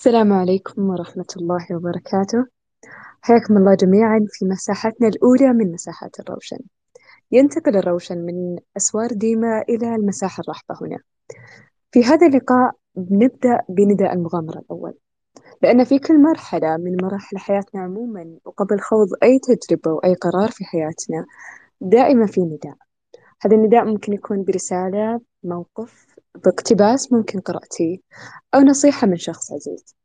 السلام 0.00 0.32
عليكم 0.32 0.90
ورحمة 0.90 1.26
الله 1.36 1.66
وبركاته. 1.76 2.46
حياكم 3.22 3.56
الله 3.56 3.74
جميعا 3.74 4.26
في 4.30 4.44
مساحتنا 4.44 5.08
الأولى 5.08 5.52
من 5.52 5.72
مساحات 5.72 6.20
الروشن. 6.20 6.58
ينتقل 7.32 7.76
الروشن 7.76 8.18
من 8.18 8.58
أسوار 8.76 9.12
ديما 9.12 9.62
إلى 9.68 9.94
المساحة 9.94 10.40
الرحبة 10.40 10.74
هنا. 10.80 10.98
في 11.92 12.04
هذا 12.04 12.26
اللقاء 12.26 12.72
بنبدأ 12.94 13.60
بنداء 13.68 14.12
المغامرة 14.12 14.58
الأول. 14.58 14.94
لأن 15.62 15.84
في 15.84 15.98
كل 15.98 16.22
مرحلة 16.22 16.76
من 16.76 16.96
مراحل 17.02 17.38
حياتنا 17.38 17.80
عموما 17.80 18.36
وقبل 18.44 18.80
خوض 18.80 19.08
أي 19.22 19.38
تجربة 19.38 19.92
وأي 19.92 20.14
قرار 20.14 20.50
في 20.50 20.64
حياتنا 20.64 21.26
دائما 21.80 22.26
في 22.26 22.40
نداء. 22.40 22.76
هذا 23.42 23.56
النداء 23.56 23.84
ممكن 23.84 24.12
يكون 24.12 24.44
برسالة 24.44 25.20
موقف 25.44 26.06
باقتباس 26.34 27.12
ممكن 27.12 27.40
قرأتيه 27.40 27.98
أو 28.54 28.60
نصيحة 28.60 29.06
من 29.06 29.16
شخص 29.16 29.52
عزيز. 29.52 29.96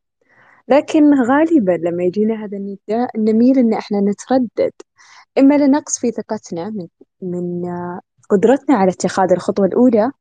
لكن 0.68 1.14
غالبا 1.22 1.72
لما 1.72 2.04
يجينا 2.04 2.46
هذا 2.46 2.58
النداء 2.58 3.10
نميل 3.18 3.60
إن 3.60 3.74
إحنا 3.74 4.02
نتردد 4.02 4.72
إما 5.38 5.58
لنقص 5.58 6.00
في 6.00 6.12
ثقتنا 6.12 6.70
من, 6.70 6.88
من 7.22 7.64
قدرتنا 8.30 8.76
على 8.76 8.92
اتخاذ 8.92 9.32
الخطوة 9.32 9.66
الأولى 9.66 10.12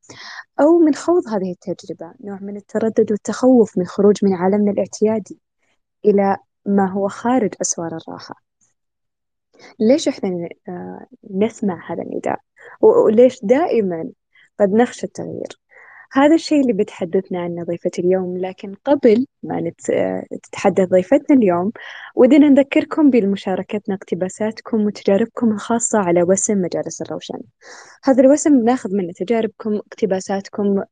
أو 0.60 0.78
من 0.78 0.94
خوض 0.94 1.28
هذه 1.28 1.52
التجربة 1.52 2.12
نوع 2.24 2.38
من 2.40 2.56
التردد 2.56 3.10
والتخوف 3.10 3.78
من 3.78 3.84
خروج 3.86 4.24
من 4.24 4.34
عالمنا 4.34 4.70
الاعتيادي 4.70 5.38
إلى 6.04 6.36
ما 6.66 6.92
هو 6.92 7.08
خارج 7.08 7.54
أسوار 7.60 7.96
الراحة. 7.96 8.34
ليش 9.80 10.08
إحنا 10.08 10.48
نسمع 11.30 11.92
هذا 11.92 12.02
النداء؟ 12.02 12.38
وليش 12.80 13.40
دائما 13.42 14.10
قد 14.60 14.72
نخشى 14.72 15.06
التغيير؟ 15.06 15.60
هذا 16.14 16.34
الشيء 16.34 16.60
اللي 16.60 16.72
بتحدثنا 16.72 17.40
عنه 17.40 17.64
ضيفة 17.64 17.90
اليوم 17.98 18.38
لكن 18.38 18.74
قبل 18.84 19.26
ما. 19.42 19.72
تتحدث 20.42 20.88
ضيفتنا 20.88 21.36
اليوم 21.36 21.72
ودنا 22.14 22.48
نذكركم 22.48 23.10
بمشاركتنا 23.10 23.94
اقتباساتكم 23.94 24.86
وتجاربكم 24.86 25.52
الخاصة 25.52 25.98
على 25.98 26.22
وسم 26.22 26.58
مجالس 26.58 27.02
الروشن 27.02 27.38
هذا 28.04 28.22
الوسم 28.22 28.60
بناخذ 28.60 28.90
منه 28.96 29.12
تجاربكم 29.12 29.74
اقتباساتكم 29.74 30.82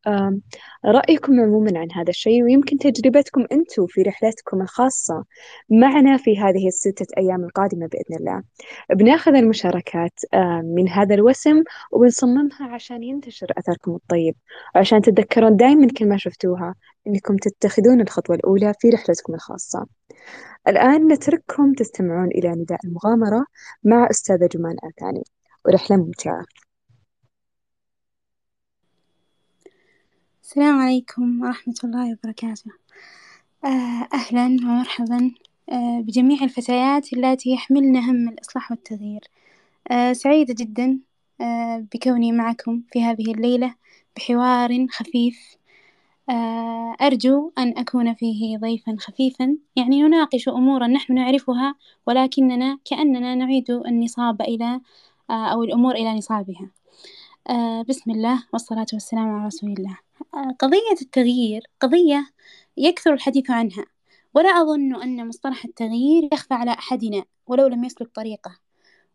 رأيكم 0.85 1.41
عموما 1.41 1.79
عن 1.79 1.93
هذا 1.93 2.09
الشيء 2.11 2.43
ويمكن 2.43 2.79
تجربتكم 2.79 3.47
أنتم 3.53 3.87
في 3.87 4.03
رحلتكم 4.03 4.63
الخاصة 4.63 5.25
معنا 5.71 6.17
في 6.17 6.39
هذه 6.39 6.69
الستة 6.69 7.07
أيام 7.19 7.45
القادمة 7.45 7.87
بإذن 7.87 8.17
الله 8.21 8.43
بناخذ 8.91 9.35
المشاركات 9.35 10.21
من 10.65 10.89
هذا 10.89 11.15
الوسم 11.15 11.63
وبنصممها 11.93 12.69
عشان 12.75 13.03
ينتشر 13.03 13.47
أثركم 13.59 13.95
الطيب 13.95 14.35
وعشان 14.75 15.01
تتذكرون 15.15 15.57
دائما 15.57 15.89
كل 15.99 16.09
ما 16.09 16.17
شفتوها 16.17 16.75
أنكم 17.07 17.37
تتخذون 17.37 18.01
الخطوة 18.01 18.37
الأولى 18.37 18.75
في 18.81 18.89
رحلتكم 18.89 19.35
الخاصة. 19.35 19.87
الآن 20.69 21.13
نترككم 21.13 21.73
تستمعون 21.73 22.29
إلى 22.29 22.49
نداء 22.49 22.79
المغامرة 22.85 23.47
مع 23.85 24.09
أستاذة 24.11 24.49
جمان 24.53 24.77
آثاني. 24.85 25.23
ورحلة 25.65 25.97
ممتعة. 25.97 26.45
السلام 30.43 30.79
عليكم 30.81 31.43
ورحمة 31.43 31.75
الله 31.85 32.13
وبركاته. 32.13 32.71
أهلا 34.15 34.45
ومرحبا. 34.45 35.31
بجميع 36.01 36.43
الفتيات 36.43 37.13
اللاتي 37.13 37.51
يحملن 37.51 37.97
هم 37.97 38.29
الإصلاح 38.29 38.71
والتغيير. 38.71 39.21
سعيدة 40.13 40.55
جدا 40.59 40.99
بكوني 41.95 42.33
معكم 42.33 42.83
في 42.93 43.05
هذه 43.05 43.33
الليلة. 43.35 43.75
بحوار 44.17 44.87
خفيف. 44.91 45.57
أرجو 47.03 47.53
أن 47.59 47.79
أكون 47.79 48.15
فيه 48.15 48.59
ضيفا 48.59 48.97
خفيفا. 48.99 49.57
يعني 49.77 50.03
نناقش 50.03 50.49
أمورا 50.49 50.87
نحن 50.87 51.15
نعرفها 51.15 51.75
ولكننا 52.07 52.79
كأننا 52.85 53.35
نعيد 53.35 53.71
النصاب 53.71 54.43
إلى 54.43 54.81
أو 55.31 55.63
الأمور 55.65 55.95
إلى 55.95 56.15
نصابها. 56.15 56.71
بسم 57.89 58.11
الله 58.11 58.45
والصلاة 58.53 58.87
والسلام 58.93 59.29
على 59.29 59.47
رسول 59.47 59.73
الله. 59.73 59.99
قضية 60.59 60.99
التغيير 61.03 61.63
قضية 61.81 62.31
يكثر 62.77 63.13
الحديث 63.13 63.51
عنها. 63.51 63.85
ولا 64.35 64.49
أظن 64.49 65.03
أن 65.03 65.29
مصطلح 65.29 65.65
التغيير 65.65 66.29
يخفى 66.33 66.55
على 66.55 66.71
أحدنا 66.71 67.25
ولو 67.47 67.67
لم 67.67 67.85
يسلك 67.85 68.09
طريقه. 68.15 68.62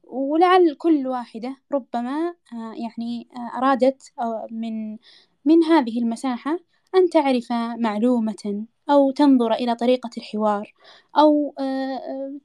ولعل 0.09 0.73
كل 0.73 1.07
واحدة 1.07 1.57
ربما 1.71 2.35
يعني 2.53 3.27
أرادت 3.57 4.13
من 4.51 4.97
من 5.45 5.63
هذه 5.63 5.99
المساحة 5.99 6.59
أن 6.95 7.09
تعرف 7.09 7.51
معلومة 7.77 8.65
أو 8.89 9.11
تنظر 9.11 9.53
إلى 9.53 9.75
طريقة 9.75 10.09
الحوار 10.17 10.73
أو 11.17 11.55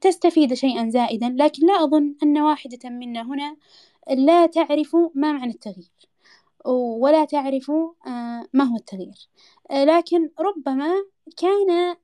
تستفيد 0.01 0.53
شيئا 0.53 0.89
زائدا 0.89 1.35
لكن 1.39 1.67
لا 1.67 1.83
أظن 1.83 2.15
أن 2.23 2.37
واحدة 2.37 2.89
منا 2.89 3.21
هنا 3.21 3.55
لا 4.09 4.45
تعرف 4.45 4.95
ما 4.95 5.31
معنى 5.31 5.51
التغيير 5.51 6.09
ولا 6.99 7.25
تعرف 7.25 7.71
ما 8.53 8.63
هو 8.63 8.75
التغيير. 8.75 9.29
لكن 9.71 10.29
ربما 10.39 10.91
كان 11.37 11.95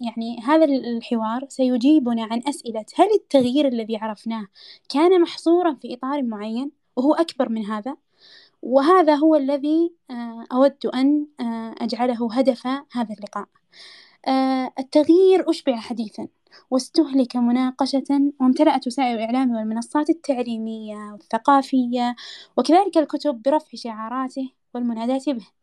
يعني 0.00 0.40
هذا 0.44 0.64
الحوار 0.64 1.44
سيجيبنا 1.48 2.24
عن 2.30 2.42
أسئلة 2.48 2.84
هل 2.94 3.08
التغيير 3.14 3.68
الذي 3.68 3.96
عرفناه 3.96 4.46
كان 4.88 5.20
محصورا 5.22 5.74
في 5.74 5.94
إطار 5.94 6.22
معين 6.22 6.70
وهو 6.96 7.14
أكبر 7.14 7.48
من 7.48 7.64
هذا؟ 7.64 7.96
وهذا 8.62 9.14
هو 9.14 9.34
الذي 9.36 9.92
أود 10.52 10.86
أن 10.94 11.26
أجعله 11.80 12.28
هدف 12.32 12.66
هذا 12.66 13.14
اللقاء. 13.14 13.48
التغيير 14.78 15.50
أشبع 15.50 15.76
حديثا 15.76 16.28
واستهلك 16.70 17.36
مناقشة 17.36 18.32
وامتلأت 18.40 18.86
وسائل 18.86 19.14
الإعلام 19.14 19.50
والمنصات 19.50 20.10
التعليمية 20.10 21.12
والثقافية 21.12 22.16
وكذلك 22.56 22.98
الكتب 22.98 23.42
برفع 23.42 23.68
شعاراته 23.74 24.50
والمناداة 24.74 25.32
به. 25.32 25.55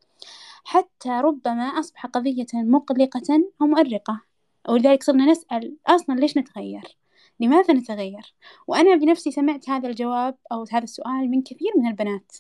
حتى 0.64 1.10
ربما 1.10 1.64
أصبح 1.64 2.06
قضية 2.06 2.46
مقلقة 2.54 3.52
ومؤرقة 3.60 4.22
ولذلك 4.70 5.04
صرنا 5.04 5.26
نسأل 5.26 5.78
أصلا 5.88 6.16
ليش 6.16 6.38
نتغير؟ 6.38 6.98
لماذا 7.40 7.74
نتغير؟ 7.74 8.36
وأنا 8.68 8.96
بنفسي 8.96 9.32
سمعت 9.32 9.70
هذا 9.70 9.90
الجواب 9.90 10.36
أو 10.52 10.66
هذا 10.72 10.84
السؤال 10.84 11.32
من 11.32 11.42
كثير 11.42 11.72
من 11.78 11.88
البنات 11.88 12.32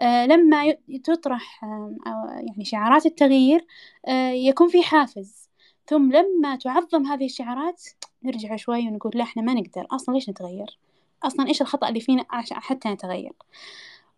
آه 0.00 0.26
لما 0.26 0.74
تطرح 1.04 1.64
آه 1.64 1.94
يعني 2.48 2.64
شعارات 2.64 3.06
التغيير 3.06 3.66
آه 4.08 4.30
يكون 4.30 4.68
في 4.68 4.82
حافز 4.82 5.48
ثم 5.86 6.12
لما 6.12 6.56
تعظم 6.56 7.06
هذه 7.06 7.24
الشعارات 7.24 7.82
نرجع 8.22 8.56
شوي 8.56 8.88
ونقول 8.88 9.12
لا 9.14 9.22
إحنا 9.22 9.42
ما 9.42 9.54
نقدر 9.54 9.86
أصلا 9.90 10.14
ليش 10.14 10.30
نتغير؟ 10.30 10.78
أصلا 11.22 11.48
إيش 11.48 11.62
الخطأ 11.62 11.88
اللي 11.88 12.00
فينا 12.00 12.24
حتى 12.52 12.88
نتغير؟ 12.88 13.32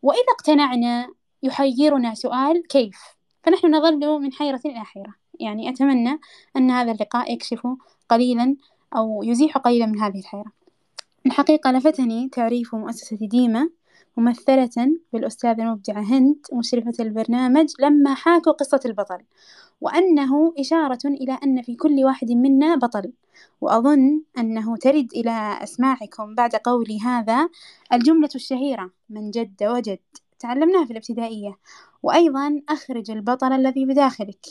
وإذا 0.02 0.32
اقتنعنا 0.38 1.08
يحيرنا 1.42 2.14
سؤال 2.14 2.66
كيف؟ 2.68 3.17
فنحن 3.42 3.74
نظل 3.74 4.20
من 4.20 4.32
حيرة 4.32 4.60
إلى 4.66 4.84
حيرة. 4.84 5.14
يعني 5.40 5.68
أتمنى 5.68 6.20
أن 6.56 6.70
هذا 6.70 6.92
اللقاء 6.92 7.32
يكشف 7.32 7.68
قليلا 8.08 8.56
أو 8.96 9.22
يزيح 9.22 9.58
قليلا 9.58 9.86
من 9.86 10.00
هذه 10.00 10.18
الحيرة. 10.18 10.52
الحقيقة 11.26 11.72
لفتني 11.72 12.28
تعريف 12.28 12.74
مؤسسة 12.74 13.16
ديما 13.20 13.68
ممثلة 14.16 14.98
بالأستاذة 15.12 15.62
المبدعة 15.62 16.00
هند 16.00 16.36
مشرفة 16.52 16.92
البرنامج 17.00 17.68
لما 17.80 18.14
حاكوا 18.14 18.52
قصة 18.52 18.80
البطل 18.84 19.18
وأنه 19.80 20.54
إشارة 20.58 20.98
إلى 21.04 21.38
أن 21.44 21.62
في 21.62 21.74
كل 21.76 22.04
واحد 22.04 22.32
منا 22.32 22.76
بطل. 22.76 23.12
وأظن 23.60 24.22
أنه 24.38 24.76
ترد 24.76 25.08
إلى 25.14 25.58
أسماعكم 25.62 26.34
بعد 26.34 26.56
قولي 26.56 27.00
هذا 27.00 27.48
الجملة 27.92 28.28
الشهيرة 28.34 28.90
من 29.10 29.30
جد 29.30 29.64
وجد 29.64 29.98
تعلمناها 30.38 30.84
في 30.84 30.90
الابتدائية. 30.90 31.58
وأيضا 32.02 32.62
أخرج 32.68 33.10
البطل 33.10 33.52
الذي 33.52 33.84
بداخلك. 33.84 34.46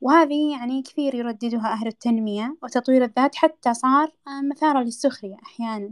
وهذه 0.00 0.50
يعني 0.52 0.82
كثير 0.82 1.14
يرددها 1.14 1.72
أهل 1.72 1.86
التنمية 1.86 2.56
وتطوير 2.62 3.04
الذات 3.04 3.34
حتى 3.34 3.74
صار 3.74 4.12
مثارا 4.50 4.82
للسخرية 4.82 5.36
أحيانا. 5.42 5.90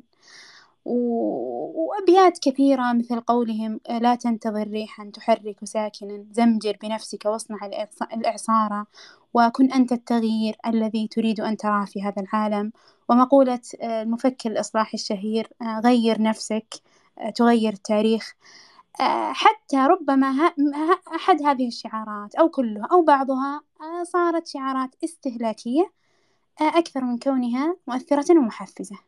وأبيات 0.84 2.38
كثيرة 2.38 2.92
مثل 2.92 3.20
قولهم 3.20 3.80
لا 3.90 4.14
تنتظر 4.14 4.68
ريحا 4.68 5.10
تحرك 5.14 5.64
ساكنا 5.64 6.24
زمجر 6.32 6.76
بنفسك 6.82 7.26
وأصنع 7.26 7.58
الإعصار. 8.12 8.84
وكن 9.34 9.72
أنت 9.72 9.92
التغيير 9.92 10.56
الذي 10.66 11.08
تريد 11.08 11.40
أن 11.40 11.56
تراه 11.56 11.84
في 11.84 12.02
هذا 12.02 12.22
العالم. 12.22 12.72
ومقولة 13.08 13.60
المفكر 13.82 14.50
الإصلاحي 14.50 14.94
الشهير 14.94 15.48
غير 15.84 16.22
نفسك 16.22 16.74
تغير 17.34 17.72
التاريخ. 17.72 18.34
حتى 19.32 19.76
ربما 19.76 20.52
أحد 21.14 21.42
هذه 21.42 21.68
الشعارات 21.68 22.34
أو 22.34 22.48
كلها 22.48 22.88
أو 22.92 23.02
بعضها 23.02 23.62
صارت 24.02 24.46
شعارات 24.46 24.90
استهلاكية 25.04 25.92
أكثر 26.60 27.04
من 27.04 27.18
كونها 27.18 27.76
مؤثرة 27.86 28.38
ومحفزة. 28.38 28.98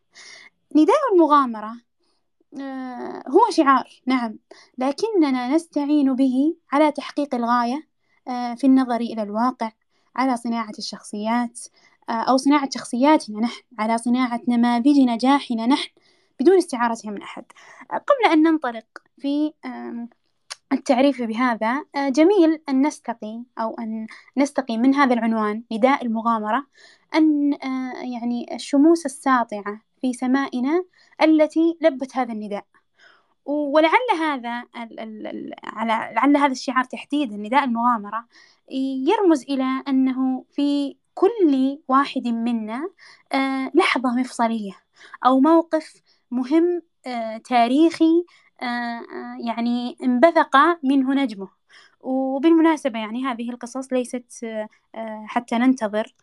نداء 0.77 0.97
المغامرة 1.15 1.77
هو 3.29 3.51
شعار 3.51 4.03
نعم 4.07 4.39
لكننا 4.79 5.49
نستعين 5.49 6.15
به 6.15 6.57
على 6.73 6.93
تحقيق 6.93 7.35
الغاية 7.35 7.89
في 8.27 8.65
النظر 8.65 8.97
إلى 9.01 9.23
الواقع 9.23 9.73
على 10.17 10.37
صناعة 10.37 10.73
الشخصيات 10.79 11.61
أو 12.09 12.37
صناعة 12.37 12.69
شخصياتنا 12.75 13.41
نحن 13.41 13.63
على 13.79 13.99
صناعة 13.99 14.41
نماذج 14.49 15.01
نجاحنا 15.01 15.67
نحن 15.67 15.91
بدون 16.41 16.57
استعارتها 16.57 17.11
من 17.11 17.23
أحد. 17.23 17.45
قبل 17.91 18.33
أن 18.33 18.43
ننطلق 18.43 18.85
في 19.21 19.53
التعريف 20.73 21.23
بهذا. 21.23 21.85
جميل 21.97 22.63
أن 22.69 22.87
نستقي 22.87 23.43
أو 23.59 23.75
أن 23.75 24.07
نستقي 24.37 24.79
من 24.79 24.95
هذا 24.95 25.15
العنوان 25.15 25.63
نداء 25.73 26.05
المغامرة 26.05 26.67
أن 27.15 27.53
يعني 28.13 28.55
الشموس 28.55 29.07
الساطعة 29.07 29.81
في 30.01 30.13
سمائنا 30.13 30.85
التي 31.23 31.79
لبت 31.81 32.17
هذا 32.17 32.33
النداء. 32.33 32.67
ولعل 33.45 34.19
هذا 34.21 34.65
على 35.65 36.13
لعل 36.15 36.37
هذا 36.37 36.53
الشعار 36.53 36.85
تحديدا 36.85 37.37
نداء 37.37 37.65
المغامرة 37.65 38.27
يرمز 39.09 39.43
إلى 39.43 39.83
أنه 39.89 40.45
في 40.51 40.97
كل 41.15 41.79
واحد 41.89 42.29
منا 42.29 42.91
لحظة 43.75 44.17
مفصلية 44.17 44.73
أو 45.27 45.41
موقف 45.41 46.03
مهم 46.31 46.83
تاريخي 47.45 48.25
يعني 49.47 49.97
انبثق 50.03 50.57
منه 50.83 51.15
نجمه 51.15 51.49
وبالمناسبة 52.01 52.99
يعني 52.99 53.25
هذه 53.25 53.51
القصص 53.51 53.93
ليست 53.93 54.47
حتى 55.27 55.59
ننتظر 55.59 56.15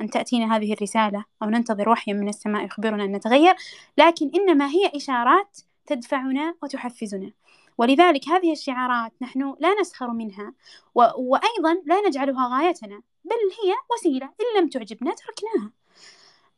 أن 0.00 0.10
تأتينا 0.10 0.56
هذه 0.56 0.72
الرسالة 0.72 1.24
أو 1.42 1.48
ننتظر 1.48 1.88
وحيا 1.88 2.14
من 2.14 2.28
السماء 2.28 2.64
يخبرنا 2.64 3.04
أن 3.04 3.12
نتغير 3.12 3.54
لكن 3.98 4.30
إنما 4.34 4.66
هي 4.68 4.90
إشارات 4.94 5.58
تدفعنا 5.86 6.54
وتحفزنا 6.62 7.30
ولذلك 7.78 8.28
هذه 8.28 8.52
الشعارات 8.52 9.12
نحن 9.22 9.54
لا 9.60 9.80
نسخر 9.80 10.10
منها. 10.10 10.52
وأيضا 10.94 11.82
لا 11.86 12.08
نجعلها 12.08 12.58
غايتنا 12.58 13.02
بل 13.24 13.36
هي 13.64 13.74
وسيلة 13.92 14.26
إن 14.26 14.62
لم 14.62 14.68
تعجبنا 14.68 15.14
تركناها 15.14 15.70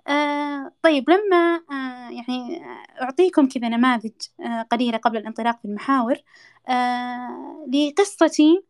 آه 0.08 0.72
طيب 0.82 1.10
لما 1.10 1.60
آه 1.70 2.10
يعني 2.10 2.62
أعطيكم 3.02 3.48
كذا 3.48 3.68
نماذج 3.68 4.12
آه 4.40 4.62
قليلة 4.62 4.98
قبل 4.98 5.16
الانطلاق 5.16 5.58
في 5.58 5.64
المحاور 5.64 6.16
آه 6.68 7.66
لقصة 7.72 8.62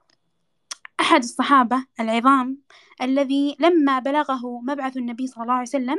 أحد 1.00 1.22
الصحابة 1.22 1.84
العظام 2.00 2.58
الذي 3.02 3.56
لما 3.60 3.98
بلغه 3.98 4.60
مبعث 4.60 4.96
النبي 4.96 5.26
صلى 5.26 5.42
الله 5.42 5.54
عليه 5.54 5.62
وسلم 5.68 5.98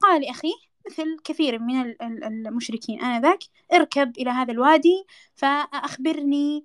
قال 0.00 0.22
لأخيه 0.22 0.54
مثل 0.86 1.16
كثير 1.24 1.58
من 1.58 1.94
المشركين 2.02 3.00
آنذاك 3.00 3.38
اركب 3.72 4.18
إلى 4.18 4.30
هذا 4.30 4.52
الوادي 4.52 5.04
فأخبرني 5.34 6.64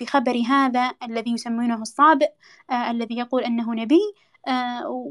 بخبر 0.00 0.42
هذا 0.48 0.92
الذي 1.02 1.32
يسمونه 1.32 1.82
الصابئ 1.82 2.30
آه 2.70 2.90
الذي 2.90 3.16
يقول 3.16 3.42
أنه 3.44 3.74
نبي 3.74 4.00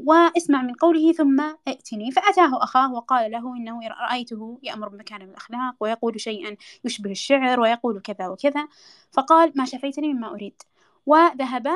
واسمع 0.06 0.62
من 0.62 0.74
قوله 0.74 1.12
ثم 1.12 1.40
ائتني. 1.68 2.10
فأتاه 2.10 2.62
أخاه 2.62 2.92
وقال 2.92 3.30
له 3.30 3.56
إنه 3.56 3.80
رأيته 3.88 4.58
يأمر 4.62 4.88
بمكان 4.88 5.20
من 5.20 5.30
الأخلاق 5.30 5.74
ويقول 5.80 6.20
شيئا 6.20 6.56
يشبه 6.84 7.10
الشعر 7.10 7.60
ويقول 7.60 8.00
كذا 8.00 8.28
وكذا. 8.28 8.68
فقال 9.12 9.52
ما 9.56 9.64
شفيتني 9.64 10.14
مما 10.14 10.30
أريد. 10.30 10.62
وذهب 11.06 11.66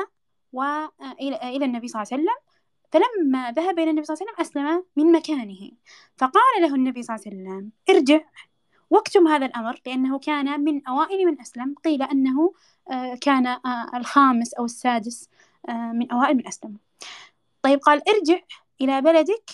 إلى 1.21 1.65
النبي 1.65 1.87
صلى 1.87 2.01
الله 2.01 2.11
عليه 2.11 2.23
وسلم. 2.23 2.35
فلما 2.91 3.51
ذهب 3.51 3.79
إلى 3.79 3.89
النبي 3.89 4.05
صلى 4.05 4.15
الله 4.15 4.27
عليه 4.27 4.43
وسلم 4.43 4.67
أسلم 4.67 4.83
من 4.95 5.11
مكانه. 5.11 5.71
فقال 6.17 6.61
له 6.61 6.75
النبي 6.75 7.03
صلى 7.03 7.15
الله 7.15 7.25
عليه 7.25 7.37
وسلم 7.37 7.71
ارجع. 7.89 8.21
واكتم 8.89 9.27
هذا 9.27 9.45
الأمر 9.45 9.81
لأنه 9.85 10.19
كان 10.19 10.63
من 10.63 10.87
أوائل 10.87 11.25
من 11.25 11.41
أسلم. 11.41 11.75
قيل 11.83 12.03
أنه 12.03 12.53
كان 13.21 13.57
الخامس 13.95 14.53
أو 14.53 14.65
السادس 14.65 15.29
من 15.69 16.11
أوائل 16.11 16.37
من 16.37 16.47
أسلم. 16.47 16.77
طيب 17.65 17.79
قال 17.79 18.01
ارجع 18.09 18.39
إلى 18.81 19.01
بلدك 19.01 19.49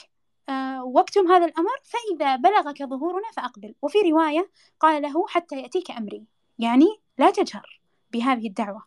واكتم 0.84 1.32
هذا 1.32 1.46
الأمر 1.46 1.76
فإذا 1.84 2.36
بلغك 2.36 2.84
ظهورنا 2.84 3.32
فأقبل. 3.34 3.76
وفي 3.82 3.98
رواية 4.12 4.50
قال 4.80 5.02
له 5.02 5.28
حتى 5.28 5.62
يأتيك 5.62 5.92
أمري 5.92 6.26
يعني 6.60 6.86
لا 7.18 7.32
تجهر 7.32 7.82
بهذه 8.12 8.48
الدعوة. 8.48 8.86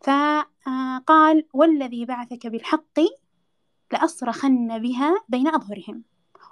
فقال 0.00 1.46
والذي 1.52 2.04
بعثك 2.04 2.46
بالحق 2.46 3.00
لأصرخن 3.92 4.78
بها 4.78 5.24
بين 5.28 5.48
أظهرهم. 5.48 6.02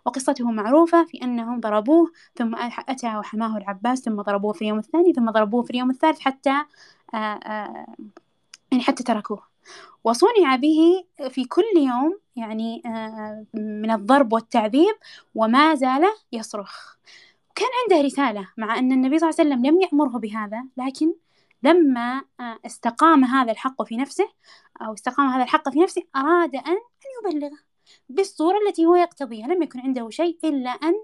وقصته 0.06 0.50
معروفة 0.50 1.04
في 1.04 1.22
أنهم 1.22 1.60
ضربوه 1.60 2.12
ثم 2.34 2.54
أتى 2.88 3.16
وحماه 3.16 3.56
العباس 3.56 4.00
ثم 4.00 4.22
ضربوه 4.22 4.52
في 4.52 4.62
اليوم 4.62 4.78
الثاني 4.78 5.12
ثم 5.12 5.31
ضربوه 5.31 5.62
في 5.62 5.70
اليوم 5.70 5.90
الثالث 5.90 6.20
حتى 6.20 6.64
يعني 8.72 8.82
حتى 8.82 9.02
تركوه. 9.02 9.50
وصنع 10.05 10.56
به 10.56 11.05
في 11.28 11.44
كل 11.44 11.76
يوم 11.76 12.20
يعني 12.37 12.82
من 13.55 13.90
الضرب 13.90 14.32
والتعذيب 14.32 14.94
وما 15.34 15.75
زال 15.75 16.05
يصرخ. 16.32 16.94
كان 17.55 17.69
عنده 17.82 18.06
رسالة 18.06 18.49
مع 18.56 18.78
أن 18.78 18.93
النبي 18.93 19.19
صلى 19.19 19.31
الله 19.31 19.40
عليه 19.40 19.50
وسلم 19.50 19.67
لم 19.67 19.81
يأمره 19.81 20.19
بهذا 20.19 20.64
لكن 20.76 21.14
لما 21.62 22.22
استقام 22.67 23.25
هذا 23.25 23.52
الحق 23.52 23.82
في 23.82 23.96
نفسه 23.96 24.28
أو 24.82 24.94
استقام 24.94 25.26
هذا 25.26 25.43
الحق 25.43 25.69
في 25.69 25.78
نفسه 25.78 26.02
أراد 26.16 26.55
أن 26.56 26.76
يبلغه 27.25 27.58
بالصورة 28.08 28.58
التي 28.69 28.87
هو 28.87 28.94
يقتضيها. 28.94 29.46
لم 29.46 29.62
يكن 29.62 29.81
عنده 29.81 30.11
شيء 30.11 30.38
إلا 30.44 30.70
أن 30.70 30.94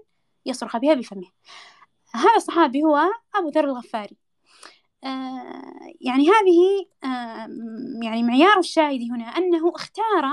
يصرخ 0.45 0.77
بها 0.77 0.93
بفمه. 0.93 1.31
هذا 2.13 2.35
الصحابي 2.35 2.83
هو 2.83 2.99
أبو 3.35 3.49
ذر 3.49 3.63
الغفاري. 3.63 4.17
آه 4.17 4.26
يعني 6.01 6.29
هذه 6.29 6.87
آه 7.03 7.47
يعني 8.03 8.23
معيار 8.23 8.59
الشاهد 8.59 9.11
هنا 9.11 9.25
أنه 9.25 9.69
اختار 9.75 10.25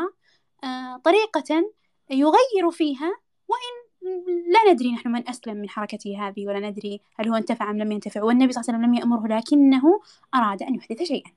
آه 0.64 0.96
طريقة 0.96 1.70
يغير 2.10 2.70
فيها 2.70 3.12
وإن 3.48 3.84
لا 4.52 4.72
ندري 4.72 4.92
نحن 4.92 5.08
من 5.08 5.28
أسلم 5.28 5.56
من 5.56 5.68
حركته 5.68 6.28
هذه 6.28 6.46
ولا 6.46 6.70
ندري 6.70 7.00
هل 7.18 7.28
هو 7.28 7.34
انتفع 7.34 7.70
أم 7.70 7.78
لم 7.78 7.92
ينتفع 7.92 8.22
والنبي 8.22 8.52
صلى 8.52 8.60
الله 8.60 8.74
عليه 8.74 8.78
وسلم 8.78 8.94
لم 8.94 8.94
يأمره 8.94 9.38
لكنه 9.38 10.00
أراد 10.34 10.62
أن 10.62 10.74
يحدث 10.74 11.02
شيئا. 11.02 11.30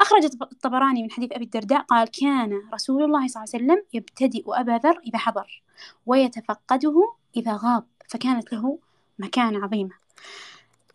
أخرج 0.00 0.24
الطبراني 0.24 1.02
من 1.02 1.10
حديث 1.10 1.32
أبي 1.32 1.44
الدرداء 1.44 1.80
قال 1.82 2.08
كان 2.08 2.62
رسول 2.74 3.02
الله 3.02 3.28
صلى 3.28 3.42
الله 3.42 3.54
عليه 3.54 3.64
وسلم 3.64 3.84
يبتدئ 3.92 4.44
أبا 4.48 4.72
ذر 4.72 5.00
إذا 5.06 5.18
حضر 5.18 5.62
ويتفقده 6.06 7.12
إذا 7.36 7.58
غاب 7.64 7.84
فكانت 8.08 8.52
له 8.52 8.78
مكانة 9.18 9.64
عظيمة. 9.64 9.94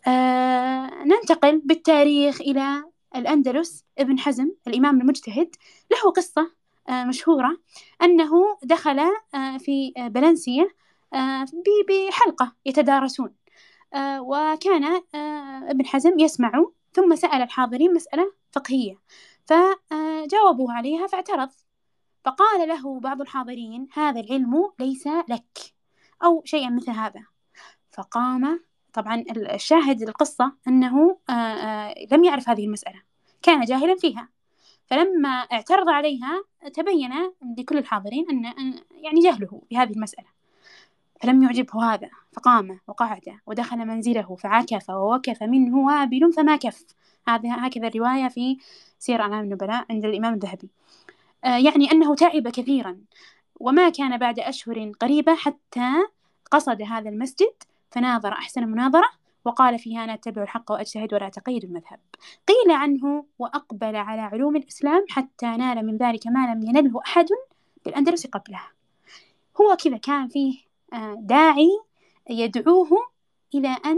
آه 0.07 1.03
ننتقل 1.03 1.61
بالتاريخ 1.65 2.41
إلى 2.41 2.83
الأندلس. 3.15 3.85
ابن 3.97 4.19
حزم 4.19 4.51
الإمام 4.67 5.01
المجتهد 5.01 5.55
له 5.91 6.11
قصة 6.11 6.51
آه 6.89 7.03
مشهورة 7.03 7.57
أنه 8.01 8.31
دخل 8.63 8.99
آه 8.99 9.57
في 9.57 9.93
بلنسية 9.97 10.75
بحلقة 11.89 12.55
يتدارسون. 12.65 13.35
وكان 14.19 15.01
ابن 15.69 15.85
حزم 15.85 16.19
يسمع 16.19 16.65
ثم 16.93 17.15
سأل 17.15 17.41
الحاضرين 17.41 17.93
مسألة 17.93 18.33
فقهية. 18.51 18.99
فجاوبوا 19.45 20.71
عليها 20.71 21.07
فاعترض. 21.07 21.49
فقال 22.25 22.67
له 22.67 22.99
بعض 22.99 23.21
الحاضرين 23.21 23.87
هذا 23.93 24.19
العلم 24.19 24.71
ليس 24.79 25.07
لك 25.07 25.57
أو 26.23 26.41
شيئا 26.45 26.69
مثل 26.69 26.91
هذا. 26.91 27.25
فقام 27.91 28.68
طبعا 28.93 29.23
الشاهد 29.35 30.01
القصة 30.01 30.53
أنه 30.67 31.17
لم 32.11 32.23
يعرف 32.23 32.49
هذه 32.49 32.65
المسألة. 32.65 33.01
كان 33.41 33.65
جاهلا 33.65 33.95
فيها. 33.95 34.29
فلما 34.85 35.29
اعترض 35.29 35.89
عليها 35.89 36.43
تبين 36.73 37.11
لكل 37.57 37.77
الحاضرين 37.77 38.25
أن 38.29 38.43
يعني 38.91 39.19
جهله 39.19 39.61
بهذه 39.71 39.91
المسألة. 39.91 40.27
فلم 41.21 41.43
يعجبه 41.43 41.93
هذا 41.93 42.09
فقام 42.33 42.79
وقعد 42.87 43.39
ودخل 43.47 43.77
منزله 43.77 44.35
فعكف 44.35 44.89
ووكف 44.89 45.43
منه 45.43 45.77
وابل 45.77 46.33
فما 46.33 46.55
كف. 46.55 46.85
هذا 47.27 47.67
هكذا 47.67 47.87
الرواية 47.87 48.27
في 48.27 48.57
سير 48.99 49.21
أعلام 49.21 49.39
النبلاء 49.39 49.85
عند 49.89 50.05
الإمام 50.05 50.33
الذهبي. 50.33 50.69
آه 51.43 51.57
يعني 51.57 51.91
أنه 51.91 52.15
تعب 52.15 52.47
كثيرا 52.47 52.97
وما 53.59 53.89
كان 53.89 54.17
بعد 54.17 54.39
أشهر 54.39 54.91
قريبة 54.99 55.35
حتى 55.35 55.91
قصد 56.51 56.81
هذا 56.81 57.09
المسجد 57.09 57.53
فناظر 57.91 58.33
أحسن 58.33 58.67
مناظرة 58.67 59.09
وقال 59.45 59.79
فيها 59.79 60.03
أنا 60.03 60.13
أتبع 60.13 60.43
الحق 60.43 60.71
وأجتهد 60.71 61.13
ولا 61.13 61.27
أتقيد 61.27 61.63
المذهب. 61.63 61.99
قيل 62.47 62.71
عنه 62.71 63.25
وأقبل 63.39 63.95
على 63.95 64.21
علوم 64.21 64.55
الإسلام 64.55 65.05
حتى 65.09 65.45
نال 65.45 65.85
من 65.85 65.97
ذلك 65.97 66.27
ما 66.27 66.53
لم 66.53 66.63
ينله 66.63 67.01
أحد 67.05 67.25
بالأندلس 67.85 68.27
قبله. 68.27 68.61
هو 69.61 69.75
كذا 69.75 69.97
كان 69.97 70.27
فيه 70.27 70.59
داعي 71.17 71.69
يدعوه 72.29 72.89
إلى 73.55 73.77
أن 73.85 73.97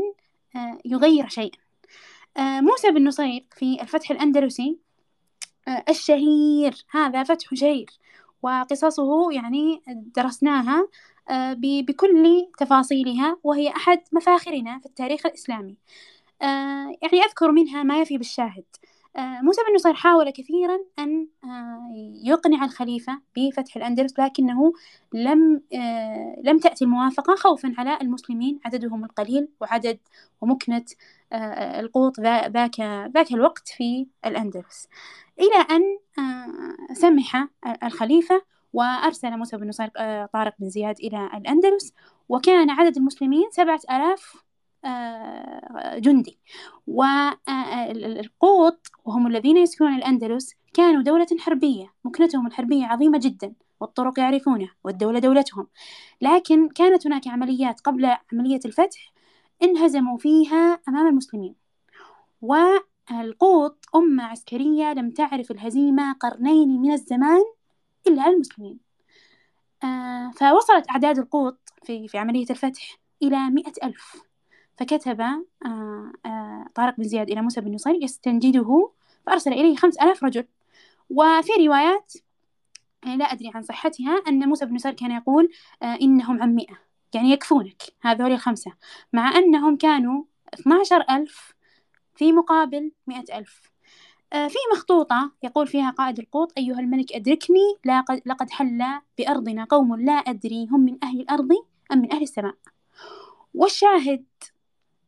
يغير 0.86 1.27
شيئا. 1.27 1.57
موسى 2.38 2.91
بن 2.91 3.07
نصير 3.07 3.45
في 3.55 3.81
الفتح 3.81 4.12
الأندلسي 4.12 4.77
الشهير 5.89 6.86
هذا 6.91 7.24
فتح 7.24 7.53
شهير 7.53 7.89
وقصصه 8.41 9.31
يعني 9.31 9.81
درسناها 9.88 10.88
بكل 11.88 12.48
تفاصيلها 12.58 13.38
وهي 13.44 13.70
أحد 13.70 14.02
مفاخرنا 14.12 14.80
في 14.80 14.86
التاريخ 14.86 15.26
الإسلامي. 15.26 15.78
يعني 17.02 17.24
أذكر 17.26 17.52
منها 17.52 17.84
ما 17.84 18.02
يفي 18.02 18.18
بالشاهد. 18.18 18.64
موسى 19.18 19.62
بن 19.70 19.76
نصير 19.76 19.94
حاول 19.94 20.30
كثيرا 20.30 20.80
أن 21.00 21.28
يقنع 22.24 22.66
الخليفة 22.66 23.22
بفتح 23.38 23.76
الأندلس 23.76 24.20
لكنه 24.20 24.74
لم 25.14 25.62
لم 26.44 26.60
تأتي 26.60 26.86
الموافقة 26.86 27.36
خوفا 27.36 27.74
على 27.78 27.98
المسلمين 28.02 28.60
عددهم 28.66 29.04
القليل 29.04 29.48
وعدد 29.62 30.00
ومكنة 30.42 30.86
القوط 31.80 32.20
ذاك 32.20 32.80
ذاك 33.14 33.32
الوقت 33.32 33.68
في 33.68 34.08
الأندلس. 34.26 34.88
إلى 35.40 35.66
أن 35.76 35.82
سمح 36.94 37.48
الخليفة 37.84 38.42
وأرسل 38.74 39.38
موسى 39.38 39.58
بن 39.58 39.68
نصير 39.68 39.88
طارق 40.34 40.54
بن 40.60 40.70
زياد 40.70 41.00
إلى 41.00 41.30
الأندلس 41.34 41.94
وكان 42.30 42.70
عدد 42.70 42.98
المسلمين 42.98 43.50
سبعة 43.51 43.80
آلاف 43.92 44.44
جندي. 46.00 46.40
والقوط 46.88 47.28
وهم 49.06 49.28
الذين 49.28 49.58
يسكنون 49.58 49.96
الأندلس 49.96 50.54
كانوا 50.74 51.01
دولة 51.01 51.28
حربية 51.40 51.94
مكنتهم 52.04 52.48
الحربية 52.48 52.86
عظيمة 52.86 53.20
جدا 53.20 53.54
والطرق 53.80 54.20
يعرفونها 54.20 54.75
والدولة 54.84 55.20
دولتهم. 55.20 55.68
لكن 56.22 56.70
كانت 56.70 57.08
هناك 57.08 57.28
عمليات 57.28 57.80
قبل 57.82 58.16
عملية 58.34 58.60
الفتح 58.66 59.13
انهزموا 59.63 60.18
فيها 60.18 60.80
أمام 60.90 61.08
المسلمين. 61.08 61.56
والقوط 62.42 63.86
أمة 63.96 64.24
عسكرية 64.24 64.94
لم 64.94 65.10
تعرف 65.10 65.51
الهزيمة 65.51 66.13
قرنين 66.13 66.82
من 66.82 66.92
الزمان 66.92 67.44
إلا 68.08 68.22
على 68.22 68.34
المسلمين 68.34 68.79
آه 69.84 70.31
فوصلت 70.36 70.89
أعداد 70.89 71.17
القوط 71.17 71.60
في, 71.84 72.08
في 72.08 72.17
عملية 72.17 72.46
الفتح 72.50 73.00
إلى 73.24 73.50
مئة 73.50 73.74
ألف. 73.84 74.24
فكتب 74.77 75.22
آه 75.22 75.43
آه 76.25 76.65
طارق 76.75 76.98
بن 76.98 77.03
زياد 77.03 77.29
إلى 77.29 77.41
موسى 77.41 77.62
بن 77.62 77.74
نصير 77.74 78.03
يستنجده 78.03 78.91
فأرسل 79.25 79.53
إليه 79.53 79.75
خمس 79.75 79.98
ألاف 79.98 80.24
رجل. 80.24 80.48
وفي 81.10 81.51
روايات 81.67 82.13
يعني 83.03 83.17
لا 83.17 83.25
أدري 83.25 83.51
عن 83.55 83.62
صحتها 83.63 84.24
أن 84.27 84.50
موسى 84.50 84.65
بن 84.65 84.75
نصير 84.75 84.93
كان 84.93 85.12
يقول 85.12 85.50
آه 85.84 85.98
إنهم 86.01 86.41
عن 86.41 86.55
مئة. 86.55 86.79
يعني 87.13 87.31
يكفونك 87.31 87.81
هذول 88.01 88.31
الخمسة. 88.31 88.72
مع 89.13 89.38
أنهم 89.38 89.77
كانوا 89.77 90.24
12 90.53 91.05
ألف 91.10 91.53
في 92.15 92.31
مقابل 92.31 92.91
مئة 93.08 93.38
ألف. 93.38 93.72
في 94.32 94.58
مخطوطة 94.76 95.32
يقول 95.44 95.68
فيها 95.68 95.90
قائد 95.90 96.20
القوط 96.20 96.54
أيها 96.58 96.80
الملك 96.80 97.14
أدركني 97.14 97.78
لقد 98.26 98.50
حل 98.50 98.84
بأرضنا 99.18 99.64
قوم 99.64 99.96
لا 99.96 100.14
أدري 100.14 100.68
هم 100.72 100.80
من 100.80 100.98
أهل 101.04 101.20
الأرض 101.20 101.50
أم 101.92 102.00
من 102.00 102.14
أهل 102.14 102.22
السماء. 102.22 102.56
والشاهد 103.54 104.26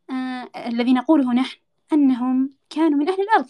آه 0.09 0.49
الذي 0.55 0.93
نقوله 0.93 1.33
نحن 1.33 1.59
أنهم 1.93 2.53
كانوا 2.69 2.99
من 2.99 3.09
أهل 3.09 3.21
الأرض 3.21 3.49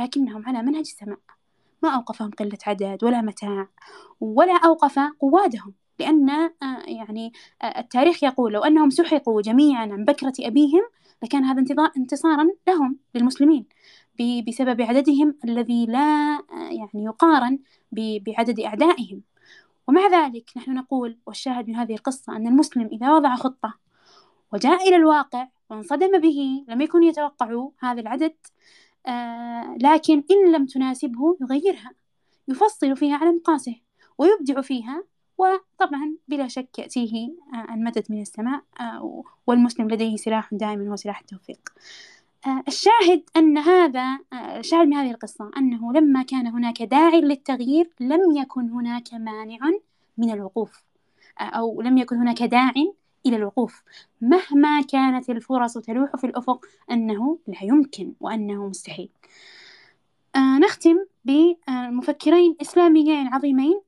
لكنهم 0.00 0.46
على 0.46 0.62
منهج 0.62 0.80
السماء. 0.80 1.18
ما 1.82 1.88
أوقفهم 1.88 2.30
قلة 2.30 2.58
عدد 2.66 3.04
ولا 3.04 3.20
متاع 3.20 3.68
ولا 4.20 4.56
أوقف 4.64 4.98
قوادهم 5.20 5.74
لأن 5.98 6.30
آه 6.30 6.52
يعني 6.86 7.32
آه 7.62 7.78
التاريخ 7.80 8.22
يقول 8.24 8.52
لو 8.52 8.64
أنهم 8.64 8.90
سحقوا 8.90 9.42
جميعا 9.42 9.82
عن 9.82 10.04
بكرة 10.04 10.32
أبيهم 10.40 10.82
لكان 11.22 11.44
هذا 11.44 11.64
انتصارا 11.96 12.48
لهم 12.68 12.98
للمسلمين. 13.14 13.66
بسبب 14.20 14.82
عددهم 14.82 15.34
الذي 15.44 15.86
لا 15.86 16.40
يعني 16.52 17.04
يقارن 17.04 17.58
بعدد 17.92 18.60
أعدائهم. 18.60 19.22
ومع 19.88 20.06
ذلك 20.06 20.50
نحن 20.56 20.74
نقول 20.74 21.18
والشاهد 21.26 21.68
من 21.68 21.76
هذه 21.76 21.94
القصة 21.94 22.36
أن 22.36 22.46
المسلم 22.46 22.88
إذا 22.92 23.12
وضع 23.12 23.36
خطة 23.36 23.74
وجاء 24.52 24.88
إلى 24.88 24.96
الواقع 24.96 25.48
وانصدم 25.70 26.20
به 26.20 26.64
لم 26.68 26.80
يكن 26.80 27.02
يتوقع 27.02 27.68
هذا 27.80 28.00
العدد 28.00 28.34
آه 29.06 29.76
لكن 29.80 30.24
إن 30.30 30.52
لم 30.52 30.66
تناسبه 30.66 31.36
يغيرها 31.40 31.92
يفصل 32.48 32.96
فيها 32.96 33.16
على 33.16 33.32
مقاسه 33.32 33.74
ويبدع 34.18 34.60
فيها 34.60 35.04
وطبعا 35.38 36.16
بلا 36.28 36.48
شك 36.48 36.78
يأتيه 36.78 37.28
آه 37.54 37.74
المدد 37.74 38.04
من 38.10 38.20
السماء 38.20 38.62
آه 38.80 39.24
والمسلم 39.46 39.90
لديه 39.90 40.16
سلاح 40.16 40.54
دائما 40.54 40.90
هو 40.90 40.96
سلاح 40.96 41.20
التوفيق. 41.20 41.60
آه، 41.68 41.80
الشاهد 42.68 43.22
أن 43.36 43.58
هذا 43.58 44.18
آه، 44.32 44.58
الشاهد 44.58 44.86
من 44.86 44.94
هذه 44.94 45.10
القصة 45.10 45.50
أنه 45.56 45.92
لما 45.92 46.22
كان 46.22 46.46
هناك 46.46 46.82
داع 46.82 47.14
للتغيير 47.14 47.90
لم 48.00 48.36
يكن 48.36 48.70
هناك 48.70 49.14
مانع 49.14 49.58
من 50.18 50.30
الوقوف 50.30 50.84
آه، 51.40 51.42
أو 51.42 51.82
لم 51.82 51.98
يكن 51.98 52.16
هناك 52.16 52.42
داع 52.42 52.72
إلى 53.26 53.36
الوقوف. 53.36 53.82
مهما 54.20 54.82
كانت 54.82 55.30
الفرص 55.30 55.78
تلوح 55.78 56.16
في 56.16 56.24
الأفق 56.24 56.66
أنه 56.90 57.38
لا 57.46 57.62
يمكن 57.62 58.12
وأنه 58.20 58.68
مستحيل. 58.68 59.08
نختم 60.36 60.96
بمفكرين 61.24 62.56
إسلاميين 62.62 63.26
عظيمين 63.26 63.80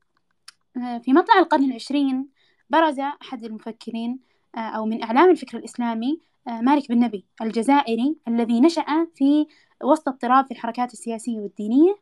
في 0.75 1.13
مطلع 1.13 1.39
القرن 1.39 1.65
العشرين 1.65 2.29
برز 2.71 3.01
أحد 3.01 3.45
المفكرين 3.45 4.19
أو 4.55 4.87
من 4.87 5.03
أعلام 5.03 5.31
الفكر 5.31 5.59
الإسلامي 5.59 6.13
آه، 6.13 6.30
مالك 6.51 6.89
بن 6.89 7.01
نبي 7.01 7.25
الجزائري 7.43 8.17
الذي 8.29 8.61
نشأ 8.61 9.07
في 9.15 9.47
وسط 9.85 10.09
اضطراب 10.09 10.47
في 10.47 10.51
الحركات 10.51 10.93
السياسية 10.93 11.41
والدينية. 11.41 11.95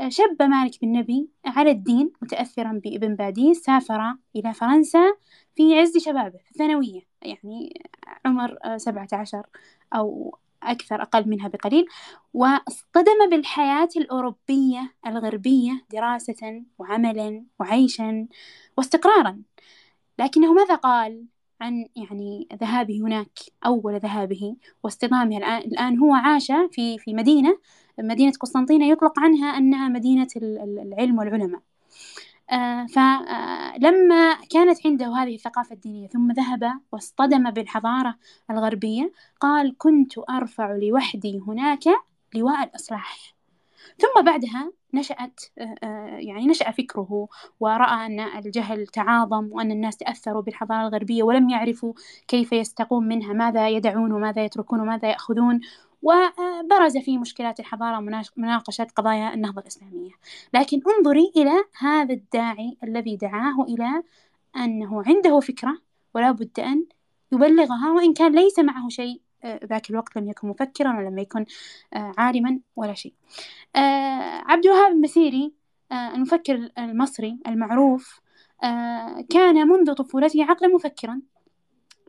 آه، 0.00 0.08
شب 0.08 0.42
مالك 0.42 0.80
بن 0.82 0.92
نبي 0.92 1.28
على 1.46 1.70
الدين 1.70 2.12
متأثرا 2.22 2.80
بابن 2.84 3.16
باديس 3.16 3.62
سافر 3.62 4.14
إلى 4.36 4.54
فرنسا 4.54 5.14
في 5.56 5.80
عز 5.80 5.98
شبابه 5.98 6.38
في 6.38 6.50
الثانوية 6.50 7.00
يعني 7.22 7.82
عمر 8.24 8.58
آه، 8.64 8.76
سبعة 8.76 9.08
عشر 9.12 9.46
أو 9.94 10.38
أكثر 10.62 11.02
أقل 11.02 11.28
منها 11.28 11.48
بقليل. 11.48 11.86
واصطدم 12.34 13.30
بالحياة 13.30 13.88
الأوروبية 13.96 14.94
الغربية 15.06 15.84
دراسة 15.92 16.64
وعملا 16.78 17.44
وعيشا 17.60 18.26
واستقرارا. 18.76 19.42
لكنه 20.18 20.52
ماذا 20.52 20.74
قال؟ 20.74 21.26
عن 21.60 21.86
يعني 21.96 22.48
ذهابه 22.60 23.00
هناك 23.00 23.38
أول 23.66 23.98
ذهابه 24.00 24.56
واصطدامه 24.82 25.36
الآن, 25.36 25.58
الآن 25.58 25.98
هو 25.98 26.14
عاش 26.14 26.52
في 26.70 26.98
في 26.98 27.14
مدينة 27.14 27.58
مدينة 27.98 28.32
قسطنطينة 28.32 28.86
يطلق 28.86 29.20
عنها 29.20 29.58
أنها 29.58 29.88
مدينة 29.88 30.28
العلم 30.36 31.18
والعلماء. 31.18 31.60
آه 32.50 32.86
فلما 32.86 34.34
كانت 34.50 34.86
عنده 34.86 35.16
هذه 35.16 35.34
الثقافة 35.34 35.74
الدينية 35.74 36.08
ثم 36.08 36.32
ذهب 36.32 36.80
واصطدم 36.92 37.50
بالحضارة 37.50 38.14
الغربية 38.50 39.12
قال 39.40 39.74
كنت 39.78 40.18
أرفع 40.18 40.72
لوحدي 40.76 41.38
هناك 41.46 41.84
لواء 42.34 42.64
الإصلاح 42.64 43.37
ثم 43.98 44.22
بعدها 44.24 44.72
نشأت 44.94 45.40
آه، 45.58 45.74
آه، 45.82 46.18
يعني 46.18 46.46
نشأ 46.46 46.70
فكره 46.70 47.28
ورأى 47.60 48.06
أن 48.06 48.20
الجهل 48.20 48.86
تعاظم 48.86 49.48
وأن 49.52 49.70
الناس 49.70 49.96
تأثروا 49.96 50.42
بالحضارة 50.42 50.88
الغربية 50.88 51.22
ولم 51.22 51.48
يعرفوا 51.48 51.92
كيف 52.28 52.52
يستقون 52.52 53.08
منها 53.08 53.32
ماذا 53.32 53.68
يدعون 53.68 54.12
وماذا 54.12 54.44
يتركون 54.44 54.80
وماذا 54.80 55.08
يأخذون. 55.08 55.60
وبرز 56.02 56.96
في 56.96 57.18
مشكلات 57.18 57.60
الحضارة 57.60 58.00
مناقشة 58.36 58.86
قضايا 58.96 59.34
النهضة 59.34 59.60
الإسلامية. 59.60 60.10
لكن 60.54 60.80
انظري 60.98 61.32
إلى 61.36 61.64
هذا 61.78 62.14
الداعي 62.14 62.76
الذي 62.84 63.16
دعاه 63.16 63.62
إلى 63.62 64.02
أنه 64.56 65.02
عنده 65.06 65.40
فكرة 65.40 65.78
ولا 66.14 66.30
بد 66.30 66.60
أن 66.60 66.86
يبلغها 67.32 67.92
وإن 67.92 68.14
كان 68.14 68.34
ليس 68.34 68.58
معه 68.58 68.88
شيء 68.88 69.20
ذاك 69.46 69.90
الوقت 69.90 70.16
لم 70.18 70.28
يكن 70.28 70.48
مفكرا 70.48 70.98
ولم 70.98 71.18
يكن 71.18 71.44
آه، 71.94 72.12
عالما 72.18 72.60
ولا 72.76 72.94
شيء. 72.94 73.14
آه، 73.76 74.42
عبد 74.46 74.66
الوهاب 74.66 74.92
المسيري 74.92 75.52
المفكر 75.92 76.70
المصري 76.78 77.38
المعروف 77.46 78.20
كان 79.30 79.68
منذ 79.68 79.92
طفولته 79.92 80.44
عقلا 80.44 80.68
مفكرا 80.68 81.20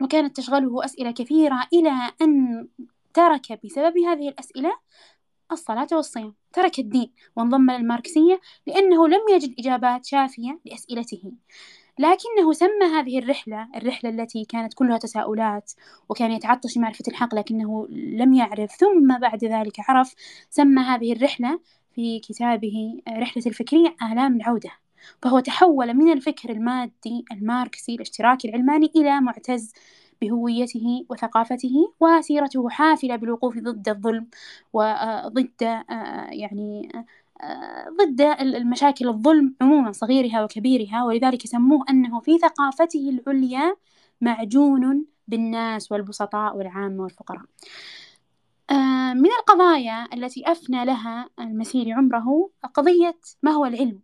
وكانت 0.02 0.38
تشغله 0.38 0.86
أسئلة 0.86 1.12
كثيرة 1.12 1.68
إلى 1.74 2.12
أن 2.22 2.68
ترك 3.14 3.60
بسبب 3.66 3.98
هذه 3.98 4.30
الأسئلة 4.30 4.74
الصلاة 5.52 5.88
والصيام. 5.92 6.36
ترك 6.54 6.80
الدين 6.80 7.12
وانضم 7.36 7.72
للماركسية 7.72 8.42
لأنه 8.68 9.08
لم 9.08 9.22
يجد 9.30 9.56
إجابات 9.60 10.06
شافية 10.06 10.60
لأسئلته. 10.66 11.32
لكنه 12.00 12.54
سمى 12.54 12.86
هذه 12.94 13.20
الرحلة 13.20 13.68
الرحلة 13.76 14.10
التي 14.10 14.46
كانت 14.46 14.74
كلها 14.74 14.98
تساؤلات 14.98 15.72
وكان 16.10 16.32
يتعطش 16.32 16.78
لمعرفة 16.78 17.04
الحق 17.08 17.36
لكنه 17.36 17.88
لم 17.92 18.34
يعرف 18.34 18.72
ثم 18.72 19.20
بعد 19.20 19.46
ذلك 19.46 19.80
عرف 19.80 20.16
سمى 20.50 20.82
هذه 20.82 21.14
الرحلة 21.14 21.60
في 21.96 22.20
كتابه 22.20 23.02
رحلة 23.10 23.44
الفكرية 23.48 23.96
آلام 24.12 24.36
العودة 24.36 24.72
فهو 25.22 25.40
تحول 25.40 25.94
من 25.94 26.12
الفكر 26.12 26.50
المادي 26.50 27.26
الماركسي 27.32 27.96
الاشتراكي 27.96 28.50
العلماني 28.50 28.92
إلى 28.96 29.22
معتز 29.22 29.74
بهويته 30.22 31.06
وثقافته 31.10 31.94
وسيرته 32.00 32.70
حافلة 32.70 33.16
بالوقوف 33.16 33.58
ضد 33.58 33.90
الظلم 33.90 34.28
وضد 34.74 35.64
آه، 35.64 36.28
يعني 36.32 36.92
ضد 38.02 38.22
المشاكل 38.22 39.08
الظلم 39.08 39.56
عموما 39.62 39.92
صغيرها 39.92 40.44
وكبيرها 40.44 41.04
ولذلك 41.04 41.48
سموه 41.48 41.86
أنه 41.90 42.20
في 42.20 42.38
ثقافته 42.38 43.10
العليا 43.10 43.76
معجون 44.22 45.06
بالناس 45.28 45.92
والبسطاء 45.92 46.58
والعامة 46.58 47.04
والفقراء. 47.04 47.46
آه، 48.70 49.14
من 49.14 49.30
القضايا 49.40 50.08
التي 50.14 50.52
أفنى 50.52 50.86
لها 50.86 51.30
المسيري 51.40 51.94
عمره 51.94 52.50
قضية 52.74 53.20
ما 53.44 53.52
هو 53.52 53.66
العلم. 53.66 54.00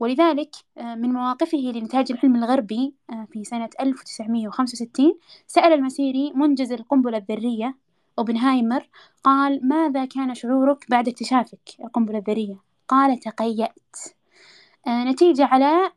ولذلك 0.00 0.50
آه، 0.78 0.94
من 0.94 1.12
مواقفه 1.12 1.58
لنتاج 1.58 2.12
العلم 2.12 2.36
الغربي 2.36 2.94
آه، 3.10 3.26
في 3.32 3.44
سنة 3.44 3.70
1965 3.80 5.18
سأل 5.46 5.72
المسيري 5.72 6.32
منجز 6.32 6.72
القنبلة 6.72 7.18
الذرية 7.18 7.76
أوبنهايمر 8.18 8.88
قال 9.24 9.68
ماذا 9.68 10.04
كان 10.04 10.34
شعورك 10.34 10.90
بعد 10.90 11.08
اكتشافك 11.08 11.70
القنبلة 11.80 12.18
الذرية؟ 12.18 12.56
قال 12.88 13.18
تقيأت 13.18 13.96
نتيجة 14.88 15.44
على 15.44 15.92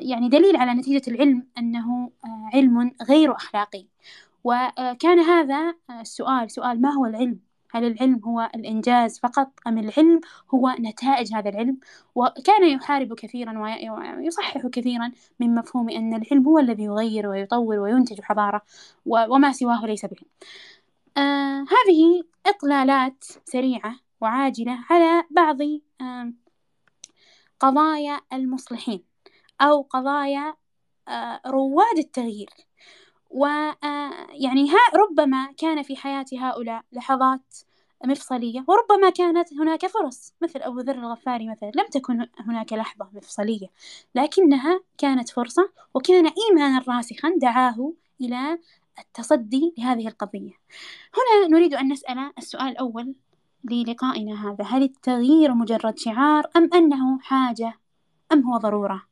يعني 0.00 0.28
دليل 0.28 0.56
على 0.56 0.74
نتيجة 0.74 1.10
العلم 1.10 1.46
أنه 1.58 2.10
علم 2.54 2.92
غير 3.08 3.36
أخلاقي 3.36 3.86
وكان 4.44 5.18
هذا 5.18 5.74
السؤال 6.00 6.50
سؤال 6.50 6.80
ما 6.82 6.92
هو 6.92 7.06
العلم؟ 7.06 7.38
هل 7.70 7.84
العلم 7.84 8.20
هو 8.24 8.50
الإنجاز 8.54 9.18
فقط 9.18 9.50
أم 9.66 9.78
العلم 9.78 10.20
هو 10.54 10.74
نتائج 10.80 11.34
هذا 11.34 11.48
العلم؟ 11.48 11.78
وكان 12.14 12.68
يحارب 12.68 13.14
كثيرا 13.14 13.58
ويصحح 14.18 14.66
كثيرا 14.66 15.12
من 15.40 15.54
مفهوم 15.54 15.90
أن 15.90 16.14
العلم 16.14 16.46
هو 16.46 16.58
الذي 16.58 16.82
يغير 16.84 17.26
ويطور 17.28 17.78
وينتج 17.78 18.20
حضارة 18.20 18.62
وما 19.06 19.52
سواه 19.52 19.86
ليس 19.86 20.06
بعلم. 20.06 20.28
آه 21.16 21.60
هذه 21.60 22.24
إطلالات 22.46 23.24
سريعة 23.44 24.00
وعاجلة 24.20 24.78
على 24.90 25.24
بعض 25.30 25.58
آه 26.00 26.32
قضايا 27.60 28.20
المصلحين 28.32 29.04
أو 29.60 29.82
قضايا 29.82 30.54
آه 31.08 31.40
رواد 31.46 31.98
التغيير. 31.98 32.50
ويعني 33.30 34.70
ها 34.70 34.78
ربما 34.96 35.52
كان 35.58 35.82
في 35.82 35.96
حياة 35.96 36.24
هؤلاء 36.38 36.82
لحظات 36.92 37.54
مفصلية 38.04 38.64
وربما 38.68 39.10
كانت 39.10 39.52
هناك 39.54 39.86
فرص 39.86 40.34
مثل 40.42 40.62
أبو 40.62 40.80
ذر 40.80 40.94
الغفاري 40.94 41.48
مثلا 41.48 41.70
لم 41.74 41.86
تكن 41.86 42.26
هناك 42.40 42.72
لحظة 42.72 43.08
مفصلية 43.12 43.66
لكنها 44.14 44.80
كانت 44.98 45.28
فرصة 45.28 45.70
وكان 45.94 46.26
إيمانا 46.26 46.84
راسخا 46.88 47.32
دعاه 47.36 47.92
إلى 48.20 48.58
التصدي 48.98 49.74
لهذه 49.78 50.08
القضية. 50.08 50.52
هنا 51.16 51.48
نريد 51.48 51.74
أن 51.74 51.92
نسأل 51.92 52.32
السؤال 52.38 52.68
الأول 52.68 53.14
للقائنا 53.64 54.50
هذا. 54.50 54.64
هل 54.64 54.82
التغيير 54.82 55.54
مجرد 55.54 55.98
شعار 55.98 56.46
أم 56.56 56.70
أنه 56.74 57.18
حاجة؟ 57.18 57.78
أم 58.32 58.42
هو 58.42 58.56
ضرورة؟ 58.56 59.02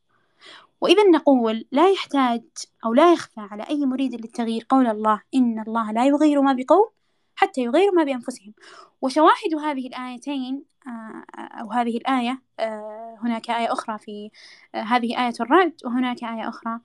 وإذا 0.81 1.03
نقول 1.03 1.65
لا 1.73 1.91
يحتاج 1.91 2.43
أو 2.85 2.95
لا 2.95 3.13
يخفى 3.13 3.41
على 3.41 3.63
أي 3.63 3.87
مريد 3.87 4.15
للتغيير 4.15 4.67
قول 4.69 4.87
الله 4.87 5.23
إن 5.35 5.65
الله 5.69 5.93
لا 5.93 6.07
يغير 6.07 6.41
ما 6.41 6.53
بقوم 6.53 6.89
حتى 7.37 7.61
يغيروا 7.61 7.95
ما 7.95 8.05
بأنفسهم. 8.05 8.55
وشواهد 9.03 9.55
هذه 9.65 9.87
الآيتين 9.87 10.65
آه، 10.87 11.25
أو 11.39 11.73
هذه 11.73 11.97
الآية 11.97 12.43
آه، 12.61 13.04
هناك 13.27 13.51
آية 13.51 13.73
أخرى 13.73 13.99
في 13.99 14.31
آه، 14.75 14.83
هذه 14.83 15.27
آية 15.27 15.35
الرعد 15.41 15.73
وهناك 15.85 16.25
آية 16.25 16.49
أخرى 16.49 16.81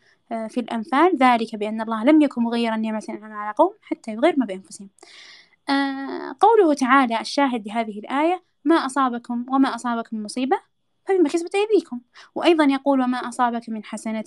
في 0.49 0.59
الأنفال. 0.59 1.17
ذلك 1.17 1.55
بأن 1.55 1.81
الله 1.81 2.03
لم 2.03 2.21
يكن 2.21 2.43
مغيرا 2.43 2.75
نعمة 2.75 3.03
أنعم 3.09 3.31
على 3.33 3.53
قوم 3.57 3.73
حتى 3.81 4.11
يغير 4.11 4.35
ما 4.37 4.45
بأنفسهم. 4.45 4.89
قوله 6.39 6.73
تعالى 6.73 7.21
الشاهد 7.21 7.67
لهذه 7.67 7.99
الآية 7.99 8.43
ما 8.65 8.75
أصابكم 8.75 9.45
وما 9.49 9.75
أصابكم 9.75 10.23
مصيبة 10.23 10.59
فبما 11.05 11.29
كسبت 11.29 11.55
أيديكم. 11.55 11.99
وأيضا 12.35 12.63
يقول 12.63 13.01
وما 13.01 13.17
أصابك 13.17 13.69
من 13.69 13.83
حسنة 13.83 14.23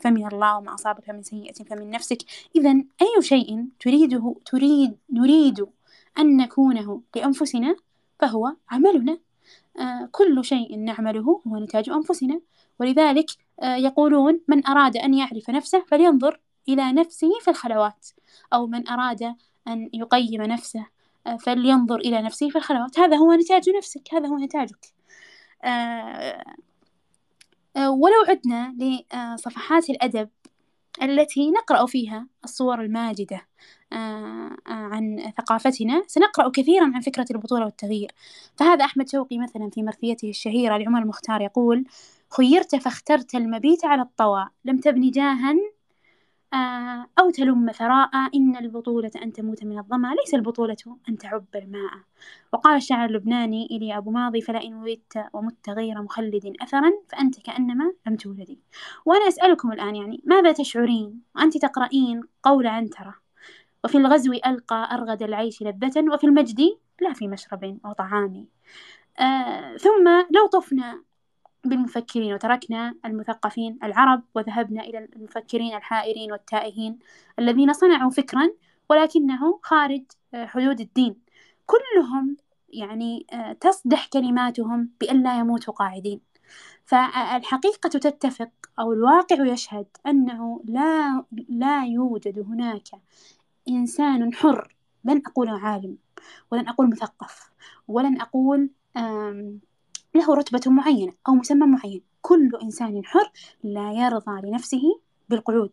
فمن 0.00 0.26
الله 0.26 0.56
وما 0.58 0.74
أصابك 0.74 1.10
من 1.10 1.22
سيئة 1.22 1.64
فمن 1.64 1.90
نفسك. 1.90 2.18
إذا 2.56 2.70
أي 2.72 3.22
شيء 3.22 3.66
تريده 3.80 4.34
تريد 4.46 4.96
نريد 5.12 5.66
أن 6.18 6.36
نكونه 6.36 7.02
لأنفسنا 7.16 7.76
فهو 8.18 8.52
عملنا. 8.70 9.12
آه 9.12 9.29
كل 10.10 10.44
شيء 10.44 10.78
نعمله 10.78 11.42
هو 11.46 11.56
نتاج 11.56 11.90
أنفسنا. 11.90 12.40
ولذلك 12.80 13.26
آه 13.62 13.76
يقولون 13.76 14.40
من 14.48 14.66
أراد 14.66 14.96
أن 14.96 15.14
يعرف 15.14 15.50
نفسه 15.50 15.84
فلينظر 15.88 16.40
إلى 16.68 16.92
نفسه 16.92 17.28
في 17.40 17.50
الخلوات 17.50 18.08
أو 18.52 18.66
من 18.66 18.88
أراد 18.88 19.34
أن 19.68 19.90
يقيم 19.94 20.42
نفسه 20.42 20.86
آه 21.26 21.36
فلينظر 21.36 21.96
إلى 21.96 22.22
نفسه 22.22 22.48
في 22.50 22.56
الخلوات. 22.58 22.98
هذا 22.98 23.16
هو 23.16 23.32
نتاج 23.32 23.70
نفسك 23.70 24.14
هذا 24.14 24.28
هو 24.28 24.36
نتاجك. 24.38 25.00
آه، 25.64 26.42
آه، 27.76 27.90
ولو 27.90 28.14
عدنا 28.28 28.74
لصفحات 28.78 29.90
الأدب 29.90 30.28
التي 31.02 31.50
نقرأ 31.50 31.86
فيها 31.86 32.26
الصور 32.44 32.80
الماجدة 32.80 33.46
آه، 33.92 34.56
عن 34.66 35.32
ثقافتنا 35.38 36.02
سنقرأ 36.06 36.48
كثيرا 36.48 36.84
عن 36.84 37.00
فكرة 37.00 37.26
البطولة 37.30 37.64
والتغيير. 37.64 38.12
فهذا 38.56 38.84
أحمد 38.84 39.08
شوقي 39.08 39.38
مثلا 39.38 39.70
في 39.70 39.82
مرثيته 39.82 40.30
الشهيرة 40.30 40.76
لعمر 40.76 41.02
المختار 41.02 41.40
يقول 41.40 41.84
خيرت 42.30 42.76
فاخترت 42.76 43.34
المبيت 43.34 43.84
على 43.84 44.02
الطوى 44.02 44.48
لم 44.64 44.78
تبني 44.78 45.10
جاها 45.10 45.50
آه، 45.50 45.79
أو 47.18 47.30
تلم 47.30 47.72
ثراء 47.72 48.10
إن 48.34 48.56
البطولة 48.56 49.10
أن 49.22 49.32
تموت 49.32 49.64
من 49.64 49.78
الظمأ 49.78 50.14
ليس 50.14 50.34
البطولة 50.34 50.76
أن 51.08 51.18
تعب 51.18 51.44
الماء. 51.54 51.92
وقال 52.52 52.76
الشاعر 52.76 53.08
اللبناني 53.08 53.66
إلي 53.70 53.96
أبو 53.96 54.10
ماضي 54.10 54.40
فلئن 54.40 54.74
ولدت 54.74 55.24
ومت 55.32 55.68
غير 55.68 56.02
مخلد 56.02 56.52
أثرا 56.62 56.90
فأنت 57.08 57.40
كأنما 57.40 57.92
لم 58.06 58.16
تولدي. 58.16 58.58
وأنا 59.04 59.28
أسألكم 59.28 59.72
الآن 59.72 59.96
يعني 59.96 60.22
ماذا 60.24 60.52
تشعرين؟ 60.52 61.22
وأنت 61.36 61.58
تقرأين 61.58 62.22
قول 62.42 62.66
عنترة 62.66 63.14
وفي 63.84 63.98
الغزو 63.98 64.32
ألقى 64.32 64.88
أرغد 64.92 65.22
العيش 65.22 65.62
لذة 65.62 66.04
وفي 66.14 66.24
المجد 66.24 66.60
لا 67.00 67.12
في 67.12 67.28
مشرب 67.28 67.78
أو 67.86 67.92
طعام 67.92 68.46
آه 69.20 69.76
ثم 69.76 70.08
لو 70.30 70.46
طفنا 70.46 71.02
بالمفكرين 71.64 72.34
وتركنا 72.34 72.94
المثقفين 73.04 73.78
العرب 73.82 74.22
وذهبنا 74.34 74.82
إلى 74.82 75.08
المفكرين 75.16 75.76
الحائرين 75.76 76.32
والتائهين 76.32 76.98
الذين 77.38 77.72
صنعوا 77.72 78.10
فكرا 78.10 78.50
ولكنه 78.90 79.60
خارج 79.62 80.02
آه، 80.34 80.46
حدود 80.46 80.80
الدين. 80.80 81.16
كلهم 81.66 82.36
يعني 82.68 83.26
آه، 83.32 83.52
تصدح 83.52 84.06
كلماتهم 84.06 84.90
بأن 85.00 85.22
لا 85.22 85.38
يموتوا 85.38 85.74
قاعدين. 85.74 86.20
فالحقيقة 86.84 87.88
تتفق 87.88 88.50
أو 88.78 88.92
الواقع 88.92 89.46
يشهد 89.46 89.86
أنه 90.06 90.60
لا 90.64 91.24
لا 91.48 91.84
يوجد 91.84 92.38
هناك 92.38 92.88
إنسان 93.68 94.34
حر. 94.34 94.74
لن 95.04 95.22
أقول 95.26 95.48
عالم 95.48 95.96
ولن 96.50 96.68
أقول 96.68 96.90
مثقف 96.90 97.50
ولن 97.88 98.20
أقول 98.20 98.70
له 100.14 100.34
رتبة 100.34 100.72
معينة 100.72 101.12
أو 101.28 101.34
مسمى 101.34 101.66
معين. 101.66 102.02
كل 102.22 102.50
إنسان 102.62 103.04
حر 103.04 103.30
لا 103.64 103.92
يرضى 103.92 104.48
لنفسه 104.48 105.00
بالقعود. 105.28 105.72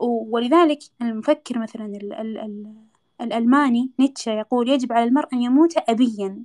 ولذلك 0.00 0.78
المفكر 1.02 1.58
مثلا 1.58 1.86
ال 1.86 2.12
ال 2.12 2.38
ال 2.38 2.74
الألماني 3.20 3.90
نيتشه 3.98 4.30
يقول 4.30 4.68
يجب 4.68 4.92
على 4.92 5.04
المرء 5.04 5.28
أن 5.32 5.42
يموت 5.42 5.74
أبيا 5.88 6.42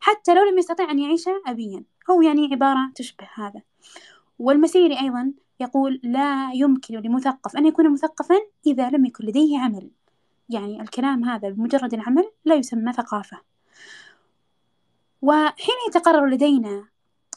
حتى 0.00 0.34
لو 0.34 0.44
لم 0.50 0.58
يستطع 0.58 0.90
أن 0.90 0.98
يعيش 0.98 1.24
أبيا. 1.46 1.84
أو 2.10 2.22
يعني 2.22 2.48
عبارة 2.52 2.92
تشبه 2.94 3.28
هذا. 3.34 3.62
والمسيري 4.38 5.00
أيضا 5.00 5.32
يقول 5.60 6.00
لا 6.02 6.50
يمكن 6.54 6.94
لمثقف 6.94 7.56
أن 7.56 7.66
يكون 7.66 7.92
مثقفا 7.92 8.34
إذا 8.66 8.90
لم 8.90 9.06
يكن 9.06 9.24
لديه 9.24 9.58
عمل. 9.58 9.90
يعني 10.48 10.82
الكلام 10.82 11.24
هذا 11.24 11.50
بمجرد 11.50 11.94
العمل 11.94 12.30
لا 12.44 12.54
يسمى 12.54 12.92
ثقافة. 12.92 13.49
وحين 15.22 15.74
يتقرر 15.88 16.26
لدينا 16.26 16.88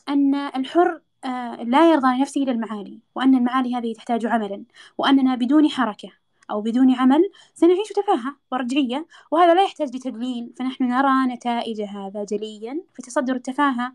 أن 0.09 0.35
الحر 0.35 1.01
آه، 1.25 1.63
لا 1.63 1.91
يرضى 1.91 2.17
لنفسه 2.17 2.43
إلى 2.43 2.51
المعالي 2.51 2.99
وأن 3.15 3.35
المعالي 3.35 3.75
هذه 3.75 3.93
تحتاج 3.93 4.25
عملا 4.25 4.63
وأننا 4.97 5.35
بدون 5.35 5.69
حركة 5.69 6.09
أو 6.51 6.61
بدون 6.61 6.95
عمل 6.95 7.31
سنعيش 7.53 7.89
تفاهة 7.89 8.35
ورجعية 8.51 9.07
وهذا 9.31 9.53
لا 9.53 9.63
يحتاج 9.63 9.95
لتدليل 9.95 10.53
فنحن 10.59 10.83
نرى 10.83 11.33
نتائج 11.35 11.81
هذا 11.81 12.23
جليا 12.23 12.81
في 12.93 13.01
تصدر 13.01 13.35
التفاهة 13.35 13.93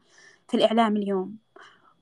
في 0.49 0.57
الإعلام 0.57 0.97
اليوم. 0.97 1.37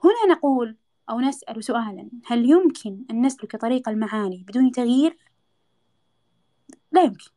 هنا 0.04 0.34
نقول 0.34 0.76
أو 1.10 1.20
نسأل 1.20 1.64
سؤالا 1.64 2.10
هل 2.26 2.50
يمكن 2.50 3.04
أن 3.10 3.26
نسلك 3.26 3.56
طريق 3.56 3.88
المعالي 3.88 4.44
بدون 4.48 4.70
تغيير؟ 4.70 5.16
لا 6.92 7.02
يمكن. 7.02 7.30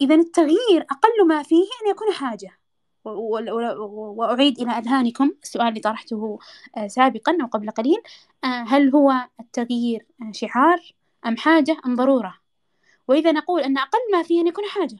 إذا 0.00 0.14
التغيير 0.14 0.86
أقل 0.90 1.26
ما 1.28 1.42
فيه 1.42 1.64
أن 1.82 1.90
يكون 1.90 2.12
حاجة. 2.12 2.61
وأعيد 3.04 4.60
إلى 4.60 4.70
أذهانكم 4.70 5.32
السؤال 5.42 5.68
اللي 5.68 5.80
طرحته 5.80 6.38
آه، 6.76 6.86
سابقا 6.86 7.38
أو 7.42 7.46
قبل 7.46 7.70
قليل 7.70 7.98
آه، 8.44 8.46
هل 8.46 8.90
هو 8.90 9.12
التغيير 9.40 10.06
آه، 10.22 10.32
شعار 10.32 10.94
أم 11.26 11.36
حاجة 11.36 11.76
أم 11.86 11.94
ضرورة؟ 11.94 12.34
وإذا 13.08 13.32
نقول 13.32 13.60
أن 13.60 13.78
أقل 13.78 13.98
ما 14.12 14.22
فيه 14.22 14.40
أن 14.40 14.46
يكون 14.46 14.64
حاجة 14.68 14.98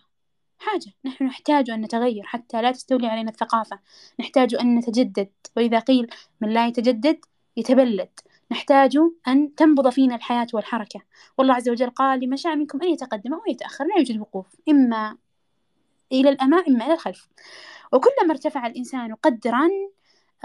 حاجة. 0.63 0.93
نحن 1.05 1.25
نحتاج 1.25 1.71
أن 1.71 1.81
نتغير 1.81 2.23
حتى 2.25 2.63
لا 2.63 2.73
تستولي 2.73 3.07
علينا 3.07 3.31
الثقافة. 3.31 3.79
نحتاج 4.21 4.55
أن 4.55 4.79
نتجدد. 4.79 5.31
وإذا 5.57 5.79
قيل 5.79 6.07
من 6.41 6.49
لا 6.49 6.67
يتجدد 6.67 7.25
يتبلد. 7.57 8.11
نحتاج 8.51 8.99
أن 9.29 9.55
تنبض 9.55 9.89
فينا 9.89 10.15
الحياة 10.15 10.47
والحركة. 10.55 11.01
والله 11.39 11.55
عز 11.55 11.69
وجل 11.69 11.91
قال 11.91 12.21
لمن 12.21 12.37
شاء 12.37 12.57
منكم 12.57 12.83
أن 12.83 12.89
يتقدم 12.89 13.35
أو 13.35 13.41
يتأخر 13.49 13.85
لا 13.85 13.99
يوجد 13.99 14.21
وقوف 14.21 14.47
إما 14.69 15.17
إلى 16.13 16.29
الأمام 16.31 16.65
إما 16.69 16.87
إلى 16.87 16.95
الخلف. 16.95 17.29
وكلما 17.93 18.31
ارتفع 18.31 18.67
الإنسان 18.67 19.15
قدرا 19.15 19.69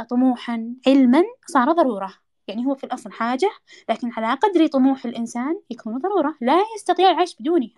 طموحا 0.10 0.76
علما 0.88 1.24
صار 1.46 1.72
ضرورة. 1.72 2.14
يعني 2.48 2.66
هو 2.66 2.76
في 2.76 2.84
الأصل 2.84 3.12
حاجة 3.12 3.52
لكن 3.90 4.12
على 4.18 4.40
قدر 4.40 4.68
طموح 4.68 5.06
الإنسان 5.06 5.62
يكون 5.70 5.98
ضرورة. 5.98 6.36
لا 6.42 6.64
يستطيع 6.76 7.12
العيش 7.12 7.36
بدونها. 7.40 7.70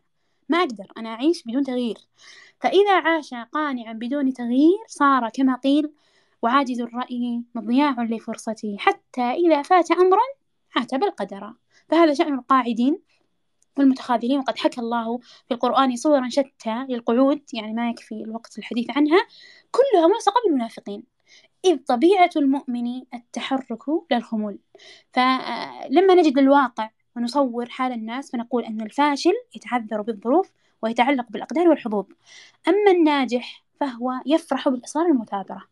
ما 0.49 0.58
أقدر. 0.58 0.91
أنا 0.97 1.10
أعيش 1.10 1.43
بدون 1.43 1.63
تغيير. 1.63 1.97
فإذا 2.60 2.99
عاش 2.99 3.34
قانعا 3.34 3.93
بدون 3.93 4.34
تغيير 4.34 4.77
صار 4.88 5.29
كما 5.29 5.55
قيل 5.55 5.91
وعاجز 6.41 6.82
الرأي 6.82 7.43
مضياع 7.55 8.03
لفرصته 8.03 8.75
حتى 8.79 9.21
إذا 9.21 9.62
فات 9.62 9.91
أمرا 9.91 10.21
عاتب 10.75 11.03
القدر. 11.03 11.53
فهذا 11.89 12.13
شأن 12.13 12.34
القاعدين. 12.34 12.99
والمتخاذلين 13.77 14.39
وقد 14.39 14.58
حكى 14.58 14.82
الله 14.82 15.17
في 15.17 15.53
القرآن 15.53 15.95
صورا 15.95 16.29
شتى 16.29 16.86
للقعود 16.89 17.41
يعني 17.53 17.73
ما 17.73 17.89
يكفي 17.89 18.15
الوقت 18.15 18.58
الحديث 18.58 18.97
عنها 18.97 19.27
كلها 19.71 20.08
ملصقة 20.08 20.41
بالمنافقين 20.45 21.03
إذ 21.65 21.77
طبيعة 21.77 22.29
المؤمن 22.36 23.01
التحرك 23.13 23.84
للخمول. 24.12 24.60
فلما 25.13 26.15
نجد 26.15 26.38
الواقع 26.38 26.89
ونصور 27.15 27.69
حال 27.69 27.91
الناس 27.91 28.32
فنقول 28.32 28.63
أن 28.63 28.82
الفاشل 28.82 29.34
يتعذر 29.55 30.01
بالظروف 30.01 30.51
ويتعلق 30.82 31.25
بالأقدار 31.29 31.67
والحظوظ 31.67 32.05
أما 32.67 32.91
الناجح 32.91 33.63
فهو 33.79 34.12
يفرح 34.25 34.69
بالإصرار 34.69 35.05
المثابرة. 35.05 35.67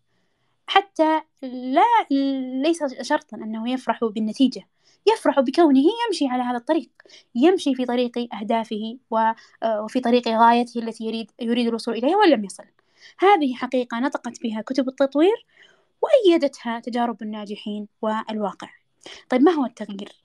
حتى 0.67 1.21
لا 1.41 2.07
ليس 2.61 2.83
شرطا 3.01 3.37
أنه 3.37 3.71
يفرح 3.71 4.05
بالنتيجة. 4.05 4.67
يفرح 5.05 5.39
بكونه 5.39 5.83
يمشي 6.07 6.27
على 6.27 6.43
هذا 6.43 6.57
الطريق 6.57 6.89
يمشي 7.35 7.75
في 7.75 7.85
طريق 7.85 8.35
أهدافه 8.35 8.97
وفي 9.83 9.99
طريق 9.99 10.27
غايته 10.27 10.79
التي 10.79 11.03
يريد 11.03 11.31
يريد 11.41 11.67
الوصول 11.67 11.93
إليها 11.93 12.17
ولم 12.17 12.45
يصل 12.45 12.63
هذه 13.19 13.53
حقيقة 13.53 13.99
نطقت 13.99 14.41
بها 14.43 14.61
كتب 14.61 14.87
التطوير 14.87 15.45
وأيدتها 16.01 16.79
تجارب 16.79 17.21
الناجحين 17.21 17.87
والواقع 18.01 18.69
طيب 19.29 19.41
ما 19.41 19.51
هو 19.51 19.65
التغيير؟ 19.65 20.21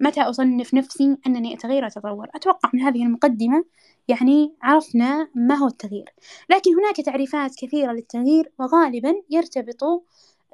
متى 0.00 0.20
أصنف 0.20 0.74
نفسي 0.74 1.16
أنني 1.26 1.54
أتغير 1.54 1.84
وأتطور؟ 1.84 2.28
أتوقع 2.34 2.70
من 2.74 2.80
هذه 2.80 3.02
المقدمة 3.02 3.64
يعني 4.08 4.54
عرفنا 4.62 5.28
ما 5.34 5.54
هو 5.54 5.66
التغيير 5.66 6.14
لكن 6.50 6.70
هناك 6.74 6.96
تعريفات 6.96 7.54
كثيرة 7.58 7.92
للتغيير 7.92 8.52
وغالبا 8.58 9.14
يرتبط 9.30 10.04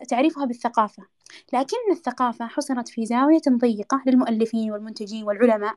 تعريفها 0.05 0.45
بالثقافة. 0.45 1.03
لكن 1.53 1.77
الثقافة 1.90 2.47
حصرت 2.47 2.88
في 2.88 3.07
زاوية 3.07 3.43
ضيقة 3.49 4.03
للمؤلفين 4.07 4.73
والمنتجين 4.73 5.25
والعلماء 5.25 5.75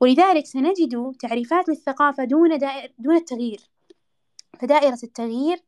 ولذلك 0.00 0.46
سنجد 0.46 1.12
تعريفات 1.20 1.68
للثقافة 1.68 2.24
دون, 2.24 2.58
دائر 2.58 2.92
دون 2.98 3.16
التغيير. 3.16 3.60
فدائرة 4.60 4.98
التغيير 5.04 5.62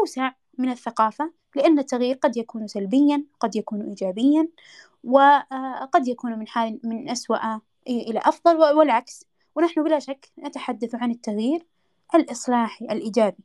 أوسع 0.00 0.32
من 0.58 0.70
الثقافة 0.70 1.32
لأن 1.56 1.78
التغيير 1.78 2.16
قد 2.16 2.36
يكون 2.36 2.66
سلبيا 2.66 3.24
قد 3.40 3.56
يكون 3.56 3.82
إيجابيا 3.82 4.48
وقد 5.04 6.08
يكون 6.08 6.38
من 6.38 6.48
حال 6.48 6.80
من 6.84 7.10
أسوأ 7.10 7.60
إلى 7.88 8.20
أفضل 8.24 8.56
والعكس. 8.56 9.24
ونحن 9.56 9.84
بلا 9.84 9.98
شك 9.98 10.28
نتحدث 10.38 10.94
عن 10.94 11.10
التغيير 11.10 11.66
الإصلاحي 12.14 12.84
الإيجابي. 12.84 13.44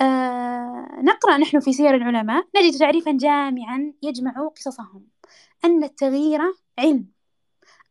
آه 0.00 0.88
نقرأ 1.02 1.36
نحن 1.36 1.60
في 1.60 1.72
سير 1.72 1.94
العلماء 1.94 2.46
نجد 2.56 2.78
تعريفا 2.78 3.12
جامعا 3.12 3.92
يجمع 4.02 4.48
قصصهم. 4.56 5.06
أن 5.64 5.84
التغيير 5.84 6.40
علم 6.78 7.06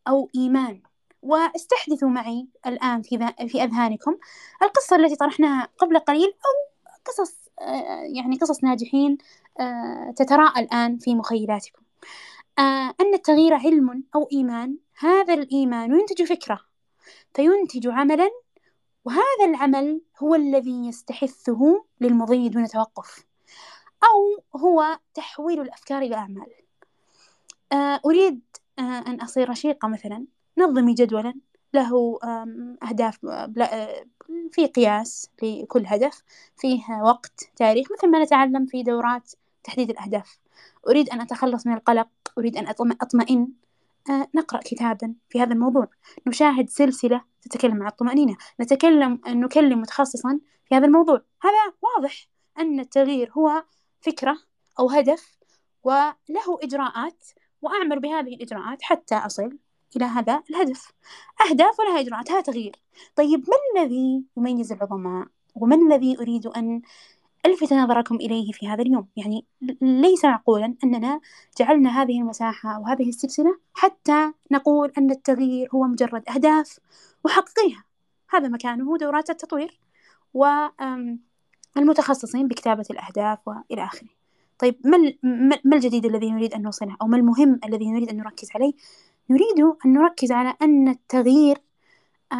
أو 0.07 0.29
إيمان. 0.35 0.81
واستحدثوا 1.21 2.09
معي 2.09 2.47
الآن 2.67 3.01
في, 3.01 3.33
في 3.47 3.63
أذهانكم 3.63 4.17
القصة 4.63 4.95
التي 4.95 5.15
طرحناها 5.15 5.67
قبل 5.77 5.99
قليل 5.99 6.27
أو 6.27 6.75
قصص 7.05 7.35
آه 7.61 8.03
يعني 8.15 8.37
قصص 8.37 8.63
ناجحين 8.63 9.17
آه 9.59 10.13
تتراءى 10.17 10.61
الآن 10.63 10.97
في 10.97 11.15
مخيلاتكم. 11.15 11.81
أن 13.01 13.13
التغيير 13.13 13.53
علم 13.53 14.03
أو 14.15 14.29
إيمان 14.33 14.77
هذا 14.99 15.33
الإيمان 15.33 15.99
ينتج 15.99 16.23
فكرة 16.23 16.59
فينتج 17.33 17.87
عملا 17.87 18.29
وهذا 19.05 19.45
العمل 19.45 20.01
هو 20.19 20.35
الذي 20.35 20.87
يستحثه 20.87 21.85
للمضي 22.01 22.49
دون 22.49 22.67
توقف 22.67 23.25
أو 24.03 24.43
هو 24.59 24.99
تحويل 25.13 25.61
الأفكار 25.61 26.01
إلى 26.01 26.15
أعمال. 26.15 26.47
آه، 27.71 28.01
أريد 28.05 28.41
آه، 28.79 28.81
أن 28.81 29.21
أصير 29.21 29.49
رشيقة 29.49 29.87
مثلا 29.87 30.25
نظمي 30.57 30.93
جدولا 30.93 31.33
له 31.73 32.19
أهداف 32.83 33.25
آه، 33.25 34.05
في 34.51 34.67
قياس 34.67 35.29
لكل 35.43 35.83
هدف 35.87 36.23
فيه 36.57 37.01
وقت 37.03 37.49
تاريخ 37.55 37.87
مثل 37.91 38.11
ما 38.11 38.23
نتعلم 38.23 38.65
في 38.65 38.83
دورات 38.83 39.31
تحديد 39.63 39.89
الأهداف. 39.89 40.39
أريد 40.87 41.09
أن 41.09 41.21
أتخلص 41.21 41.67
من 41.67 41.73
القلق 41.73 42.07
أريد 42.37 42.57
أن 42.57 42.67
أطمئن 43.01 43.47
نقرأ 44.09 44.59
كتابا 44.59 45.15
في 45.29 45.41
هذا 45.41 45.53
الموضوع. 45.53 45.87
نشاهد 46.27 46.69
سلسلة 46.69 47.21
تتكلم 47.41 47.83
عن 47.83 47.87
الطمأنينة. 47.87 48.37
نتكلم 48.61 49.21
نكلم 49.27 49.81
متخصصا 49.81 50.39
في 50.65 50.75
هذا 50.75 50.85
الموضوع. 50.85 51.21
هذا 51.43 51.73
واضح 51.81 52.27
أن 52.59 52.79
التغيير 52.79 53.31
هو 53.31 53.63
فكرة 54.01 54.37
أو 54.79 54.89
هدف 54.89 55.37
وله 55.83 56.59
إجراءات 56.63 57.25
وأعمل 57.61 57.99
بهذه 57.99 58.35
الإجراءات 58.35 58.81
حتى 58.81 59.15
أصل 59.15 59.57
إلى 59.95 60.05
هذا 60.05 60.43
الهدف. 60.49 60.91
أهداف 61.49 61.79
ولها 61.79 61.99
إجراءات 61.99 62.31
هذا 62.31 62.41
تغيير. 62.41 62.75
طيب 63.15 63.45
ما 63.49 63.81
الذي 63.81 64.23
يميز 64.37 64.71
العظماء؟ 64.71 65.27
وما 65.55 65.75
الذي 65.75 66.19
أريد 66.19 66.47
أن 66.47 66.81
ألفت 67.45 67.73
نظركم 67.73 68.15
إليه 68.15 68.51
في 68.51 68.67
هذا 68.67 68.81
اليوم. 68.81 69.07
يعني 69.15 69.45
ليس 69.81 70.25
معقولا 70.25 70.75
أننا 70.83 71.19
جعلنا 71.59 72.01
هذه 72.01 72.19
المساحة 72.19 72.75
أو 72.75 72.85
هذه 72.85 73.09
السلسلة 73.09 73.57
حتى 73.73 74.31
نقول 74.51 74.91
أن 74.97 75.11
التغيير 75.11 75.69
هو 75.75 75.83
مجرد 75.83 76.23
أهداف 76.29 76.79
وحققيها 77.25 77.83
هذا 78.29 78.47
مكانه 78.47 78.97
دورات 78.97 79.29
التطوير 79.29 79.79
والمتخصصين 81.75 82.47
بكتابة 82.47 82.85
الأهداف 82.89 83.39
وإلى 83.47 83.83
آخره. 83.83 84.09
طيب 84.59 84.75
ما 85.63 85.75
الجديد 85.75 86.05
الذي 86.05 86.31
نريد 86.31 86.53
أن 86.53 86.61
نوصله 86.61 86.97
أو 87.01 87.07
ما 87.07 87.17
المهم 87.17 87.59
الذي 87.65 87.91
نريد 87.91 88.09
أن 88.09 88.17
نركز 88.17 88.49
عليه؟ 88.55 88.73
نريد 89.29 89.59
أن 89.85 89.93
نركز 89.93 90.31
على 90.31 90.55
أن 90.61 90.87
التغيير 90.87 91.57
آه 92.31 92.35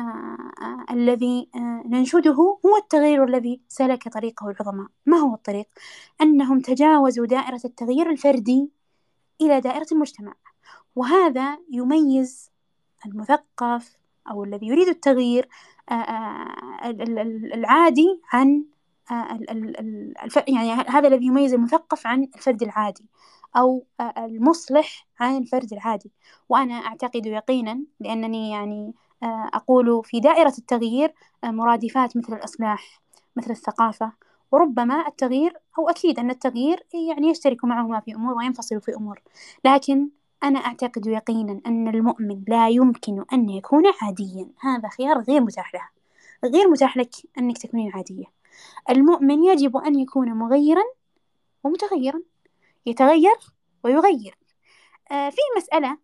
آه 0.62 0.94
الذي 0.94 1.50
آه 1.56 1.84
ننشده 1.86 2.32
هو 2.66 2.78
التغيير 2.78 3.24
الذي 3.24 3.62
سلك 3.68 4.08
طريقه 4.08 4.50
العظماء 4.50 4.88
ما 5.06 5.18
هو 5.18 5.34
الطريق؟ 5.34 5.68
أنهم 6.22 6.60
تجاوزوا 6.60 7.26
دائرة 7.26 7.62
التغيير 7.66 8.10
الفردي 8.10 8.70
إلى 9.42 9.60
دائرة 9.62 9.88
المجتمع. 9.92 10.34
وهذا 10.96 11.58
يميز 11.72 12.52
المثقف 13.06 13.98
أو 14.32 14.44
الذي 14.44 14.68
يريد 14.68 14.88
التغيير 14.88 15.50
العادي 17.54 18.22
عن 18.34 18.66
يعني 20.48 20.72
هذا 20.72 21.08
الذي 21.08 21.26
يميز 21.26 21.54
المثقف 21.54 22.08
عن 22.08 22.24
الفرد 22.36 22.64
العادي 22.64 23.06
أو 23.58 23.86
المصلح 24.18 25.08
عن 25.20 25.38
الفرد 25.38 25.74
العادي. 25.74 26.12
وأنا 26.50 26.74
أعتقد 26.74 27.26
يقينا 27.26 27.80
لأنني 28.00 28.52
يعني 28.52 28.94
أقول 29.54 30.02
في 30.04 30.20
دائرة 30.20 30.54
التغيير 30.58 31.14
مرادفات 31.44 32.18
مثل 32.18 32.34
الإصلاح 32.34 33.02
مثل 33.36 33.52
الثقافة. 33.52 34.12
وربما 34.52 35.08
التغيير 35.08 35.58
أو 35.80 35.90
أكيد 35.90 36.20
أن 36.20 36.30
التغيير 36.30 36.86
يعني 37.10 37.30
يشترك 37.30 37.66
معهما 37.66 38.00
في 38.00 38.16
أمور 38.16 38.34
وينفصل 38.34 38.82
في 38.82 38.96
أمور. 38.96 39.22
لكن 39.66 40.10
أنا 40.44 40.60
أعتقد 40.60 41.08
يقينا 41.08 41.62
أن 41.68 41.88
المؤمن 41.88 42.44
لا 42.48 42.70
يمكن 42.70 43.26
أن 43.34 43.50
يكون 43.50 43.84
عاديا. 44.02 44.50
هذا 44.62 44.90
خيار 44.90 45.20
غير 45.20 45.42
متاح 45.42 45.74
له 45.76 45.88
غير 46.52 46.70
متاح 46.70 46.98
لك 46.98 47.10
أنك 47.38 47.58
تكونين 47.58 47.92
عادية. 47.92 48.26
المؤمن 48.90 49.44
يجب 49.44 49.78
أن 49.78 50.00
يكون 50.00 50.34
مغيرا 50.34 50.84
ومتغيرا. 51.64 52.22
يتغير 52.86 53.36
ويغير. 53.84 54.38
آه 55.12 55.30
في 55.30 55.38
مسألة 55.58 55.98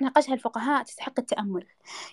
ناقشها 0.00 0.34
الفقهاء 0.34 0.82
تستحق 0.82 1.18
التأمل. 1.18 1.66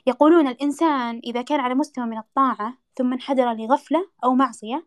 يقولون 0.07 0.47
الإنسان 0.47 1.21
إذا 1.23 1.41
كان 1.41 1.59
على 1.59 1.75
مستوى 1.75 2.05
من 2.05 2.17
الطاعة 2.17 2.77
ثم 2.95 3.13
انحدر 3.13 3.53
لغفلة 3.53 4.09
أو 4.23 4.35
معصية 4.35 4.85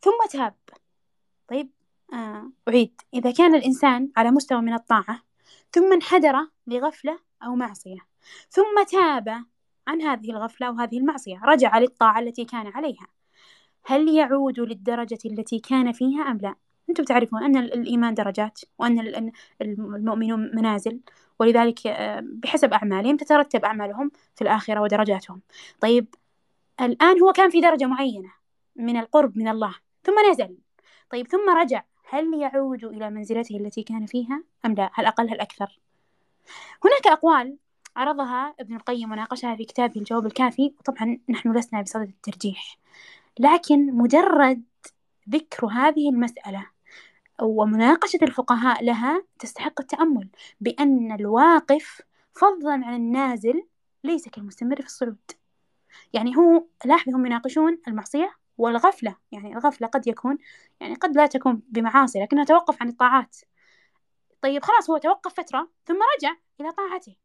ثم 0.00 0.28
تاب. 0.30 0.54
طيب 1.48 1.70
آه 2.12 2.50
أعيد. 2.68 3.00
إذا 3.14 3.30
كان 3.30 3.54
الإنسان 3.54 4.10
على 4.16 4.30
مستوى 4.30 4.60
من 4.60 4.74
الطاعة 4.74 5.22
ثم 5.72 5.92
انحدر 5.92 6.48
لغفلة 6.66 7.18
أو 7.44 7.54
معصية 7.54 7.98
ثم 8.50 8.82
تاب 8.90 9.44
عن 9.88 10.02
هذه 10.02 10.30
الغفلة 10.30 10.70
وهذه 10.70 10.98
المعصية 10.98 11.40
رجع 11.44 11.78
للطاعة 11.78 12.20
التي 12.20 12.44
كان 12.44 12.66
عليها 12.66 13.06
هل 13.84 14.08
يعود 14.08 14.60
للدرجة 14.60 15.18
التي 15.26 15.58
كان 15.58 15.92
فيها 15.92 16.22
أم 16.22 16.38
لا؟ 16.38 16.54
أنتم 16.90 17.04
تعرفون 17.04 17.42
أن 17.42 17.56
الإيمان 17.56 18.14
درجات 18.14 18.60
وأن 18.78 19.32
المؤمنون 19.62 20.50
منازل 20.56 21.00
ولذلك 21.38 21.86
آه، 21.86 22.20
بحسب 22.24 22.72
أعمالهم 22.72 23.16
تترتب 23.16 23.64
أعمالهم 23.64 24.10
في 24.36 24.42
الآخرة 24.42 24.80
ودرجاتهم. 24.80 25.40
طيب 25.80 26.14
الآن 26.80 27.22
هو 27.22 27.32
كان 27.32 27.50
في 27.50 27.60
درجة 27.60 27.84
معينة 27.84 28.32
من 28.76 28.96
القرب 28.96 29.38
من 29.38 29.48
الله 29.48 29.74
ثم 30.04 30.30
نزل. 30.30 30.58
طيب 31.10 31.28
ثم 31.28 31.50
رجع. 31.50 31.82
هل 32.10 32.34
يعود 32.40 32.84
إلى 32.84 33.10
منزلته 33.10 33.56
التي 33.56 33.82
كان 33.82 34.06
فيها 34.06 34.42
أم 34.66 34.74
لا؟ 34.74 34.90
هل 34.94 35.06
أقل 35.06 35.30
هل 35.30 35.40
أكثر؟ 35.40 35.78
هناك 36.84 37.06
أقوال 37.06 37.56
عرضها 37.96 38.54
ابن 38.60 38.76
القيم 38.76 39.12
وناقشها 39.12 39.56
في 39.56 39.64
كتابه 39.64 40.00
الجواب 40.00 40.26
الكافي. 40.26 40.74
وطبعا 40.78 41.18
نحن 41.28 41.52
لسنا 41.52 41.82
بصدد 41.82 42.08
الترجيح. 42.08 42.78
لكن 43.38 43.94
مجرد 43.94 44.62
ذكر 45.30 45.66
هذه 45.66 46.10
المسألة 46.10 46.66
ومناقشة 47.42 48.18
الفقهاء 48.22 48.84
لها 48.84 49.24
تستحق 49.38 49.80
التأمل 49.80 50.28
بأن 50.60 51.12
الواقف 51.12 52.02
فضلا 52.34 52.72
عن 52.72 52.94
النازل 52.94 53.66
ليس 54.04 54.28
كالمستمر 54.28 54.76
في 54.76 54.86
الصعود. 54.86 55.30
يعني 56.12 56.36
هو 56.36 56.64
لاحظ 56.84 57.14
هم 57.14 57.26
يناقشون 57.26 57.78
المعصية 57.88 58.30
والغفلة. 58.58 59.16
يعني 59.32 59.52
الغفلة 59.52 59.88
قد 59.88 60.06
يكون 60.06 60.38
يعني 60.80 60.94
قد 60.94 61.16
لا 61.16 61.26
تكون 61.26 61.62
بمعاصي 61.68 62.22
لكنها 62.22 62.44
توقف 62.44 62.82
عن 62.82 62.88
الطاعات. 62.88 63.36
طيب 64.42 64.62
خلاص 64.62 64.90
هو 64.90 64.98
توقف 64.98 65.34
فترة 65.34 65.68
ثم 65.86 65.98
رجع 66.18 66.36
إلى 66.60 66.72
طاعته. 66.72 67.16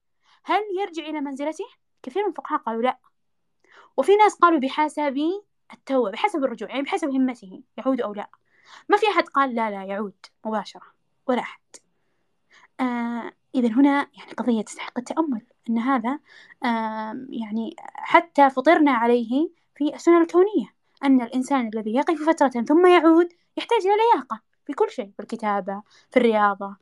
هل 0.43 0.62
يرجع 0.82 1.04
إلى 1.04 1.21
منزلته؟ 1.21 1.65
كثير 2.04 2.23
من 2.23 2.30
الفقهاء 2.30 2.60
قالوا 2.60 2.82
لا. 2.82 2.99
وفي 3.97 4.15
ناس 4.15 4.36
قالوا 4.36 4.60
بحسب 4.60 5.19
التوبة 5.73 6.12
بحسب 6.12 6.43
الرجوع 6.43 6.69
يعني 6.69 6.82
بحسب 6.82 7.10
همته 7.10 7.63
يعود 7.78 8.02
أو 8.02 8.13
لا. 8.13 8.30
ما 8.89 8.97
في 8.97 9.08
أحد 9.08 9.23
قال 9.23 9.56
لا 9.56 9.69
لا 9.71 9.84
يعود 9.84 10.15
مباشرة 10.45 10.82
ولا 11.28 11.41
أحد. 11.41 11.62
آه 12.80 13.32
إذا 13.56 13.67
هنا 13.67 14.08
يعني 14.17 14.32
قضية 14.32 14.62
تستحق 14.62 14.97
التأمل 14.97 15.41
أن 15.69 15.78
هذا 15.80 16.19
آه 16.63 17.26
يعني 17.30 17.76
حتى 17.95 18.49
فطرنا 18.49 18.91
عليه 18.91 19.49
في 19.76 19.95
السنة 19.95 20.21
الكونية 20.21 20.73
أن 21.04 21.21
الإنسان 21.21 21.69
الذي 21.73 21.95
يقف 21.95 22.30
فترة 22.30 22.49
ثم 22.49 22.88
يعود 22.88 23.28
يحتاج 23.58 23.80
إلى 23.82 23.93
لياقة 24.13 24.41
في 24.65 24.73
كل 24.73 24.89
شيء 24.89 25.12
في 25.17 25.19
الكتابة 25.19 25.82
في 26.12 26.17
الرياضة. 26.17 26.76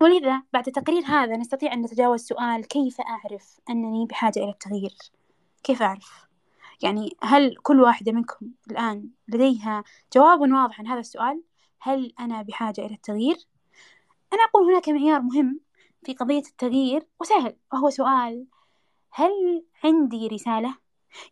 ولذا 0.00 0.42
بعد 0.52 0.64
تقرير 0.64 1.02
هذا 1.06 1.36
نستطيع 1.36 1.72
أن 1.72 1.82
نتجاوز 1.82 2.20
سؤال 2.20 2.68
كيف 2.68 3.00
أعرف 3.00 3.60
أنني 3.70 4.06
بحاجة 4.06 4.38
إلى 4.38 4.50
التغيير؟ 4.50 4.94
كيف 5.62 5.82
أعرف؟ 5.82 6.27
يعني 6.82 7.16
هل 7.22 7.56
كل 7.62 7.80
واحدة 7.80 8.12
منكم 8.12 8.50
الآن 8.70 9.10
لديها 9.28 9.84
جواب 10.14 10.40
واضح 10.40 10.80
عن 10.80 10.86
هذا 10.86 11.00
السؤال؟ 11.00 11.42
هل 11.80 12.12
أنا 12.20 12.42
بحاجة 12.42 12.80
إلى 12.80 12.94
التغيير؟ 12.94 13.36
أنا 14.32 14.42
أقول 14.42 14.70
هناك 14.70 14.88
معيار 14.88 15.20
مهم 15.20 15.60
في 16.04 16.14
قضية 16.14 16.42
التغيير 16.50 17.06
وسهل 17.20 17.56
وهو 17.72 17.90
سؤال 17.90 18.46
هل 19.10 19.64
عندي 19.84 20.28
رسالة؟ 20.28 20.76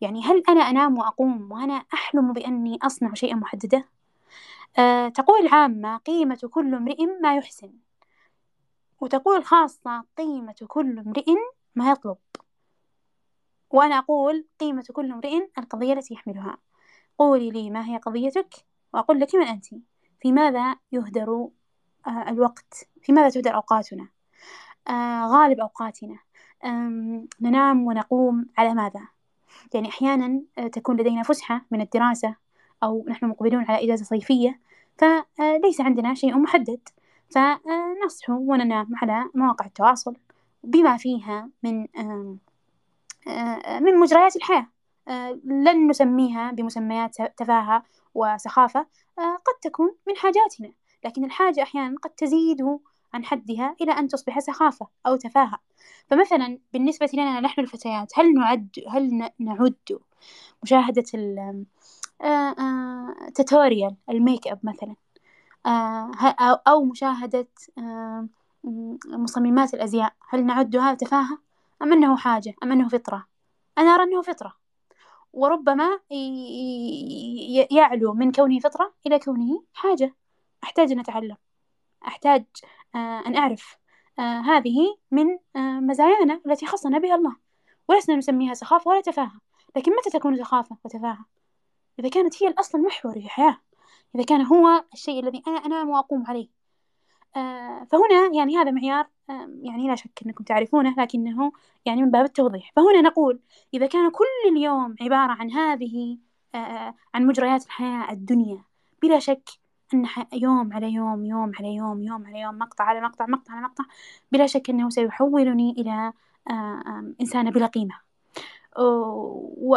يعني 0.01 0.23
هل 0.23 0.43
أنا 0.49 0.61
أنام 0.61 0.99
وأقوم 0.99 1.53
وأنا 1.53 1.75
أحلم 1.95 2.33
بأني 2.33 2.79
أصنع 2.83 3.15
شيئا 3.15 3.35
محددا 3.35 3.85
أه 4.79 5.09
تقول 5.09 5.41
العامة 5.41 5.97
قيمة 5.97 6.49
كل 6.51 6.75
امرئ 6.75 7.07
ما 7.23 7.37
يحسن 7.37 7.73
وتقول 9.01 9.37
الخاصة 9.37 10.05
قيمة 10.19 10.57
كل 10.69 10.99
امرئ 10.99 11.25
ما 11.75 11.91
يطلب. 11.91 12.17
وأنا 13.77 13.99
أقول 13.99 14.45
قيمة 14.61 14.85
كل 14.93 15.12
امرئ 15.12 15.49
القضية 15.59 15.93
التي 15.93 16.15
يحملها. 16.15 16.57
قولي 17.19 17.51
لي 17.51 17.71
ما 17.71 17.87
هي 17.87 17.97
قضيتك؟ 17.97 18.55
وأقول 18.95 19.21
لك 19.21 19.35
من 19.35 19.47
أنت. 19.47 19.67
في 20.21 20.33
ماذا 20.33 20.77
يهدر 20.93 21.49
آه 22.07 22.29
الوقت؟ 22.29 22.89
في 23.03 23.12
ماذا 23.12 23.29
تهدر 23.31 23.55
أوقاتنا؟ 23.55 24.09
آه 24.89 25.27
غالب 25.27 25.61
أوقاتنا. 25.61 26.19
ننام 27.41 27.87
ونقوم 27.87 28.47
على 28.59 28.75
ماذا؟ 28.75 29.09
يعني 29.75 29.89
أحيانا 29.89 30.43
آه، 30.59 30.67
تكون 30.67 30.97
لدينا 30.97 31.23
فسحة 31.23 31.67
من 31.71 31.81
الدراسة 31.81 32.37
أو 32.83 33.05
نحن 33.09 33.27
مقبلون 33.27 33.65
على 33.65 33.85
إجازة 33.85 34.05
صيفية 34.05 34.61
فليس 34.99 35.81
عندنا 35.81 36.15
شيء 36.15 36.39
محدد. 36.39 36.81
فنصحو 37.31 38.53
وننام 38.53 38.91
على 39.03 39.31
مواقع 39.35 39.67
التواصل 39.67 40.17
بما 40.65 40.97
فيها 40.97 41.51
من 41.62 41.87
من 43.81 43.99
مجريات 44.01 44.37
الحياة. 44.37 44.67
لن 45.45 45.89
نسميها 45.89 46.51
بمسميات 46.51 47.17
تفاهة 47.37 47.83
وسخافة 48.15 48.87
قد 49.19 49.55
تكون 49.62 49.95
من 50.09 50.17
حاجاتنا 50.17 50.73
لكن 51.05 51.25
الحاجة 51.25 51.62
أحيانا 51.62 51.97
قد 52.03 52.11
تزيد 52.11 52.62
عن 53.15 53.25
حدها 53.25 53.77
إلى 53.81 53.93
أن 53.93 54.09
تصبح 54.09 54.39
سخافة 54.39 54.87
أو 55.07 55.17
تفاهة. 55.17 55.59
فمثلا 56.07 56.59
بالنسبة 56.73 57.09
لنا 57.15 57.41
نحن 57.41 57.61
الفتيات 57.61 58.19
هل 58.19 58.35
نعد 58.35 58.69
هل 58.89 59.33
نعد 59.41 59.99
مشاهدة 60.62 61.05
ال 63.29 63.36
tutorial 63.36 63.97
ال 64.11 64.18
make 64.18 64.49
up 64.49 64.59
مثلا 64.62 64.95
أو 66.69 66.85
مشاهدة 66.85 67.49
مصممات 69.07 69.75
الأزياء 69.75 70.12
هل 70.29 70.47
نعدها 70.47 70.95
تفاهة؟ 70.95 71.46
أم 71.83 71.93
أنه 71.93 72.17
حاجة 72.17 72.55
أم 72.62 72.73
أنه 72.73 72.89
فطرة. 72.89 73.27
أنا 73.79 73.95
أرى 73.95 74.03
أنه 74.03 74.23
فطرة. 74.23 74.57
وربما 75.33 76.01
يعلو 77.71 78.15
من 78.15 78.33
كونه 78.33 78.59
فطرة 78.59 78.95
إلى 79.07 79.19
كونه 79.19 79.65
حاجة. 79.75 80.15
أحتاج 80.65 80.93
أن 80.93 80.99
أتعلم. 80.99 81.37
أحتاج 82.07 82.45
أن 82.95 83.37
أعرف 83.37 83.79
هذه 84.19 84.97
من 85.11 85.27
مزايانا 85.87 86.41
التي 86.47 86.67
خصنا 86.67 86.99
بها 86.99 87.15
الله. 87.15 87.37
ولسنا 87.89 88.17
نسميها 88.17 88.55
سخافة 88.55 88.91
ولا 88.91 89.01
تفاهة. 89.01 89.41
لكن 89.77 89.93
متى 89.97 90.11
تكون 90.11 90.37
سخافة 90.37 90.77
وتفاهة؟ 90.85 91.25
إذا 91.99 92.09
كانت 92.09 92.43
هي 92.43 92.49
الأصل 92.49 92.79
المحوري 92.79 93.21
في 93.21 93.27
الحياة. 93.27 93.61
إذا 94.15 94.25
كان 94.25 94.47
هو 94.47 94.85
الشيء 94.93 95.21
الذي 95.23 95.43
أنا 95.47 95.57
أنام 95.57 95.89
وأقوم 95.91 96.25
عليه. 96.27 96.49
آه 96.49 96.56
فهنا 97.90 98.31
يعني 98.35 98.57
هذا 98.57 98.70
معيار 98.70 99.07
آه 99.31 99.49
يعني 99.62 99.88
لا 99.88 99.94
شك 99.94 100.20
أنكم 100.27 100.44
تعرفونه 100.44 100.94
لكنه 100.99 101.53
يعني 101.87 102.03
من 102.03 102.11
باب 102.11 102.25
التوضيح. 102.25 102.72
فهنا 102.77 103.01
نقول 103.01 103.40
إذا 103.75 103.87
كان 103.87 104.11
كل 104.11 104.57
اليوم 104.57 104.96
عبارة 105.01 105.33
عن 105.33 105.51
هذه 105.51 106.18
آه 106.55 106.94
عن 107.14 107.27
مجريات 107.27 107.66
الحياة 107.66 108.12
الدنيا 108.12 108.64
بلا 109.03 109.18
شك 109.18 109.49
أن 109.94 110.07
يوم 110.33 110.72
على 110.72 110.92
يوم 110.92 111.25
يوم 111.25 111.53
على 111.59 111.75
يوم 111.75 112.03
يوم 112.03 112.27
على 112.27 112.40
يوم 112.40 112.59
مقطع 112.59 112.85
على 112.85 113.01
مقطع 113.01 113.27
مقطع 113.27 113.55
على 113.55 113.62
مقطع 113.62 113.85
بلا 114.33 114.46
شك 114.46 114.70
أنه 114.70 114.88
سيحولني 114.90 115.70
إلى 115.79 116.12
آه، 116.51 117.14
إنسانة 117.20 117.51
بلا 117.51 117.66
قيمة. 117.66 117.94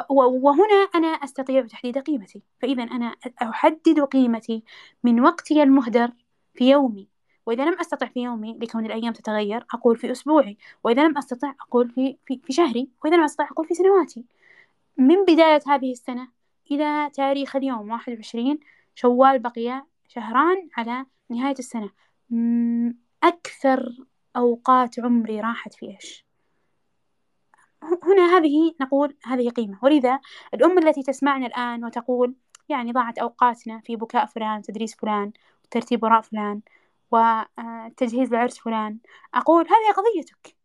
وهنا 0.09 0.89
أنا 0.95 1.07
أستطيع 1.07 1.65
تحديد 1.67 1.97
قيمتي. 1.97 2.41
فإذا 2.61 2.83
أنا 2.83 3.15
أحدد 3.41 3.99
قيمتي 3.99 4.63
من 5.03 5.21
وقتي 5.21 5.63
المهدر 5.63 6.11
في 6.53 6.69
يومي. 6.69 7.07
وإذا 7.49 7.65
لم 7.65 7.79
أستطع 7.79 8.07
في 8.07 8.19
يومي 8.19 8.57
لكون 8.61 8.85
الأيام 8.85 9.13
تتغير 9.13 9.65
أقول 9.73 9.97
في 9.97 10.11
أسبوعي. 10.11 10.57
وإذا 10.83 11.07
لم 11.07 11.17
أستطع 11.17 11.53
أقول 11.61 11.89
في, 11.89 12.17
في, 12.25 12.39
في 12.43 12.53
شهري. 12.53 12.89
وإذا 13.03 13.15
لم 13.15 13.23
أستطع 13.23 13.45
أقول 13.51 13.67
في 13.67 13.73
سنواتي. 13.73 14.25
من 14.97 15.25
بداية 15.25 15.59
هذه 15.67 15.91
السنة 15.91 16.27
إلى 16.71 17.09
تاريخ 17.13 17.55
اليوم 17.55 17.91
واحد 17.91 18.13
وعشرين 18.13 18.59
شوال 18.95 19.39
بقي 19.39 19.83
شهران 20.07 20.69
على 20.77 21.05
نهاية 21.29 21.55
السنة. 21.59 21.89
أكثر 23.23 23.93
أوقات 24.35 24.99
عمري 24.99 25.41
راحت 25.41 25.73
في 25.73 25.85
إيش؟ 25.85 26.25
هنا 28.03 28.37
هذه 28.37 28.73
نقول 28.81 29.15
هذه 29.25 29.49
قيمة. 29.49 29.79
ولذا 29.83 30.19
الأم 30.53 30.77
التي 30.77 31.03
تسمعنا 31.03 31.45
الآن 31.45 31.85
وتقول 31.85 32.35
يعني 32.69 32.91
ضاعت 32.91 33.17
أوقاتنا 33.19 33.79
في 33.79 33.95
بكاء 33.95 34.25
فلان 34.25 34.61
تدريس 34.61 34.95
فلان 34.95 35.31
وترتيب 35.65 36.03
وراء 36.03 36.21
فلان 36.21 36.61
وتجهيز 37.11 38.31
لعرس 38.31 38.59
فلان. 38.59 38.99
أقول 39.33 39.65
هذه 39.65 39.93
قضيتك. 39.95 40.55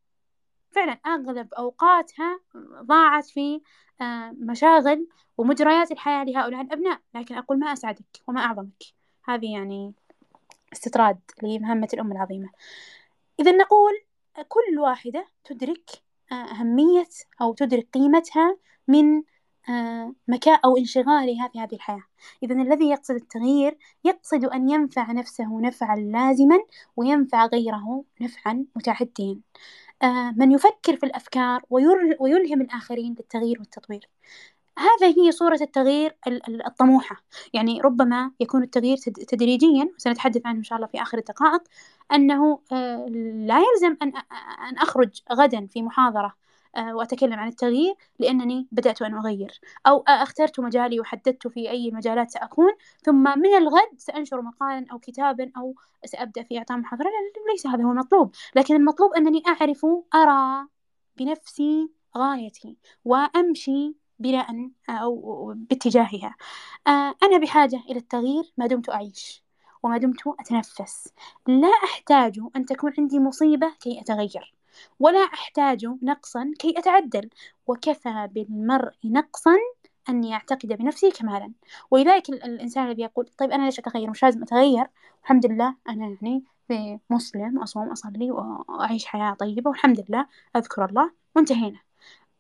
فعلا 0.70 0.92
أغلب 0.92 1.54
أوقاتها 1.54 2.40
ضاعت 2.82 3.26
في 3.26 3.60
آه، 4.00 4.34
مشاغل 4.38 5.06
ومجريات 5.38 5.92
الحياة 5.92 6.24
لهؤلاء 6.24 6.60
الأبناء 6.60 7.00
لكن 7.14 7.34
أقول 7.34 7.58
ما 7.58 7.72
أسعدك 7.72 8.22
وما 8.26 8.40
أعظمك. 8.40 8.82
هذه 9.24 9.52
يعني 9.52 9.94
استطراد 10.72 11.18
لمهمة 11.42 11.88
الأم 11.94 12.12
العظيمة. 12.12 12.50
إذا 13.40 13.52
نقول 13.52 13.92
كل 14.48 14.78
واحدة 14.78 15.26
تدرك 15.44 15.90
أهمية 16.32 17.08
أو 17.40 17.54
تدرك 17.54 17.88
قيمتها 17.92 18.58
من 18.88 19.16
آه، 19.16 19.22
مكان 20.28 20.58
أو 20.64 20.76
انشغالها 20.76 21.48
في 21.48 21.60
هذه 21.60 21.74
الحياة. 21.74 22.02
إذا 22.42 22.54
الذي 22.54 22.88
يقصد 22.88 23.14
التغيير 23.14 23.78
يقصد 24.04 24.44
أن 24.44 24.70
ينفع 24.70 25.12
نفسه 25.12 25.60
نفعا 25.60 25.96
لازما 25.96 26.58
وينفع 26.96 27.46
غيره 27.46 28.04
نفعا 28.20 28.64
متعديا. 28.76 29.40
آه، 30.02 30.34
من 30.36 30.52
يفكر 30.52 30.96
في 30.96 31.06
الأفكار 31.06 31.62
ويلهم 32.20 32.60
الآخرين 32.60 33.14
بالتغيير 33.14 33.58
والتطوير. 33.58 34.08
هذا 34.78 35.06
هي 35.18 35.32
صورة 35.32 35.58
التغيير 35.62 36.16
الطموحة. 36.66 37.24
يعني 37.52 37.80
ربما 37.80 38.32
يكون 38.40 38.62
التغيير 38.62 38.96
تدريجيا 39.28 39.88
سنتحدث 39.96 40.46
عنه 40.46 40.58
إن 40.58 40.64
شاء 40.64 40.76
الله 40.76 40.88
في 40.88 41.02
آخر 41.02 41.18
الدقائق 41.18 41.62
أنه 42.12 42.60
آه، 42.72 43.06
لا 43.46 43.58
يلزم 43.58 43.96
أن 44.02 44.12
أخرج 44.78 45.22
غدا 45.32 45.66
في 45.66 45.82
محاضرة 45.82 46.26
آه، 46.26 46.34
وأتكلم 46.78 47.32
عن 47.32 47.48
التغيير 47.48 47.94
لأنني 48.18 48.68
بدأت 48.72 49.02
أن 49.02 49.14
أغير. 49.14 49.60
أو 49.86 50.04
اخترت 50.08 50.60
مجالي 50.60 51.00
وحددت 51.00 51.48
في 51.48 51.70
أي 51.70 51.90
مجالات 51.90 52.30
سأكون 52.30 52.72
ثم 53.02 53.38
من 53.38 53.54
الغد 53.54 53.98
سأنشر 53.98 54.42
مقالا 54.42 54.86
أو 54.92 54.98
كتابا 54.98 55.50
أو 55.56 55.74
سأبدأ 56.04 56.42
في 56.42 56.58
إعطاء 56.58 56.78
محاضرة. 56.78 57.10
ليس 57.52 57.66
هذا 57.66 57.84
هو 57.84 57.90
المطلوب. 57.90 58.34
لكن 58.56 58.76
المطلوب 58.76 59.14
أنني 59.14 59.42
أعرف 59.48 59.86
أرى 60.14 60.66
بنفسي 61.16 61.90
غايتي 62.18 62.76
وأمشي 63.04 63.94
بناء 64.18 64.70
أو 64.90 65.54
باتجاهها. 65.56 66.34
أنا 67.22 67.38
بحاجة 67.42 67.80
إلى 67.90 67.98
التغيير 67.98 68.52
ما 68.56 68.66
دمت 68.66 68.90
أعيش 68.90 69.44
وما 69.82 69.98
دمت 69.98 70.20
أتنفس. 70.40 71.08
لا 71.46 71.70
أحتاج 71.84 72.40
أن 72.56 72.66
تكون 72.66 72.92
عندي 72.98 73.18
مصيبة 73.20 73.72
كي 73.80 74.00
أتغير. 74.00 74.54
ولا 75.00 75.18
أحتاج 75.18 75.86
نقصا 76.02 76.52
كي 76.58 76.74
أتعدل. 76.78 77.30
وكفى 77.66 78.28
بالمرء 78.32 78.92
نقصا 79.04 79.56
أن 80.08 80.24
يعتقد 80.24 80.68
بنفسه 80.68 81.10
كمالا. 81.10 81.52
ولذلك 81.90 82.28
الإنسان 82.28 82.86
الذي 82.86 83.02
يقول 83.02 83.26
طيب 83.38 83.50
أنا 83.50 83.64
ليش 83.64 83.78
أتغير؟ 83.78 84.10
مش 84.10 84.22
لازم 84.22 84.42
أتغير. 84.42 84.86
الحمد 85.22 85.46
لله 85.46 85.76
أنا 85.88 86.04
يعني 86.22 86.44
في 86.68 86.98
مسلم 87.10 87.58
أصوم 87.62 87.90
أصلي 87.90 88.30
وأعيش 88.30 89.06
حياة 89.06 89.34
طيبة 89.34 89.70
والحمد 89.70 90.04
لله 90.08 90.26
أذكر 90.56 90.84
الله 90.84 91.12
وانتهينا. 91.36 91.80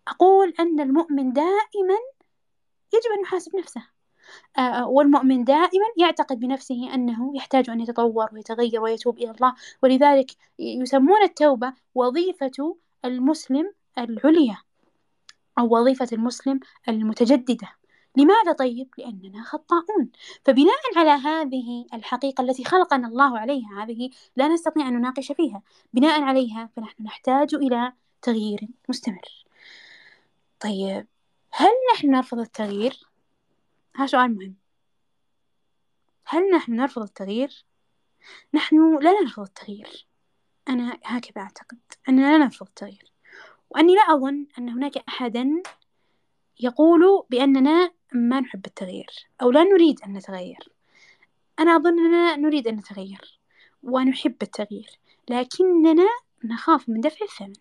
أقول 0.08 0.54
أن 0.60 0.80
المؤمن 0.80 1.32
دائما 1.32 1.94
يجب 2.94 3.10
أن 3.18 3.22
يحاسب 3.22 3.56
نفسه. 3.56 3.93
والمؤمن 4.82 5.44
دائما 5.44 5.86
يعتقد 5.96 6.40
بنفسه 6.40 6.94
أنه 6.94 7.36
يحتاج 7.36 7.70
أن 7.70 7.80
يتطور 7.80 8.28
ويتغير 8.32 8.80
ويتوب 8.80 9.18
إلى 9.18 9.30
الله. 9.30 9.54
ولذلك 9.82 10.30
يسمون 10.58 11.22
التوبة 11.22 11.72
وظيفة 11.94 12.76
المسلم 13.04 13.72
العليا 13.98 14.56
أو 15.58 15.78
وظيفة 15.78 16.08
المسلم 16.12 16.60
المتجددة. 16.88 17.68
لماذا 18.16 18.52
طيب؟ 18.52 18.88
لأننا 18.98 19.42
خطاؤون. 19.42 20.10
فبناء 20.44 20.80
على 20.96 21.10
هذه 21.10 21.86
الحقيقة 21.94 22.42
التي 22.42 22.64
خلقنا 22.64 23.08
الله 23.08 23.38
عليها 23.38 23.82
هذه 23.82 24.10
لا 24.36 24.48
نستطيع 24.48 24.88
أن 24.88 24.96
نناقش 24.96 25.32
فيها. 25.32 25.62
بناء 25.92 26.22
عليها 26.22 26.68
فنحن 26.76 27.04
نحتاج 27.04 27.54
إلى 27.54 27.92
تغيير 28.22 28.68
مستمر. 28.88 29.44
طيب 30.60 31.06
هل 31.52 31.70
نحن 31.94 32.10
نرفض 32.10 32.38
التغيير؟ 32.38 33.06
ها 33.96 34.06
سؤال 34.06 34.36
مهم. 34.36 34.54
هل 36.24 36.50
نحن 36.50 36.76
نرفض 36.76 37.02
التغيير؟ 37.02 37.64
نحن 38.54 38.98
لا 39.02 39.10
نرفض 39.20 39.42
التغيير. 39.42 40.06
أنا 40.68 40.98
هكذا 41.04 41.42
أعتقد 41.42 41.78
أننا 42.08 42.38
لا 42.38 42.44
نرفض 42.44 42.66
التغيير. 42.66 43.12
وأني 43.70 43.94
لا 43.94 44.02
أظن 44.14 44.46
أن 44.58 44.68
هناك 44.68 44.96
أحدا 44.96 45.62
يقول 46.60 47.26
بأننا 47.30 47.90
ما 48.12 48.40
نحب 48.40 48.66
التغيير 48.66 49.06
أو 49.42 49.50
لا 49.50 49.64
نريد 49.64 50.00
أن 50.02 50.12
نتغير. 50.12 50.68
أنا 51.58 51.76
أظن 51.76 51.98
أننا 51.98 52.36
نريد 52.36 52.68
أن 52.68 52.76
نتغير 52.76 53.40
ونحب 53.82 54.36
التغيير 54.42 54.98
لكننا 55.30 56.08
نخاف 56.44 56.88
من 56.88 57.00
دفع 57.00 57.24
الثمن. 57.24 57.52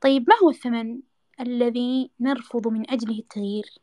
طيب 0.00 0.28
ما 0.28 0.36
هو 0.42 0.50
الثمن 0.50 1.00
الذي 1.40 2.10
نرفض 2.20 2.68
من 2.68 2.90
أجله 2.90 3.18
التغيير؟ 3.18 3.78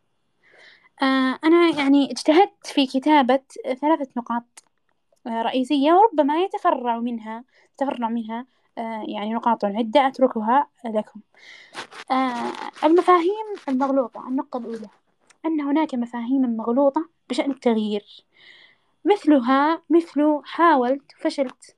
آه 1.01 1.39
أنا 1.43 1.69
يعني 1.79 2.11
اجتهدت 2.11 2.67
في 2.67 2.87
كتابة 2.87 3.39
ثلاثة 3.81 4.07
نقاط 4.17 4.63
آه 5.27 5.41
رئيسية 5.41 5.93
وربما 5.93 6.37
يتفرع 6.43 6.99
منها 6.99 7.43
تفرع 7.77 8.09
منها 8.09 8.45
آه 8.77 9.03
يعني 9.07 9.33
نقاط 9.33 9.65
عدة 9.65 10.07
أتركها 10.07 10.67
لكم. 10.85 11.19
المفاهيم 12.83 13.45
المغلوطة 13.69 14.27
النقطة 14.27 14.57
الأولى 14.57 14.89
أن 15.45 15.61
هناك 15.61 15.95
مفاهيم 15.95 16.41
مغلوطة 16.57 17.09
بشأن 17.29 17.51
التغيير. 17.51 18.25
مثلها 19.05 19.81
مثل 19.89 20.41
حاولت 20.43 21.11
فشلت 21.17 21.75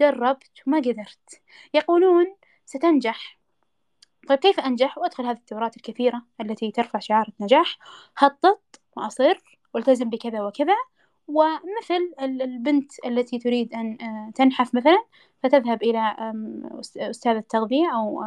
جربت 0.00 0.50
وما 0.66 0.78
قدرت. 0.78 1.40
يقولون 1.74 2.26
ستنجح 2.66 3.38
طيب 4.28 4.38
كيف 4.38 4.60
أنجح 4.60 4.98
وأدخل 4.98 5.26
هذه 5.26 5.36
الدورات 5.36 5.76
الكثيرة 5.76 6.22
التي 6.40 6.70
ترفع 6.70 6.98
شعار 6.98 7.30
النجاح؟ 7.40 7.78
خطط 8.16 8.80
وأصر 8.96 9.34
والتزم 9.74 10.10
بكذا 10.10 10.42
وكذا 10.42 10.74
ومثل 11.28 12.14
البنت 12.20 12.92
التي 13.06 13.38
تريد 13.38 13.74
أن 13.74 13.98
آه، 14.02 14.30
تنحف 14.34 14.74
مثلا 14.74 15.04
فتذهب 15.42 15.82
إلى 15.82 16.16
أستاذة 16.96 17.40
تغذية 17.40 17.94
أو 17.94 18.24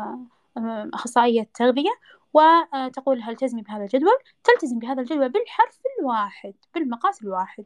أخصائية 0.93 1.49
تغذية 1.53 1.91
وتقول 2.34 3.19
لها 3.19 3.32
التزمي 3.32 3.62
بهذا 3.62 3.84
الجدول؟ 3.84 4.17
تلتزم 4.43 4.79
بهذا 4.79 5.01
الجدول 5.01 5.29
بالحرف 5.29 5.79
الواحد 5.99 6.53
بالمقاس 6.73 7.21
الواحد 7.21 7.65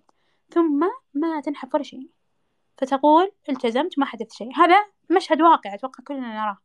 ثم 0.49 0.87
ما 1.13 1.41
تنحف 1.41 1.75
ولا 1.75 1.83
شيء 1.83 2.09
فتقول 2.77 3.31
التزمت 3.49 3.99
ما 3.99 4.05
حدث 4.05 4.33
شيء. 4.33 4.55
هذا 4.55 4.85
مشهد 5.09 5.41
واقع 5.41 5.73
أتوقع 5.73 6.03
كلنا 6.03 6.33
نراه. 6.33 6.57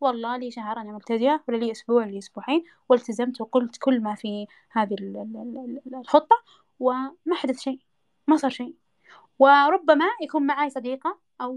والله 0.00 0.36
لي 0.36 0.50
شهر 0.50 0.80
أنا 0.80 0.92
مبتدئة 0.92 1.40
ولا 1.48 1.56
لي 1.56 1.72
أسبوع 1.72 2.04
لي 2.04 2.18
أسبوعين 2.18 2.64
والتزمت 2.88 3.40
وقلت 3.40 3.76
كل 3.80 4.02
ما 4.02 4.14
في 4.14 4.46
هذه 4.70 4.96
الخطة 5.94 6.36
وما 6.80 7.34
حدث 7.34 7.60
شيء 7.60 7.78
ما 8.26 8.36
صار 8.36 8.50
شيء. 8.50 8.74
وربما 9.38 10.04
يكون 10.22 10.46
معي 10.46 10.70
صديقة 10.70 11.18
أو 11.40 11.56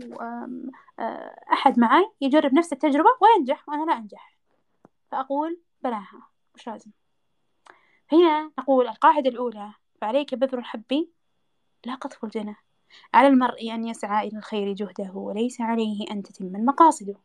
أحد 1.54 1.80
معي 1.80 2.12
يجرب 2.22 2.54
نفس 2.54 2.74
التجربة 2.74 3.10
وينجح 3.22 3.70
وأنا 3.70 3.92
لا 3.92 3.98
أنجح. 3.98 4.38
فأقول 5.12 5.60
بلاها 5.84 6.28
مش 6.56 6.68
لازم؟ 6.68 6.92
هنا 8.12 8.52
نقول 8.60 8.88
القاعدة 8.88 9.30
الأولى 9.30 9.74
فعليك 10.02 10.36
بذر 10.36 10.60
الحب 10.60 11.08
لا 11.86 11.96
قطف 11.96 12.24
الجنة. 12.24 12.56
على 13.14 13.28
المرء 13.28 13.74
أن 13.74 13.86
يسعى 13.88 14.28
إلى 14.28 14.38
الخير 14.38 14.74
جهده 14.74 15.12
وليس 15.14 15.62
عليه 15.62 16.06
أن 16.12 16.24
تتم 16.24 16.56
المقاصد. 16.56 17.16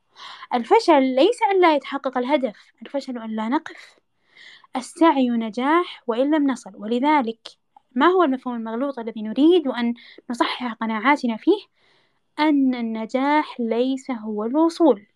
الفشل 0.54 1.02
ليس 1.02 1.42
أن 1.52 1.60
لا 1.60 1.74
يتحقق 1.74 2.18
الهدف 2.18 2.72
الفشل 2.82 3.18
أن 3.18 3.30
لا 3.36 3.48
نقف. 3.48 3.98
السعي 4.76 5.28
نجاح 5.28 6.02
وإن 6.06 6.34
لم 6.34 6.50
نصل 6.50 6.72
ولذلك 6.74 7.48
ما 7.94 8.06
هو 8.06 8.22
المفهوم 8.22 8.56
المغلوط 8.56 8.98
الذي 8.98 9.22
نريد 9.22 9.68
أن 9.68 9.94
نصحح 10.30 10.72
قناعاتنا 10.72 11.36
فيه؟ 11.36 11.58
أن 12.38 12.74
النجاح 12.74 13.60
ليس 13.60 14.10
هو 14.10 14.44
الوصول. 14.44 15.06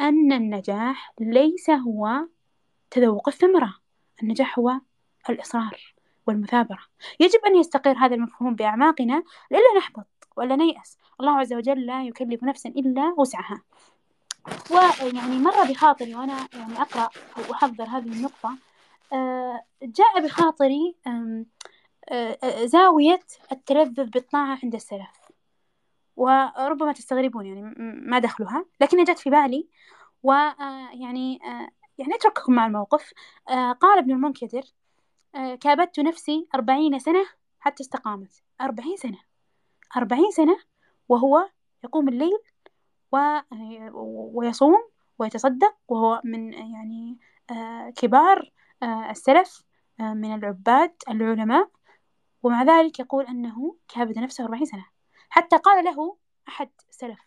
أن 0.00 0.32
النجاح 0.32 1.12
ليس 1.20 1.70
هو 1.70 2.26
تذوق 2.90 3.28
الثمرة. 3.28 3.74
النجاح 4.22 4.58
هو 4.58 4.80
الإصرار 5.30 5.94
والمثابرة. 6.26 6.82
يجب 7.20 7.40
أن 7.46 7.56
يستقر 7.56 7.96
هذا 7.98 8.14
المفهوم 8.14 8.54
بأعماقنا 8.54 9.22
لئلا 9.50 9.78
نحبط 9.78 10.06
ولا 10.36 10.56
نيأس. 10.56 10.98
الله 11.20 11.38
عز 11.38 11.52
وجل 11.52 11.86
لا 11.86 12.04
يكلف 12.04 12.44
نفسا 12.44 12.68
إلا 12.68 13.14
وسعها. 13.18 13.62
ويعني 14.70 15.38
مر 15.38 15.64
بخاطري 15.64 16.14
وأنا 16.14 16.48
يعني 16.54 16.82
أقرأ 16.82 17.10
أو 17.38 17.54
أحضر 17.54 17.84
هذه 17.84 18.06
النقطة 18.06 18.58
آه، 19.12 19.64
جاء 19.82 20.20
بخاطري 20.24 20.96
آه، 21.06 21.44
آه، 22.10 22.64
زاوية 22.64 23.20
التلذذ 23.52 24.10
بالطاعة 24.10 24.58
عند 24.62 24.74
السلف. 24.74 25.30
وربما 26.16 26.92
تستغربون 26.92 27.46
يعني 27.46 27.74
ما 28.06 28.18
دخلها 28.18 28.64
لكنها 28.80 29.04
جت 29.04 29.18
في 29.18 29.30
بالي. 29.30 29.68
ويعني 30.22 31.38
يعني 31.98 32.14
أترككم 32.14 32.52
مع 32.52 32.66
الموقف. 32.66 33.12
قال 33.80 33.98
ابن 33.98 34.10
المنكدر 34.10 34.62
كابدت 35.60 36.00
نفسي 36.00 36.48
أربعين 36.54 36.98
سنة 36.98 37.26
حتى 37.60 37.82
استقامت. 37.82 38.42
أربعين 38.60 38.96
سنة. 38.96 39.18
أربعين 39.96 40.30
سنة 40.30 40.58
وهو 41.08 41.48
يقوم 41.84 42.08
الليل 42.08 42.38
ويصوم 43.12 44.88
ويتصدق 45.18 45.76
وهو 45.88 46.20
من 46.24 46.52
يعني 46.52 47.18
آه، 47.50 47.90
كبار 47.96 48.52
آه، 48.82 49.10
السلف 49.10 49.64
آه، 50.00 50.14
من 50.14 50.34
العباد 50.34 50.92
العلماء. 51.08 51.70
ومع 52.42 52.62
ذلك 52.62 53.00
يقول 53.00 53.26
أنه 53.26 53.76
كابد 53.88 54.18
نفسه 54.18 54.44
أربعين 54.44 54.64
سنة. 54.64 54.86
حتى 55.30 55.56
قال 55.56 55.84
له 55.84 56.16
أحد 56.48 56.70
السلف 56.90 57.18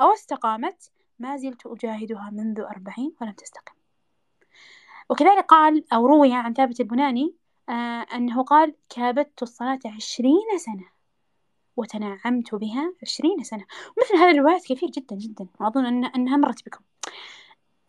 أو 0.00 0.12
استقامت؟ 0.12 0.90
ما 1.18 1.36
زلت 1.36 1.66
أجاهدها 1.66 2.30
منذ 2.32 2.60
أربعين 2.60 3.14
ولم 3.20 3.32
تستقم. 3.32 3.74
وكذلك 5.10 5.44
قال 5.44 5.92
أو 5.92 6.06
روي 6.06 6.34
عن 6.34 6.54
ثابت 6.54 6.80
البناني 6.80 7.34
أنه 8.14 8.42
قال 8.42 8.74
كابدت 8.88 9.42
الصلاة 9.42 9.78
عشرين 9.86 10.58
سنة. 10.58 10.95
وتنعمت 11.76 12.54
بها 12.54 12.92
عشرين 13.02 13.42
سنة. 13.42 13.64
مثل 13.98 14.16
هذه 14.16 14.30
الروايات 14.30 14.62
كثير 14.62 14.90
جدا 14.90 15.16
جدا. 15.16 15.46
وأظن 15.60 15.86
أن 15.86 16.04
أنها 16.04 16.36
مرت 16.36 16.66
بكم. 16.66 16.80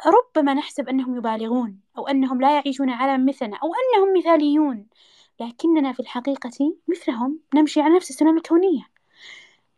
ربما 0.05 0.53
نحسب 0.53 0.89
أنهم 0.89 1.17
يبالغون 1.17 1.79
أو 1.97 2.07
أنهم 2.07 2.41
لا 2.41 2.55
يعيشون 2.55 2.89
على 2.89 3.23
مثلنا 3.23 3.57
أو 3.57 3.69
أنهم 3.73 4.17
مثاليون. 4.17 4.87
لكننا 5.39 5.93
في 5.93 5.99
الحقيقة 5.99 6.75
مثلهم 6.87 7.39
نمشي 7.55 7.81
على 7.81 7.95
نفس 7.95 8.09
السنن 8.09 8.37
الكونية. 8.37 8.83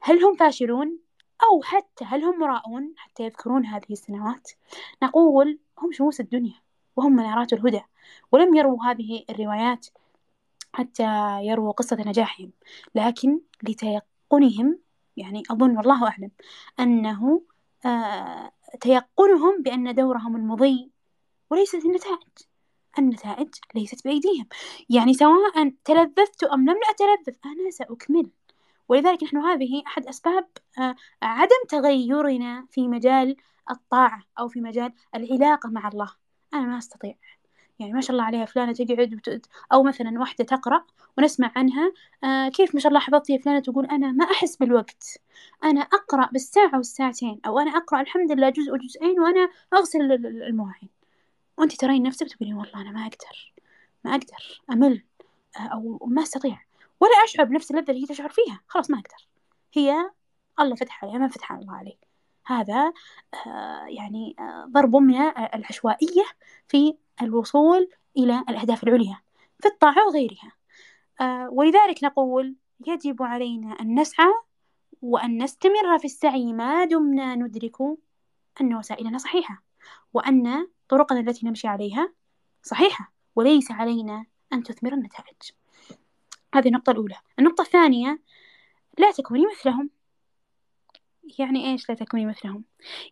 هل 0.02 0.24
هم 0.24 0.36
فاشلون؟ 0.36 0.98
أو 1.44 1.62
حتى 1.64 2.06
هل 2.06 2.24
هم 2.24 2.40
مراءون 2.40 2.94
حتى 2.98 3.24
يذكرون 3.24 3.66
هذه 3.66 3.92
السنوات. 3.92 4.52
نقول 5.04 5.60
هم 5.80 5.92
شموس 5.92 6.20
الدنيا 6.20 6.62
وهم 6.96 7.16
منارات 7.16 7.54
الهدى 7.54 7.82
ولم 8.32 8.56
يروا 8.56 8.86
هذه 8.86 9.24
الروايات. 9.30 9.88
حتى 10.74 11.04
يرووا 11.44 11.72
قصة 11.72 11.98
نجاحهم. 12.00 12.52
لكن 12.96 13.40
لتيقنهم 13.64 14.80
يعني 15.18 15.44
أظن 15.52 15.78
والله 15.78 16.08
أعلم 16.08 16.32
أنه 16.80 17.42
آه 17.86 18.52
تيقنهم 18.82 19.62
بأن 19.62 19.96
دورهم 19.96 20.36
المضي 20.36 20.92
وليست 21.50 21.86
النتائج. 21.86 22.28
النتائج 23.00 23.50
ليست 23.76 24.04
بأيديهم. 24.06 24.48
يعني 24.90 25.14
سواء 25.14 25.74
تلذذت 25.86 26.44
أم 26.44 26.70
لم 26.70 26.78
أتلذذ 26.90 27.38
أنا 27.46 27.72
سأكمل. 27.72 28.30
ولذلك 28.90 29.24
نحن 29.24 29.38
هذه 29.38 29.84
أحد 29.88 30.08
أسباب 30.08 30.48
آه، 30.80 30.96
عدم 31.22 31.66
تغيرنا 31.70 32.68
في 32.72 32.88
مجال 32.88 33.36
الطاعة 33.72 34.24
أو 34.40 34.48
في 34.48 34.62
مجال 34.62 34.94
العلاقة 35.16 35.70
مع 35.70 35.88
الله. 35.88 36.16
أنا 36.54 36.62
ما 36.66 36.78
أستطيع. 36.78 37.16
يعني 37.80 37.94
ما 37.94 38.02
شاء 38.02 38.12
الله 38.12 38.24
عليها 38.24 38.46
فلانة 38.46 38.74
تقعد 38.74 39.14
وت... 39.14 39.46
أو 39.74 39.84
مثلا 39.84 40.20
واحدة 40.20 40.46
تقرأ 40.46 40.86
ونسمع 41.18 41.52
عنها 41.56 41.94
آه 42.24 42.50
كيف 42.50 42.76
ما 42.76 42.82
شاء 42.82 42.90
الله 42.90 43.00
حفظتي 43.00 43.40
فلانة 43.40 43.60
تقول 43.60 43.86
أنا 43.86 44.12
ما 44.12 44.26
أحس 44.26 44.56
بالوقت. 44.56 45.18
أنا 45.64 45.82
أقرأ 45.82 46.30
بالساعة 46.32 46.76
والساعتين 46.78 47.40
أو 47.46 47.60
أنا 47.60 47.72
أقرأ 47.78 48.02
الحمد 48.02 48.32
لله 48.32 48.50
جزء 48.50 48.74
وجزئين 48.74 49.20
وأنا 49.20 49.50
أغسل 49.74 50.02
المواعين. 50.26 50.90
وأنت 51.58 51.76
ترين 51.76 52.04
نفسك 52.04 52.28
تقولين 52.28 52.54
والله 52.56 52.82
أنا 52.82 52.92
ما 52.92 53.02
أقدر 53.02 53.54
ما 54.06 54.12
أقدر 54.12 54.62
أمل 54.72 55.04
آه، 55.60 55.62
أو 55.62 56.00
ما 56.08 56.22
أستطيع. 56.22 56.62
ولا 57.00 57.12
أشعر 57.26 57.46
بنفس 57.46 57.72
اللذة 57.72 57.92
اللي 57.92 58.02
هي 58.02 58.06
تشعر 58.06 58.30
فيها. 58.30 58.62
خلاص 58.68 58.92
ما 58.92 58.98
أقدر. 59.00 59.28
هي 59.74 60.12
الله 60.60 60.76
فتح 60.76 61.04
عليها 61.06 61.18
ما 61.18 61.28
فتح 61.28 61.52
الله 61.52 61.76
عليه 61.76 61.96
هذا 62.46 62.94
آه 63.48 63.86
يعني 63.88 64.36
آه 64.40 64.66
ضرب 64.66 64.96
من 64.96 65.16
العشوائية 65.56 66.24
في 66.68 66.96
الوصول 67.22 67.90
إلى 68.18 68.44
الأهداف 68.50 68.84
العليا 68.84 69.22
في 69.60 69.68
الطاعة 69.68 70.08
وغيرها. 70.08 70.52
آه 71.22 71.50
ولذلك 71.52 72.04
نقول 72.04 72.56
يجب 72.88 73.24
علينا 73.24 73.74
أن 73.82 74.00
نسعى 74.00 74.34
وأن 75.02 75.44
نستمر 75.44 76.00
في 76.00 76.06
السعي 76.06 76.54
ما 76.54 76.86
دمنا 76.86 77.36
ندرك 77.36 77.76
أن 78.62 78.76
وسائلنا 78.76 79.18
صحيحة 79.18 79.64
وأن 80.14 80.68
طرقنا 80.90 81.20
التي 81.20 81.48
نمشي 81.48 81.68
عليها 81.68 82.14
صحيحة 82.64 83.14
وليس 83.36 83.72
علينا 83.72 84.26
أن 84.54 84.64
تثمر 84.64 84.94
النتائج. 84.94 85.52
هذه 86.56 86.68
النقطة 86.68 86.92
الأولى. 86.92 87.16
النقطة 87.40 87.62
الثانية 87.62 88.20
لا 88.98 89.12
تكوني 89.12 89.46
مثلهم. 89.46 89.90
يعني 91.40 91.72
إيش 91.72 91.90
لا 91.90 91.96
تكوني 91.96 92.26
مثلهم؟ 92.26 92.64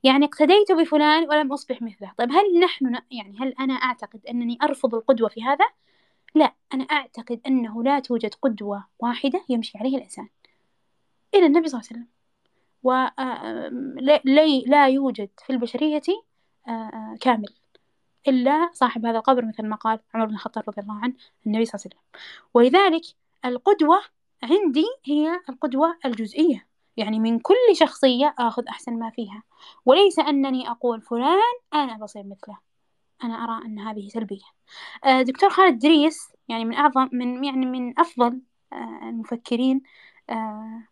يعني 0.03 0.25
اقتديت 0.25 0.71
بفلان 0.71 1.29
ولم 1.29 1.53
أصبح 1.53 1.81
مثله. 1.81 2.11
طيب 2.17 2.31
هل 2.31 2.59
نحن 2.59 3.01
يعني 3.11 3.37
هل 3.39 3.53
أنا 3.59 3.73
أعتقد 3.73 4.25
أنني 4.25 4.57
أرفض 4.63 4.95
القدوة 4.95 5.29
في 5.29 5.43
هذا؟ 5.43 5.65
لا 6.35 6.53
أنا 6.73 6.83
أعتقد 6.83 7.41
أنه 7.47 7.83
لا 7.83 7.99
توجد 7.99 8.33
قدوة 8.33 8.87
واحدة 8.99 9.43
يمشي 9.49 9.77
عليه 9.77 9.97
الإنسان. 9.97 10.29
إلى 11.35 11.45
النبي 11.45 11.67
صلى 11.67 11.81
الله 11.81 11.89
عليه 11.91 12.01
وسلم. 12.01 12.07
ولا 12.83 14.21
لا 14.65 14.87
يوجد 14.87 15.29
في 15.45 15.49
البشرية 15.49 16.01
كامل. 17.21 17.53
إلا 18.27 18.69
صاحب 18.73 19.05
هذا 19.05 19.17
القبر 19.17 19.45
مثل 19.45 19.65
ما 19.65 19.75
قال 19.75 19.99
عمر 20.13 20.25
بن 20.25 20.33
الخطاب 20.33 20.63
رضي 20.67 20.81
الله 20.81 20.99
عنه 20.99 21.13
النبي 21.47 21.65
صلى 21.65 21.79
الله 21.79 21.85
عليه 21.85 21.95
وسلم. 21.95 22.21
ولذلك 22.53 23.05
القدوة 23.45 24.01
عندي 24.43 24.85
هي 25.05 25.39
القدوة 25.49 25.97
الجزئية. 26.05 26.67
يعني 26.97 27.19
من 27.19 27.39
كل 27.39 27.55
شخصية 27.73 28.35
آخذ 28.39 28.63
أحسن 28.67 28.99
ما 28.99 29.09
فيها. 29.09 29.43
وليس 29.85 30.19
أنني 30.19 30.71
أقول 30.71 31.01
فلان 31.01 31.57
أنا 31.73 31.97
بصير 31.97 32.23
مثله. 32.23 32.57
أنا 33.23 33.43
أرى 33.43 33.65
أن 33.65 33.79
هذه 33.79 34.07
سلبية. 34.07 34.45
آه، 35.05 35.21
دكتور 35.21 35.49
خالد 35.49 35.79
دريس 35.79 36.31
يعني 36.47 36.65
من 36.65 36.73
أعظم 36.73 37.09
من 37.11 37.43
يعني 37.43 37.65
من 37.65 37.99
أفضل 37.99 38.41
آه، 38.73 38.99
المفكرين 39.09 39.81
آه، 40.29 40.83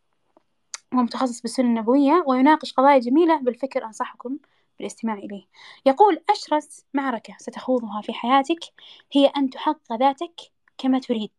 هو 0.93 0.99
متخصص 1.01 1.41
بالسنة 1.41 1.67
النبوية 1.67 2.23
ويناقش 2.27 2.73
قضايا 2.73 2.99
جميلة 2.99 3.37
بالفكر 3.41 3.85
أنصحكم 3.85 4.37
بالاستماع 4.79 5.15
إليه. 5.15 5.45
يقول 5.85 6.21
أشرس 6.29 6.85
معركة 6.93 7.35
ستخوضها 7.39 8.01
في 8.01 8.13
حياتك 8.13 8.59
هي 9.11 9.25
أن 9.27 9.49
تحقق 9.49 9.93
ذاتك 9.99 10.41
كما 10.77 10.99
تريد. 10.99 11.31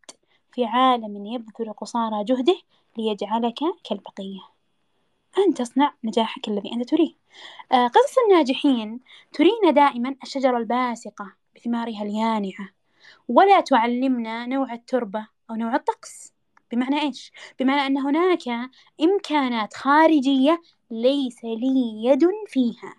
في 0.52 0.64
عالم 0.64 1.26
يبذل 1.26 1.72
قصارى 1.72 2.24
جهده 2.24 2.56
ليجعلك 2.98 3.58
كالبقية. 3.84 4.55
أن 5.38 5.54
تصنع 5.54 5.94
نجاحك 6.04 6.48
الذي 6.48 6.72
أنت 6.72 6.88
تريه 6.88 7.12
آه، 7.72 7.86
قصص 7.86 8.14
الناجحين 8.28 9.00
ترينا 9.32 9.70
دائما 9.70 10.16
الشجرة 10.22 10.58
الباسقة 10.58 11.32
بثمارها 11.56 12.02
اليانعة 12.02 12.68
ولا 13.28 13.60
تعلمنا 13.60 14.46
نوع 14.46 14.72
التربة 14.72 15.26
أو 15.50 15.54
نوع 15.54 15.74
الطقس. 15.74 16.32
بمعنى 16.72 17.00
إيش؟ 17.02 17.32
بمعنى 17.60 17.86
أن 17.86 17.98
هناك 17.98 18.48
إمكانات 19.02 19.74
خارجية 19.74 20.62
ليس 20.90 21.44
لي 21.44 22.04
يد 22.04 22.24
فيها. 22.46 22.96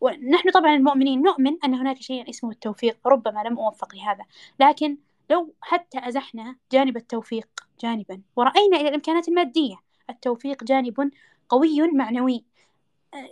ونحن 0.00 0.50
طبعا 0.50 0.76
المؤمنين 0.76 1.22
نؤمن 1.22 1.56
أن 1.64 1.74
هناك 1.74 1.96
شيء 1.96 2.30
اسمه 2.30 2.50
التوفيق. 2.50 2.98
ربما 3.06 3.42
لم 3.42 3.58
أوفق 3.58 3.94
لهذا 3.94 4.24
لكن 4.60 4.96
لو 5.30 5.54
حتى 5.60 6.08
أزحنا 6.08 6.56
جانب 6.72 6.96
التوفيق 6.96 7.48
جانبا 7.80 8.22
ورأينا 8.36 8.76
إلى 8.76 8.88
الإمكانات 8.88 9.28
المادية. 9.28 9.76
التوفيق 10.10 10.64
جانب 10.64 11.10
قوي 11.48 11.92
معنوي. 11.92 12.44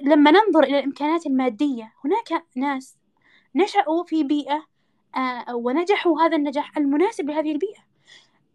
لما 0.02 0.30
ننظر 0.30 0.62
إلى 0.62 0.78
الإمكانات 0.78 1.26
المادية 1.26 1.92
هناك 2.04 2.44
ناس 2.56 2.96
نشأوا 3.54 4.04
في 4.04 4.24
بيئة 4.24 4.66
آه، 5.16 5.54
ونجحوا 5.54 6.22
هذا 6.22 6.36
النجاح 6.36 6.76
المناسب 6.78 7.30
لهذه 7.30 7.52
البيئة. 7.52 7.84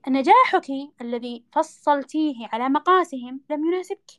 نجاحك 0.07 0.72
الذي 1.01 1.43
فصلتيه 1.51 2.47
على 2.53 2.70
مقاسهم 2.70 3.41
لم 3.49 3.66
يناسبك 3.66 4.12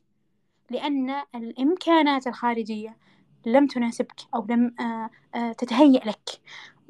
لأن 0.69 1.23
الإمكانات 1.35 2.27
الخارجية 2.27 2.97
لم 3.45 3.67
تناسبك 3.67 4.21
أو 4.35 4.45
لم 4.49 4.75
آه، 4.79 5.09
آه، 5.35 5.51
تتهيأ 5.51 5.99
لك. 6.05 6.29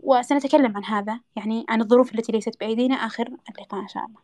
وسنتكلم 0.03 0.77
عن 0.77 0.85
هذا 0.85 1.19
يعني 1.35 1.65
عن 1.69 1.81
الظروف 1.81 2.15
التي 2.15 2.31
ليست 2.31 2.59
بأيدينا. 2.59 2.95
آخر 2.95 3.27
اللقاء 3.49 3.81
إن 3.81 3.87
شاء 3.87 4.05
الله. 4.05 4.19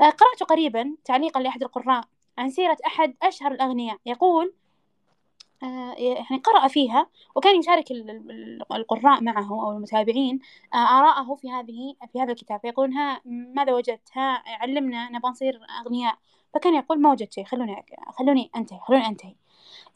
قرأت 0.00 0.42
قريبا 0.48 0.96
تعليقا 1.04 1.40
لأحد 1.40 1.62
القراء 1.62 2.04
عن 2.38 2.50
سيرة 2.50 2.76
أحد 2.86 3.14
أشهر 3.22 3.52
الأغنياء. 3.52 3.98
يقول 4.06 4.54
آه، 5.62 5.94
يعني 5.98 6.42
قرأ 6.44 6.68
فيها 6.68 7.06
وكان 7.36 7.58
يشارك 7.58 7.90
القراء 8.72 9.22
معه 9.22 9.50
أو 9.50 9.72
المتابعين 9.72 10.38
آه، 10.74 10.76
آراءه 10.76 11.34
في 11.34 11.50
هذه 11.50 11.94
في 12.12 12.20
هذا 12.20 12.32
الكتاب. 12.32 12.60
فيقولون 12.60 12.92
ها 12.92 13.20
ماذا 13.24 13.72
وجدت؟ 13.72 14.08
ها 14.12 14.42
علمنا 14.46 15.10
نبغى 15.10 15.30
نصير 15.30 15.60
أغنياء. 15.86 16.18
فكان 16.54 16.74
يقول 16.74 17.00
ما 17.00 17.10
وجدت 17.10 17.32
شيء 17.32 17.44
خلوني 17.44 17.84
خلوني 18.18 18.50
أنتهي 18.56 18.78
خلوني 18.80 19.06
أنتهي. 19.06 19.34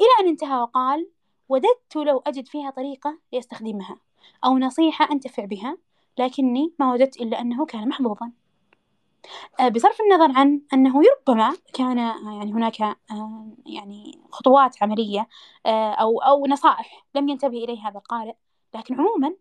إلى 0.00 0.08
أن 0.20 0.28
انتهى 0.28 0.60
وقال 0.60 1.08
وددت 1.48 1.96
لو 1.96 2.22
أجد 2.26 2.46
فيها 2.48 2.70
طريقة 2.70 3.18
لأستخدمها 3.32 3.96
أو 4.44 4.58
نصيحة 4.58 5.08
أنتفع 5.12 5.44
بها 5.44 5.76
لكني 6.18 6.72
ما 6.78 6.92
وجدت 6.92 7.20
إلا 7.20 7.40
أنه 7.40 7.66
كان 7.66 7.88
محظوظا. 7.88 8.32
بصرف 9.70 10.00
النظر 10.00 10.38
عن 10.38 10.60
أنه 10.72 11.00
ربما 11.00 11.56
كان 11.74 11.98
آه، 11.98 12.38
يعني 12.38 12.52
هناك 12.52 12.82
آه، 12.82 13.52
يعني 13.66 14.20
خطوات 14.30 14.82
عملية 14.82 15.28
أو 15.66 16.18
أو 16.18 16.46
نصائح 16.46 17.06
لم 17.14 17.28
ينتبه 17.28 17.64
إليها 17.64 17.88
هذا 17.88 17.98
القارئ 17.98 18.34
لكن 18.74 18.94
عموما 18.94 19.34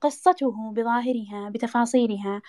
قصته 0.00 0.72
بظاهرها 0.72 1.48
بتفاصيلها 1.48 2.42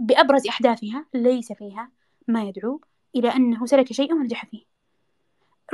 بأبرز 0.00 0.46
أحداثها 0.48 1.06
ليس 1.14 1.52
فيها 1.52 1.90
ما 2.28 2.42
يدعو 2.42 2.80
إلى 3.16 3.28
أنه 3.28 3.66
سلك 3.66 3.92
شيئا 3.92 4.14
ونجح 4.14 4.44
فيه. 4.44 4.64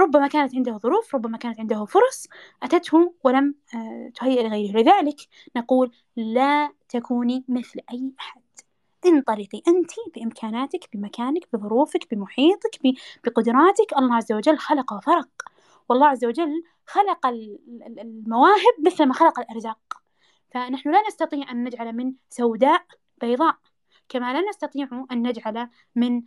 ربما 0.00 0.28
كانت 0.28 0.54
عنده 0.54 0.78
ظروف 0.78 1.14
ربما 1.14 1.38
كانت 1.38 1.60
عنده 1.60 1.84
فرص 1.84 2.26
أتته 2.62 3.14
ولم 3.24 3.54
تهيئ 4.14 4.48
لغيره. 4.48 4.80
لذلك 4.80 5.20
نقول 5.56 5.92
لا 6.16 6.72
تكوني 6.88 7.44
مثل 7.48 7.80
أي 7.92 8.12
أحد. 8.20 8.42
انطلقي 9.06 9.62
أنت 9.68 9.90
بإمكاناتك 10.14 10.88
بمكانك 10.92 11.48
بظروفك 11.52 12.14
بمحيطك 12.14 12.78
بقدراتك. 13.24 13.98
الله 13.98 14.14
عز 14.14 14.32
وجل 14.32 14.58
خلق 14.58 14.92
وفرق 14.92 15.28
والله 15.88 16.06
عز 16.06 16.24
وجل 16.24 16.62
خلق 16.86 17.26
المواهب 18.00 18.74
مثل 18.86 19.06
ما 19.06 19.14
خلق 19.14 19.40
الأرزاق. 19.40 20.02
فنحن 20.50 20.90
لا 20.92 21.02
نستطيع 21.08 21.50
أن 21.50 21.64
نجعل 21.64 21.92
من 21.96 22.14
سوداء 22.30 22.84
بيضاء 23.20 23.56
كما 24.08 24.32
لا 24.32 24.48
نستطيع 24.48 24.88
أن 25.12 25.26
نجعل 25.28 25.68
من 25.96 26.22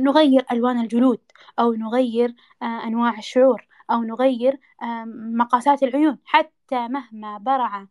نغير 0.00 0.46
ألوان 0.52 0.80
الجلود 0.80 1.20
أو 1.58 1.72
نغير 1.72 2.34
أنواع 2.62 3.18
الشعور 3.18 3.66
أو 3.90 4.02
نغير 4.02 4.60
مقاسات 5.34 5.82
العيون. 5.82 6.18
حتى 6.24 6.88
مهما 6.88 7.38
برع 7.38 7.86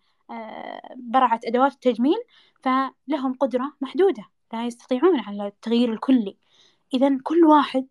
برعت 0.95 1.45
أدوات 1.45 1.73
التجميل 1.73 2.17
فلهم 2.61 3.33
قدرة 3.33 3.73
محدودة 3.81 4.23
لا 4.53 4.65
يستطيعون 4.65 5.19
على 5.19 5.47
التغيير 5.47 5.93
الكلي. 5.93 6.37
إذا 6.93 7.17
كل 7.23 7.45
واحد 7.45 7.87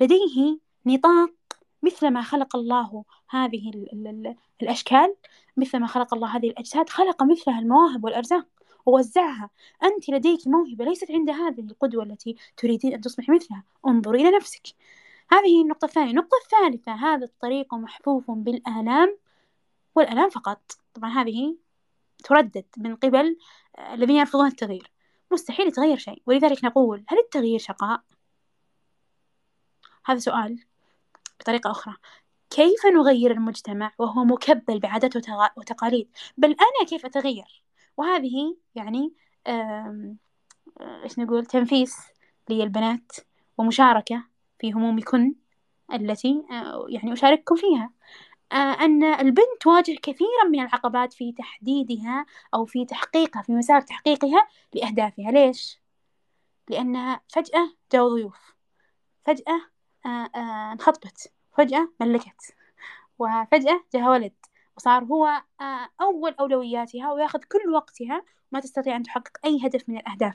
لديه 0.00 0.58
نطاق 0.86 1.30
مثل 1.82 2.08
ما 2.08 2.22
خلق 2.22 2.56
الله 2.56 3.04
هذه 3.30 3.70
الأشكال 4.62 5.14
مثل 5.56 5.78
ما 5.78 5.86
خلق 5.86 6.14
الله 6.14 6.36
هذه 6.36 6.50
الأجساد 6.50 6.88
خلق 6.88 7.22
مثلها 7.22 7.58
المواهب 7.58 8.04
والأرزاق. 8.04 8.46
ووزعها. 8.86 9.50
أنت 9.82 10.08
لديك 10.08 10.46
موهبة 10.46 10.84
ليست 10.84 11.10
عند 11.10 11.30
هذه 11.30 11.60
القدوة 11.60 12.04
التي 12.04 12.36
تريدين 12.56 12.94
أن 12.94 13.00
تصبح 13.00 13.28
مثلها. 13.28 13.64
انظر 13.86 14.14
إلى 14.14 14.30
نفسك. 14.30 14.62
هذه 15.32 15.62
النقطة 15.62 15.84
الثانية. 15.84 16.10
النقطة 16.10 16.36
الثالثة. 16.44 16.92
هذا 16.92 17.24
الطريق 17.24 17.74
محفوف 17.74 18.30
بالآلام 18.30 19.18
والآلام 19.94 20.30
فقط. 20.30 20.60
طبعا 20.94 21.10
هذه 21.10 21.56
تردد 22.20 22.64
من 22.76 22.96
قبل 22.96 23.36
الذين 23.92 24.16
يرفضون 24.16 24.46
التغيير. 24.46 24.92
مستحيل 25.32 25.68
يتغير 25.68 25.96
شيء. 25.96 26.22
ولذلك 26.26 26.64
نقول 26.64 27.04
هل 27.08 27.18
التغيير 27.18 27.58
شقاء؟ 27.58 28.02
هذا 30.04 30.18
سؤال 30.18 30.64
بطريقة 31.40 31.70
أخرى. 31.70 31.94
كيف 32.50 32.86
نغير 32.86 33.30
المجتمع 33.30 33.92
وهو 33.98 34.24
مكبل 34.24 34.78
بعادات 34.78 35.16
وتقاليد؟ 35.56 36.08
بل 36.36 36.48
أنا 36.48 36.88
كيف 36.88 37.06
أتغير؟ 37.06 37.62
وهذه 37.96 38.56
يعني 38.74 39.12
إيش 40.80 41.18
نقول؟ 41.18 41.46
تنفيس 41.46 41.96
للبنات 42.50 43.12
ومشاركة 43.58 44.24
في 44.58 44.72
همومكن 44.72 45.34
التي 45.92 46.44
يعني 46.88 47.12
أشارككم 47.12 47.56
فيها. 47.56 47.90
أن 48.52 49.04
البنت 49.04 49.46
تواجه 49.60 49.96
كثيرا 50.02 50.44
من 50.50 50.60
العقبات 50.60 51.12
في 51.12 51.32
تحديدها 51.32 52.26
أو 52.54 52.64
في 52.66 52.84
تحقيقها 52.84 53.42
في 53.42 53.52
مسار 53.52 53.80
تحقيقها 53.80 54.48
لأهدافها. 54.74 55.30
ليش؟ 55.30 55.80
لأنها 56.68 57.20
فجأة 57.28 57.72
جو 57.92 58.08
ضيوف. 58.08 58.54
فجأة 59.24 59.60
انخطبت. 60.36 61.32
فجأة 61.52 61.92
ملكت. 62.00 62.54
وفجأة 63.18 63.84
جاها 63.94 64.10
ولد. 64.10 64.32
وصار 64.76 65.04
هو 65.04 65.42
أول 66.00 66.34
أولوياتها 66.40 67.12
وياخذ 67.12 67.38
كل 67.38 67.70
وقتها 67.74 68.24
ما 68.52 68.60
تستطيع 68.60 68.96
أن 68.96 69.02
تحقق 69.02 69.38
أي 69.44 69.66
هدف 69.66 69.88
من 69.88 69.96
الأهداف. 69.96 70.34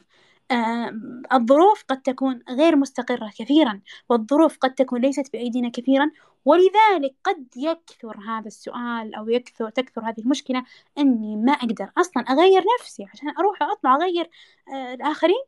الظروف 1.33 1.83
قد 1.87 2.01
تكون 2.01 2.43
غير 2.49 2.75
مستقرة 2.75 3.31
كثيرا 3.39 3.81
والظروف 4.09 4.57
قد 4.57 4.73
تكون 4.73 5.01
ليست 5.01 5.33
بأيدينا 5.33 5.69
كثيرا 5.69 6.11
ولذلك 6.45 7.15
قد 7.23 7.47
يكثر 7.57 8.19
هذا 8.27 8.47
السؤال 8.47 9.15
أو 9.15 9.29
يكثر 9.29 9.69
تكثر 9.69 10.09
هذه 10.09 10.19
المشكلة 10.19 10.63
أني 10.97 11.35
ما 11.35 11.51
أقدر 11.51 11.91
أصلا 11.97 12.23
أغير 12.23 12.63
نفسي 12.79 13.05
عشان 13.13 13.29
أروح 13.29 13.63
أطلع 13.63 13.95
أغير 13.95 14.29
الآخرين؟ 14.93 15.43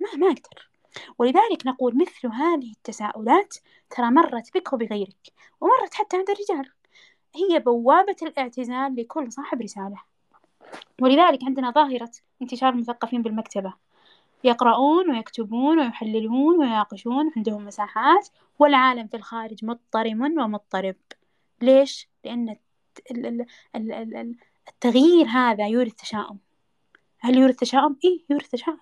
ما 0.00 0.08
ما 0.16 0.26
أقدر. 0.26 0.68
ولذلك 1.18 1.66
نقول 1.66 1.96
مثل 1.96 2.28
هذه 2.28 2.72
التساؤلات 2.72 3.54
ترى 3.90 4.10
مرت 4.10 4.54
بك 4.54 4.72
وبغيرك 4.72 5.32
ومرت 5.60 5.94
حتى 5.94 6.16
عند 6.16 6.30
الرجال. 6.30 6.72
هي 7.36 7.58
بوابة 7.58 8.16
الاعتزال 8.22 8.96
لكل 8.96 9.32
صاحب 9.32 9.62
رسالة. 9.62 10.02
ولذلك 11.02 11.44
عندنا 11.44 11.70
ظاهرة 11.70 12.10
انتشار 12.42 12.68
المثقفين 12.68 13.22
بالمكتبة. 13.22 13.87
يقرؤون 14.44 15.10
ويكتبون 15.10 15.78
ويحللون 15.78 16.58
ويناقشون 16.58 17.32
عندهم 17.36 17.64
مساحات 17.64 18.28
والعالم 18.58 19.06
في 19.06 19.16
الخارج 19.16 19.64
مضطرم 19.64 20.22
ومضطرب. 20.22 20.96
ليش؟ 21.62 22.08
لأن 22.24 22.56
التغيير 24.68 25.26
هذا 25.26 25.66
يورث 25.66 25.94
تشاؤم. 25.94 26.38
هل 27.18 27.36
يورث 27.36 27.56
تشاؤم؟ 27.56 27.96
إيه 28.04 28.24
يورث 28.30 28.48
تشاؤم. 28.48 28.80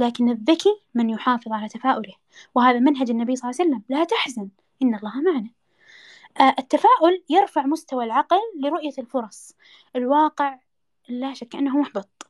لكن 0.00 0.30
الذكي 0.30 0.80
من 0.94 1.10
يحافظ 1.10 1.52
على 1.52 1.68
تفاؤله. 1.68 2.14
وهذا 2.54 2.78
منهج 2.78 3.10
النبي 3.10 3.36
صلى 3.36 3.50
الله 3.50 3.60
عليه 3.60 3.70
وسلم. 3.70 3.82
لا 3.88 4.04
تحزن 4.04 4.48
إن 4.82 4.94
الله 4.94 5.20
معنا. 5.20 5.50
آه 6.40 6.54
التفاؤل 6.58 7.22
يرفع 7.30 7.66
مستوى 7.66 8.04
العقل 8.04 8.38
لرؤية 8.60 8.94
الفرص. 8.98 9.56
الواقع 9.96 10.58
لا 11.08 11.34
شك 11.34 11.56
أنه 11.56 11.78
محبط. 11.78 12.21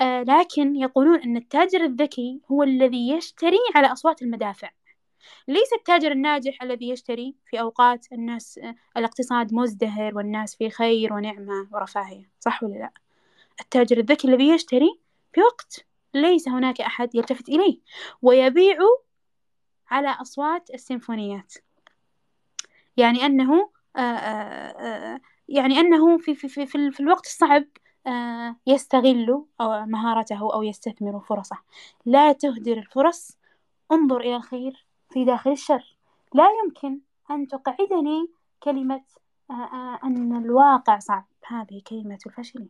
آه 0.00 0.22
لكن 0.22 0.76
يقولون 0.76 1.20
أن 1.20 1.36
التاجر 1.36 1.84
الذكي 1.84 2.40
هو 2.50 2.62
الذي 2.62 3.10
يشتري 3.10 3.58
على 3.74 3.86
أصوات 3.92 4.22
المدافع. 4.22 4.70
ليس 5.48 5.72
التاجر 5.72 6.12
الناجح 6.12 6.62
الذي 6.62 6.88
يشتري 6.88 7.34
في 7.46 7.60
أوقات 7.60 8.06
الناس 8.12 8.58
آه 8.58 8.74
الاقتصاد 8.96 9.54
مزدهر 9.54 10.16
والناس 10.16 10.56
في 10.56 10.70
خير 10.70 11.12
ونعمة 11.12 11.68
ورفاهية 11.72 12.30
صح 12.40 12.62
ولا 12.62 12.74
لا؟ 12.74 12.92
التاجر 13.60 13.98
الذكي 13.98 14.28
الذي 14.28 14.48
يشتري 14.48 15.00
في 15.32 15.40
وقت 15.40 15.84
ليس 16.14 16.48
هناك 16.48 16.80
أحد 16.80 17.14
يلتفت 17.14 17.48
إليه 17.48 17.78
ويبيع 18.22 18.78
على 19.90 20.08
أصوات 20.08 20.70
السيمفونيات. 20.74 21.54
يعني 22.96 23.26
أنه 23.26 23.70
آه، 23.96 25.20
يعني 25.48 25.80
أنه 25.80 26.18
في, 26.18 26.34
في, 26.34 26.48
في, 26.48 26.66
في 26.66 27.00
الوقت 27.00 27.26
الصعب 27.26 27.64
آه، 28.06 28.56
يستغل 28.66 29.44
مهارته 29.60 30.54
أو 30.54 30.62
يستثمر 30.62 31.20
فرصه. 31.20 31.56
لا 32.06 32.32
تهدر 32.32 32.78
الفرص 32.78 33.38
انظر 33.92 34.20
إلى 34.20 34.36
الخير 34.36 34.86
في 35.10 35.24
داخل 35.24 35.52
الشر. 35.52 35.96
لا 36.34 36.44
يمكن 36.64 37.00
أن 37.30 37.48
تقعدني 37.48 38.30
كلمة 38.62 39.02
أن 40.04 40.36
الواقع 40.44 40.98
صعب. 40.98 41.26
هذه 41.46 41.82
كلمة 41.86 42.18
الفاشلين. 42.26 42.68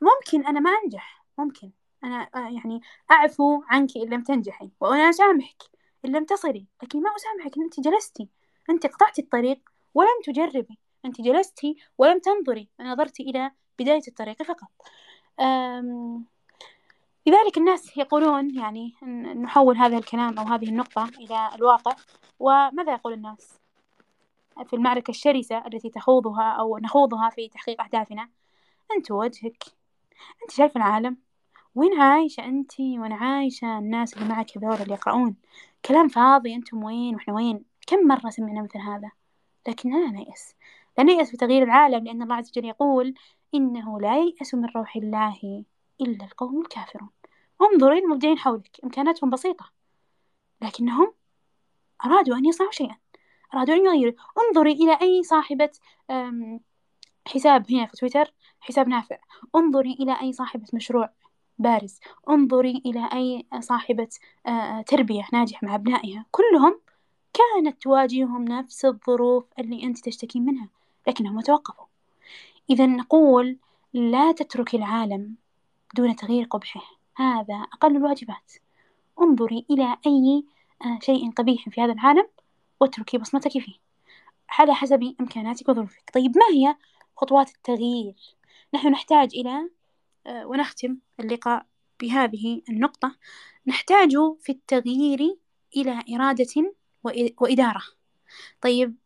ممكن 0.00 0.46
أنا 0.46 0.60
ما 0.60 0.70
أنجح. 0.84 1.24
ممكن. 1.38 1.70
أنا 2.04 2.28
يعني 2.34 2.80
أعفو 3.10 3.62
عنك 3.68 3.96
إن 3.96 4.08
لم 4.08 4.22
تنجحي 4.22 4.70
وأنا 4.80 5.10
أسامحك 5.10 5.62
إن 6.04 6.16
لم 6.16 6.24
تصلي 6.24 6.66
لكن 6.82 7.02
ما 7.02 7.10
أسامحك. 7.16 7.56
إن 7.56 7.62
أنت 7.62 7.80
جلستي. 7.80 8.28
أنت 8.70 8.86
قطعت 8.86 9.18
الطريق 9.18 9.60
ولم 9.94 10.20
تجربي. 10.24 10.78
أنت 11.04 11.20
جلستي 11.20 11.76
ولم 11.98 12.18
تنظري. 12.18 12.68
نظرت 12.80 13.20
إلى 13.20 13.50
بداية 13.78 14.02
الطريق 14.08 14.42
فقط. 14.42 14.68
لذلك 17.26 17.58
الناس 17.58 17.96
يقولون 17.96 18.54
يعني 18.54 18.94
نحول 19.42 19.76
هذا 19.76 19.98
الكلام 19.98 20.38
أو 20.38 20.44
هذه 20.44 20.68
النقطة 20.68 21.04
إلى 21.04 21.50
الواقع 21.54 21.96
وماذا 22.38 22.92
يقول 22.92 23.12
الناس؟ 23.12 23.58
في 24.66 24.76
المعركة 24.76 25.10
الشرسة 25.10 25.66
التي 25.66 25.90
تخوضها 25.90 26.52
أو 26.52 26.78
نخوضها 26.78 27.30
في 27.30 27.48
تحقيق 27.48 27.82
أهدافنا 27.82 28.28
أنت 28.96 29.10
وجهك 29.10 29.64
أنت 30.42 30.50
شايف 30.50 30.76
العالم؟ 30.76 31.16
وين 31.74 32.00
عايشة 32.00 32.44
أنتي 32.44 32.98
وين 32.98 33.12
عايشة 33.12 33.78
الناس 33.78 34.14
اللي 34.14 34.28
معك 34.28 34.58
هذول 34.58 34.74
اللي 34.74 34.94
يقرؤون 34.94 35.36
كلام 35.84 36.08
فاضي 36.08 36.54
أنتم 36.54 36.84
وين؟ 36.84 37.14
وإحنا 37.14 37.34
وين؟ 37.34 37.64
كم 37.86 38.06
مرة 38.08 38.30
سمعنا 38.30 38.62
مثل 38.62 38.78
هذا؟ 38.78 39.10
لكن 39.68 39.90
لا 39.90 40.10
نيأس. 40.10 40.54
لا 40.98 41.04
نيأس 41.04 41.32
بتغيير 41.32 41.62
العالم 41.62 42.04
لأن 42.04 42.22
الله 42.22 42.34
عز 42.34 42.50
وجل 42.50 42.64
يقول 42.64 43.14
إنه 43.54 44.00
لا 44.00 44.18
ييأس 44.18 44.54
من 44.54 44.68
روح 44.76 44.96
الله 44.96 45.64
إلا 46.00 46.24
القوم 46.24 46.60
الكافرون. 46.60 47.10
انظري 47.62 47.98
المبدعين 47.98 48.38
حولك 48.38 48.80
إمكاناتهم 48.84 49.30
بسيطة 49.30 49.70
لكنهم 50.62 51.12
أرادوا 52.04 52.36
أن 52.36 52.44
يصنعوا 52.44 52.72
شيئا 52.72 52.96
أرادوا 53.54 53.74
أن 53.74 53.84
يغيروا. 53.84 54.12
انظري 54.48 54.72
إلى 54.72 54.98
أي 55.02 55.22
صاحبة 55.22 55.70
حساب 57.26 57.70
هنا 57.70 57.86
في 57.86 57.96
تويتر 57.96 58.34
حساب 58.60 58.88
نافع. 58.88 59.18
انظري 59.56 59.92
إلى 59.92 60.20
أي 60.20 60.32
صاحبة 60.32 60.66
مشروع 60.74 61.10
بارز. 61.58 62.00
انظري 62.28 62.82
إلى 62.86 63.08
أي 63.12 63.46
صاحبة 63.60 64.08
تربية 64.86 65.26
ناجحة 65.32 65.66
مع 65.66 65.74
أبنائها. 65.74 66.26
كلهم 66.30 66.80
كانت 67.32 67.82
تواجههم 67.82 68.44
نفس 68.44 68.84
الظروف 68.84 69.44
اللي 69.58 69.84
أنت 69.84 70.04
تشتكين 70.04 70.44
منها 70.44 70.68
لكنهم 71.08 71.40
توقفوا. 71.40 71.84
إذا 72.70 72.86
نقول 72.86 73.58
لا 73.92 74.32
تترك 74.32 74.74
العالم 74.74 75.34
دون 75.94 76.16
تغيير 76.16 76.44
قبحه. 76.44 76.80
هذا 77.16 77.54
أقل 77.54 77.96
الواجبات. 77.96 78.52
انظري 79.20 79.66
إلى 79.70 79.96
أي 80.06 80.44
آه، 80.82 80.98
شيء 81.02 81.30
قبيح 81.30 81.68
في 81.68 81.80
هذا 81.80 81.92
العالم 81.92 82.26
واتركي 82.80 83.18
بصمتك 83.18 83.50
فيه. 83.50 83.74
على 84.48 84.74
حسب 84.74 85.14
إمكاناتك 85.20 85.68
وظروفك. 85.68 86.10
طيب 86.14 86.38
ما 86.38 86.44
هي 86.52 86.76
خطوات 87.16 87.50
التغيير؟ 87.50 88.14
نحن 88.74 88.88
نحتاج 88.88 89.30
إلى 89.34 89.70
آه، 90.26 90.46
ونختم 90.46 90.96
اللقاء 91.20 91.66
بهذه 92.00 92.62
النقطة. 92.68 93.16
نحتاج 93.66 94.10
في 94.40 94.52
التغيير 94.52 95.36
إلى 95.76 96.04
إرادة 96.14 96.74
وإدارة. 97.40 97.82
طيب 98.60 98.96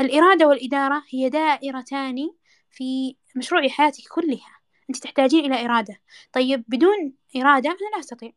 الإرادة 0.00 0.48
والإدارة 0.48 1.02
هي 1.10 1.28
دائرتان 1.28 2.30
في 2.70 3.16
مشروع 3.36 3.68
حياتك 3.68 4.02
كلها. 4.08 4.58
أنت 4.90 4.96
تحتاجين 4.96 5.44
إلى 5.44 5.64
إرادة. 5.64 6.00
طيب 6.32 6.64
بدون 6.68 7.12
إرادة 7.36 7.70
أنا 7.70 7.78
لا 7.94 8.00
أستطيع 8.00 8.32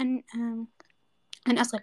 أن 0.00 0.22
أن 1.48 1.58
أصل. 1.58 1.78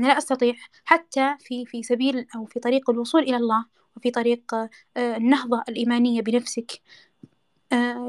أنا 0.00 0.06
لا 0.06 0.18
أستطيع 0.18 0.54
حتى 0.84 1.36
في 1.40 1.66
في 1.66 1.82
سبيل 1.82 2.26
أو 2.36 2.44
في 2.44 2.60
طريق 2.60 2.90
الوصول 2.90 3.22
إلى 3.22 3.36
الله 3.36 3.66
وفي 3.96 4.10
طريق 4.10 4.54
النهضة 4.96 5.62
الإيمانية 5.68 6.22
بنفسك. 6.22 6.82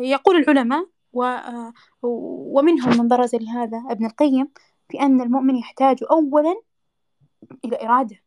يقول 0.02 0.36
العلماء 0.36 0.90
ومنهم 2.02 2.98
من 2.98 3.08
برز 3.08 3.36
لهذا 3.36 3.84
ابن 3.90 4.06
القيم 4.06 4.48
بأن 4.90 5.22
المؤمن 5.22 5.56
يحتاج 5.56 5.98
أولا 6.12 6.62
إلى 7.66 7.82
إرادة. 7.82 8.22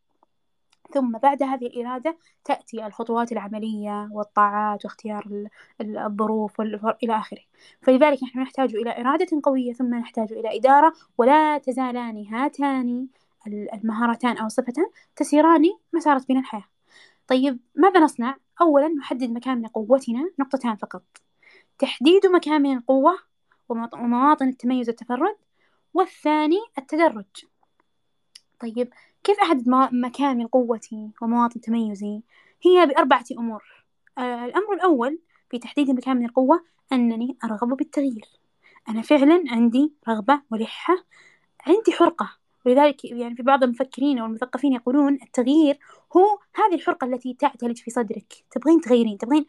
ثم 0.93 1.17
بعد 1.17 1.43
هذه 1.43 1.67
الإرادة 1.67 2.17
تأتي 2.43 2.85
الخطوات 2.85 3.31
العملية 3.31 4.09
والطاعات 4.11 4.85
واختيار 4.85 5.47
الظروف 5.81 6.61
إلى 7.03 7.15
آخره. 7.17 7.41
فلذلك 7.81 8.23
نحن 8.23 8.39
نحتاج 8.39 8.75
إلى 8.75 9.01
إرادة 9.01 9.41
قوية 9.43 9.73
ثم 9.73 9.95
نحتاج 9.95 10.33
إلى 10.33 10.57
إدارة 10.57 10.93
ولا 11.17 11.57
تزالان 11.57 12.27
هاتان 12.27 13.07
المهارتان 13.47 14.37
أو 14.37 14.45
الصفتان 14.45 14.85
تسيران 15.15 15.63
مسارة 15.93 16.23
بنا 16.29 16.39
الحياة. 16.39 16.65
طيب 17.27 17.59
ماذا 17.75 17.99
نصنع؟ 17.99 18.37
أولا 18.61 18.87
نحدد 18.87 19.31
مكامن 19.31 19.67
قوتنا 19.67 20.31
نقطتان 20.39 20.75
فقط. 20.75 21.03
تحديد 21.79 22.25
مكامن 22.27 22.77
القوة 22.77 23.19
ومواطن 23.69 24.47
التميز 24.49 24.89
والتفرد 24.89 25.35
والثاني 25.93 26.57
التدرج. 26.77 27.25
طيب 28.59 28.93
كيف 29.23 29.39
أحدد 29.39 29.69
مكامن 29.91 30.47
قوتي 30.47 31.09
ومواطن 31.21 31.61
تميزي؟ 31.61 32.21
هي 32.61 32.85
بأربعة 32.85 33.25
أمور. 33.39 33.63
آه 34.17 34.45
الأمر 34.45 34.73
الأول 34.73 35.19
في 35.49 35.59
تحديد 35.59 35.91
مكامن 35.91 36.25
القوة 36.25 36.63
أنني 36.91 37.37
أرغب 37.43 37.77
بالتغيير. 37.77 38.25
أنا 38.89 39.01
فعلا 39.01 39.43
عندي 39.49 39.93
رغبة 40.09 40.41
ولحة 40.51 40.95
عندي 41.67 41.91
حرقة. 41.91 42.29
ولذلك 42.65 43.05
يعني 43.05 43.35
في 43.35 43.43
بعض 43.43 43.63
المفكرين 43.63 44.19
أو 44.19 44.25
المثقفين 44.25 44.73
يقولون 44.73 45.13
التغيير 45.13 45.79
هو 46.17 46.39
هذه 46.55 46.75
الحرقة 46.75 47.05
التي 47.07 47.33
تعتلج 47.33 47.77
في 47.77 47.91
صدرك. 47.91 48.33
تبغين 48.51 48.81
تغيرين 48.81 49.17
تبغين 49.17 49.45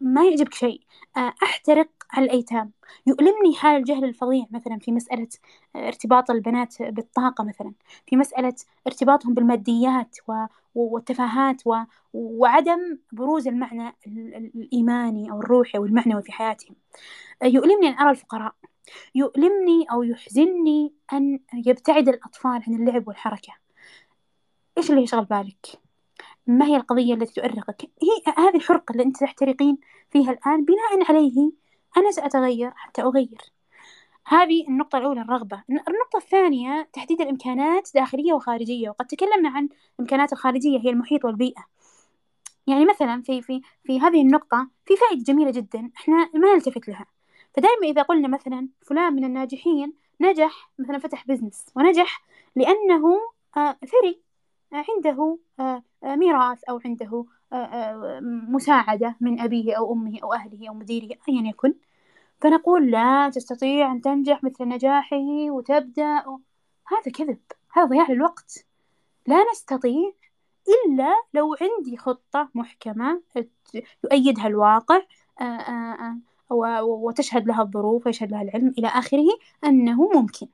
ما 0.00 0.24
يعجبك 0.24 0.54
شيء. 0.54 0.80
آه، 1.16 1.34
أحترق 1.42 1.88
على 2.12 2.24
الأيتام. 2.26 2.72
يؤلمني 3.06 3.54
حال 3.56 3.76
الجهل 3.76 4.04
الفظيع 4.04 4.46
مثلا 4.50 4.78
في 4.78 4.92
مسألة 4.92 5.28
آه، 5.76 5.88
ارتباط 5.88 6.30
البنات 6.30 6.82
بالطاقة 6.82 7.44
مثلا. 7.44 7.72
في 8.06 8.16
مسألة 8.16 8.54
ارتباطهم 8.86 9.34
بالماديات 9.34 10.16
والتفاهات 10.74 11.62
وعدم 12.12 12.98
بروز 13.12 13.48
المعنى 13.48 13.96
الإيماني 14.06 15.30
أو 15.30 15.40
الروحي 15.40 15.78
أو 15.78 15.84
المعنوي 15.84 16.22
في 16.22 16.32
حياتهم. 16.32 16.76
آه، 17.42 17.46
يؤلمني 17.46 17.88
أن 17.88 17.98
أرى 17.98 18.10
الفقراء. 18.10 18.54
يؤلمني 19.14 19.86
أو 19.92 20.02
يحزنني 20.02 20.94
أن 21.12 21.40
يبتعد 21.66 22.08
الأطفال 22.08 22.62
عن 22.68 22.74
اللعب 22.74 23.08
والحركة. 23.08 23.52
إيش 24.78 24.90
اللي 24.90 25.02
يشغل 25.02 25.24
بالك؟ 25.24 25.66
ما 26.46 26.66
هي 26.66 26.76
القضية 26.76 27.14
التي 27.14 27.34
تؤرقك؟ 27.34 27.82
هي 27.82 28.34
هذه 28.38 28.56
الحرقة 28.56 28.92
اللي 28.92 29.02
أنت 29.02 29.16
تحترقين 29.20 29.78
فيها 30.10 30.30
الآن 30.32 30.64
بناء 30.64 31.10
عليه 31.10 31.52
أنا 31.96 32.10
سأتغير 32.10 32.70
حتى 32.76 33.02
أغير. 33.02 33.52
هذه 34.26 34.68
النقطة 34.68 34.98
الأولى 34.98 35.20
الرغبة. 35.20 35.62
النقطة 35.70 36.16
الثانية 36.16 36.88
تحديد 36.92 37.20
الإمكانات 37.20 37.90
داخلية 37.94 38.32
وخارجية. 38.32 38.90
وقد 38.90 39.06
تكلمنا 39.06 39.48
عن 39.48 39.68
الإمكانات 39.94 40.32
الخارجية 40.32 40.78
هي 40.78 40.90
المحيط 40.90 41.24
والبيئة. 41.24 41.64
يعني 42.66 42.84
مثلا 42.84 43.22
في 43.22 43.42
في 43.42 43.60
في 43.84 44.00
هذه 44.00 44.22
النقطة 44.22 44.68
في 44.86 44.96
فائدة 44.96 45.22
جميلة 45.22 45.50
جدا. 45.50 45.90
إحنا 45.96 46.30
ما 46.34 46.54
نلتفت 46.54 46.88
لها. 46.88 47.06
فدائما 47.54 47.86
إذا 47.86 48.02
قلنا 48.02 48.28
مثلا 48.28 48.68
فلان 48.82 49.12
من 49.14 49.24
الناجحين 49.24 49.92
نجح 50.20 50.70
مثلا 50.78 50.98
فتح 50.98 51.26
بزنس 51.26 51.66
ونجح 51.76 52.22
لأنه 52.56 53.20
آه، 53.56 53.72
ثري 53.72 54.20
عنده 54.72 55.38
آه، 55.60 55.82
آه، 56.04 56.16
ميراث 56.16 56.64
أو 56.64 56.80
عنده 56.84 57.06
آه، 57.06 57.26
مساعدة 58.22 59.16
من 59.20 59.40
أبيه 59.40 59.74
أو 59.74 59.92
أمه 59.92 60.18
أو 60.22 60.32
أهله 60.32 60.68
أو 60.68 60.74
مديره 60.74 61.16
أيا 61.28 61.48
يكن. 61.48 61.74
فنقول 62.40 62.90
لا 62.90 63.30
تستطيع 63.30 63.92
أن 63.92 64.00
تنجح 64.00 64.44
مثل 64.44 64.68
نجاحه 64.68 65.50
وتبدأ 65.50 66.24
هذا 66.86 67.12
كذب. 67.14 67.38
هذا 67.72 67.86
ضياع 67.86 68.10
للوقت. 68.10 68.66
لا 69.26 69.36
نستطيع 69.52 70.12
إلا 70.68 71.14
لو 71.34 71.56
عندي 71.60 71.96
خطة 71.96 72.48
محكمة 72.54 73.22
يؤيدها 74.04 74.46
الواقع 74.46 75.02
وتشهد 76.82 77.46
لها 77.46 77.62
الظروف 77.62 78.06
ويشهد 78.06 78.30
لها 78.30 78.42
العلم 78.42 78.74
إلى 78.78 78.86
آخره 78.86 79.28
أنه 79.64 80.08
ممكن. 80.14 80.46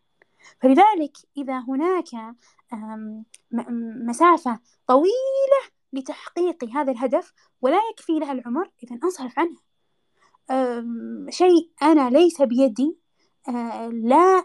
فلذلك 0.60 1.16
إذا 1.36 1.58
هناك 1.58 2.34
مسافة 4.08 4.60
طويلة 4.86 5.62
لتحقيق 5.92 6.64
هذا 6.64 6.92
الهدف 6.92 7.32
ولا 7.62 7.78
يكفي 7.92 8.18
لها 8.18 8.32
العمر 8.32 8.70
إذا 8.82 8.98
أنصرف 9.04 9.38
عنه 9.38 9.56
شيء 11.30 11.70
أنا 11.82 12.10
ليس 12.10 12.42
بيدي 12.42 12.96
لا 13.90 14.44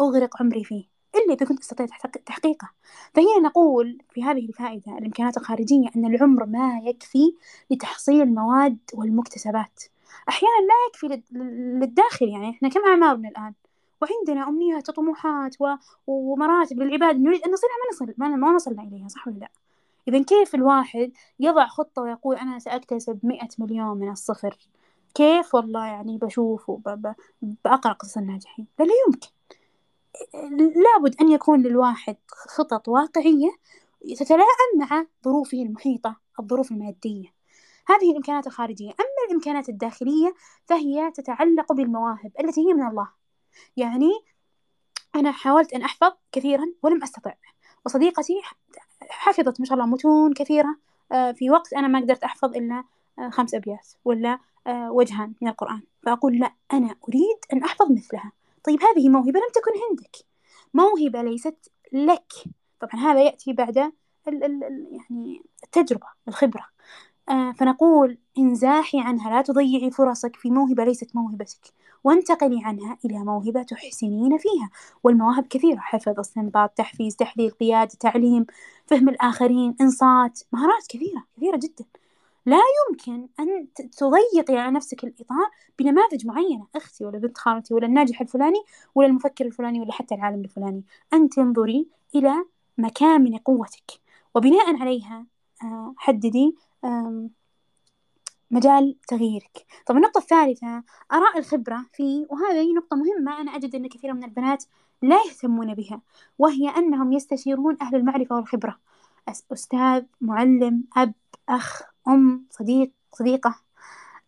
أغرق 0.00 0.42
عمري 0.42 0.64
فيه 0.64 0.90
إلا 1.14 1.34
إذا 1.34 1.46
كنت 1.46 1.60
أستطيع 1.60 1.86
تحقيقه. 2.26 2.70
فهنا 3.14 3.38
نقول 3.42 3.98
في 4.10 4.22
هذه 4.22 4.48
الفائدة 4.48 4.98
الإمكانات 4.98 5.36
الخارجية 5.36 5.88
أن 5.96 6.14
العمر 6.14 6.46
ما 6.46 6.80
يكفي 6.84 7.34
لتحصيل 7.70 8.22
المواد 8.22 8.78
والمكتسبات. 8.94 9.82
أحيانا 10.28 10.66
لا 10.68 10.74
يكفي 10.88 11.22
للداخل 11.80 12.28
يعني 12.28 12.50
إحنا 12.50 12.68
كم 12.68 12.80
أعمارنا 12.86 13.28
الآن؟ 13.28 13.54
وعندنا 14.02 14.48
أمنيات 14.48 14.88
وطموحات. 14.88 15.56
ومراتب 16.06 16.80
للعباد 16.80 17.20
نريد 17.20 17.42
أن 17.42 17.52
نصلها 17.52 17.70
ما 17.84 17.90
نصل 17.92 18.14
ما, 18.40 18.54
وصلنا 18.54 18.82
إليها 18.82 19.08
صح 19.08 19.28
ولا 19.28 19.38
لا؟ 19.38 19.50
إذا 20.08 20.22
كيف 20.22 20.54
الواحد 20.54 21.12
يضع 21.40 21.66
خطة 21.66 22.02
ويقول 22.02 22.36
أنا 22.36 22.58
سأكتسب 22.58 23.20
مئة 23.22 23.48
مليون 23.58 23.98
من 23.98 24.10
الصفر؟ 24.10 24.56
كيف 25.14 25.54
والله 25.54 25.86
يعني 25.86 26.18
بشوف 26.18 26.68
وبأقرأ 26.68 27.92
قصص 27.92 28.16
الناجحين. 28.16 28.66
لا 28.78 28.84
لا 28.84 28.92
يمكن. 29.06 29.28
لابد 30.80 31.20
أن 31.20 31.28
يكون 31.28 31.62
للواحد 31.62 32.16
خطط 32.28 32.88
واقعية 32.88 33.50
تتلائم 34.16 34.78
مع 34.78 35.06
ظروفه 35.24 35.62
المحيطة 35.62 36.16
الظروف 36.40 36.70
المادية. 36.70 37.28
هذه 37.86 38.10
الإمكانات 38.10 38.46
الخارجية. 38.46 38.90
أما 38.90 39.28
الإمكانات 39.28 39.68
الداخلية 39.68 40.34
فهي 40.66 41.10
تتعلق 41.10 41.72
بالمواهب 41.72 42.32
التي 42.40 42.60
هي 42.68 42.74
من 42.74 42.86
الله. 42.86 43.08
يعني 43.76 44.10
أنا 45.14 45.32
حاولت 45.32 45.72
أن 45.72 45.82
أحفظ 45.82 46.12
كثيرا 46.32 46.66
ولم 46.82 47.02
أستطع. 47.02 47.34
وصديقتي 47.86 48.40
حفظت 49.08 49.60
ما 49.60 49.66
شاء 49.66 49.74
الله 49.74 49.86
متون 49.86 50.32
كثيرة. 50.32 50.76
آه، 51.12 51.32
في 51.32 51.50
وقت 51.50 51.72
أنا 51.72 51.88
ما 51.88 52.00
قدرت 52.00 52.24
أحفظ 52.24 52.56
إلا 52.56 52.84
آه، 53.18 53.30
خمس 53.30 53.54
أبيات 53.54 53.88
ولا 54.04 54.38
آه، 54.66 54.92
وجهان 54.92 55.32
من 55.40 55.48
القرآن. 55.48 55.82
فأقول 56.02 56.38
لا 56.38 56.52
أنا 56.72 56.96
أريد 57.08 57.38
أن 57.52 57.62
أحفظ 57.64 57.92
مثلها. 57.92 58.32
طيب 58.64 58.78
هذه 58.82 59.08
موهبة 59.08 59.40
لم 59.40 59.50
تكن 59.54 59.70
عندك. 59.90 60.16
موهبة 60.74 61.22
ليست 61.22 61.70
لك. 61.92 62.32
طبعا 62.80 63.00
هذا 63.00 63.22
يأتي 63.22 63.52
بعد 63.52 63.76
يعني 64.26 65.42
التجربة 65.64 66.06
الخبرة. 66.28 66.66
فنقول 67.58 68.18
انزاحي 68.38 69.00
عنها 69.00 69.30
لا 69.30 69.42
تضيعي 69.42 69.90
فرصك 69.90 70.36
في 70.36 70.50
موهبة 70.50 70.84
ليست 70.84 71.16
موهبتك. 71.16 71.60
وانتقلي 72.04 72.60
عنها 72.64 72.98
إلى 73.04 73.18
موهبة 73.18 73.62
تحسنين 73.62 74.38
فيها. 74.38 74.70
والمواهب 75.04 75.46
كثيرة 75.46 75.78
حفظ 75.78 76.20
استنباط 76.20 76.70
تحفيز 76.70 77.16
تحليل 77.16 77.50
قيادة 77.50 77.90
تعليم 78.00 78.46
فهم 78.86 79.08
الآخرين 79.08 79.76
إنصات 79.80 80.40
مهارات 80.52 80.86
كثيرة 80.88 81.24
كثيرة 81.36 81.56
جدا. 81.56 81.84
لا 82.46 82.58
يمكن 82.90 83.28
أن 83.40 83.66
تضيقي 83.98 84.56
على 84.58 84.70
نفسك 84.70 85.04
الإطار 85.04 85.50
بنماذج 85.78 86.26
معينة 86.26 86.66
أختي 86.76 87.04
ولا 87.04 87.18
بنت 87.18 87.38
خالتي 87.38 87.74
ولا 87.74 87.86
الناجح 87.86 88.20
الفلاني 88.20 88.62
ولا 88.94 89.06
المفكر 89.06 89.46
الفلاني 89.46 89.80
ولا 89.80 89.92
حتى 89.92 90.14
العالم 90.14 90.40
الفلاني. 90.44 90.82
أن 91.12 91.28
تنظري 91.28 91.86
إلى 92.14 92.44
مكامن 92.78 93.36
قوتك. 93.38 93.90
وبناء 94.34 94.76
عليها 94.82 95.26
آه، 95.62 95.94
حددي 95.96 96.56
مجال 98.50 98.96
تغييرك. 99.08 99.66
طب 99.86 99.96
النقطة 99.96 100.18
الثالثة 100.18 100.82
أراء 101.12 101.38
الخبرة 101.38 101.86
في 101.92 102.26
وهذه 102.30 102.72
نقطة 102.74 102.96
مهمة 102.96 103.40
أنا 103.40 103.56
أجد 103.56 103.74
أن 103.74 103.88
كثير 103.88 104.12
من 104.14 104.24
البنات 104.24 104.64
لا 105.02 105.16
يهتمون 105.26 105.74
بها 105.74 106.00
وهي 106.38 106.68
أنهم 106.68 107.12
يستشيرون 107.12 107.76
أهل 107.82 107.96
المعرفة 107.96 108.36
والخبرة. 108.36 108.78
أستاذ 109.52 110.04
معلم 110.20 110.84
أب 110.96 111.12
أخ 111.48 111.82
أم 112.08 112.46
صديق 112.50 112.90
صديقة. 113.12 113.54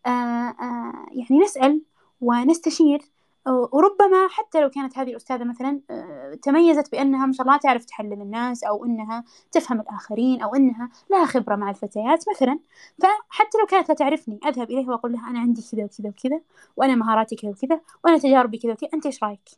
آآ 0.05 0.09
آآ 0.09 1.05
يعني 1.11 1.39
نسأل 1.43 1.81
ونستشير 2.21 3.01
وربما 3.47 4.27
حتى 4.29 4.61
لو 4.61 4.69
كانت 4.69 4.97
هذه 4.97 5.09
الأستاذة 5.09 5.43
مثلا 5.43 5.81
آه، 5.89 6.33
تميزت 6.41 6.91
بأنها 6.91 7.25
ما 7.25 7.33
شاء 7.33 7.47
الله 7.47 7.57
تعرف 7.57 7.85
تحلل 7.85 8.21
الناس 8.21 8.63
أو 8.63 8.85
أنها 8.85 9.23
تفهم 9.51 9.79
الآخرين 9.81 10.41
أو 10.41 10.55
أنها 10.55 10.89
لها 11.11 11.25
خبرة 11.25 11.55
مع 11.55 11.69
الفتيات 11.69 12.25
مثلا. 12.35 12.59
فحتى 13.01 13.57
لو 13.61 13.65
كانت 13.65 13.89
لا 13.89 13.95
تعرفني 13.95 14.39
أذهب 14.45 14.71
إليها 14.71 14.89
وأقول 14.91 15.11
لها 15.13 15.29
أنا 15.29 15.39
عندي 15.39 15.61
كذا 15.71 15.83
وكذا 15.85 16.09
وكذا 16.09 16.41
وأنا 16.77 16.95
مهاراتي 16.95 17.35
كذا 17.35 17.51
وكذا 17.51 17.81
وأنا 18.05 18.17
تجاربي 18.17 18.57
كذا 18.57 18.71
وكذا 18.73 18.89
أنت 18.93 19.05
إيش 19.05 19.23
رأيك؟ 19.23 19.49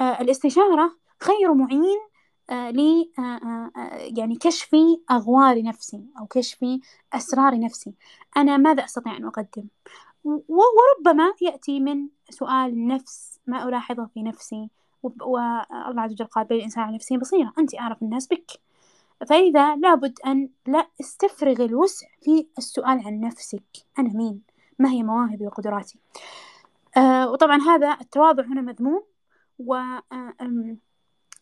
آه 0.00 0.20
الاستشارة 0.20 0.96
خير 1.20 1.54
معين 1.54 1.98
آه 2.50 2.72
آه، 3.18 3.70
يعني 4.16 4.36
كشف 4.36 4.76
أغوار 5.10 5.62
نفسي 5.62 6.04
أو 6.20 6.26
كشف 6.26 6.58
أسرار 7.12 7.60
نفسي. 7.60 7.94
أنا 8.36 8.56
ماذا 8.56 8.84
أستطيع 8.84 9.16
أن 9.16 9.24
أقدم؟ 9.26 9.64
وربما 10.24 11.32
يأتي 11.40 11.80
من 11.80 12.08
سؤال 12.30 12.72
النفس 12.72 13.40
ما 13.46 13.68
ألاحظه 13.68 14.06
في 14.14 14.22
نفسي 14.22 14.70
والله 15.02 15.66
عز 16.00 16.12
وجل 16.12 16.24
قال 16.24 16.44
بل 16.44 16.56
الإنسان 16.56 16.84
على 16.84 16.94
نفسه 16.94 17.16
بصيرة 17.16 17.52
أنت 17.58 17.74
أعرف 17.74 18.02
الناس 18.02 18.26
بك. 18.26 18.50
فإذا 19.28 19.76
لابد 19.76 20.18
أن 20.26 20.48
لا 20.66 20.88
استفرغ 21.00 21.64
الوسع 21.64 22.06
في 22.22 22.46
السؤال 22.58 23.06
عن 23.06 23.20
نفسك. 23.20 23.62
أنا 23.98 24.08
مين؟ 24.08 24.42
ما 24.78 24.90
هي 24.90 25.02
مواهبي 25.02 25.46
وقدراتي؟ 25.46 25.98
آه 26.96 27.30
وطبعا 27.30 27.58
هذا 27.60 27.96
التواضع 28.00 28.44
هنا 28.44 28.60
مذموم 28.60 29.02
و 29.58 29.74
آه 29.74 30.34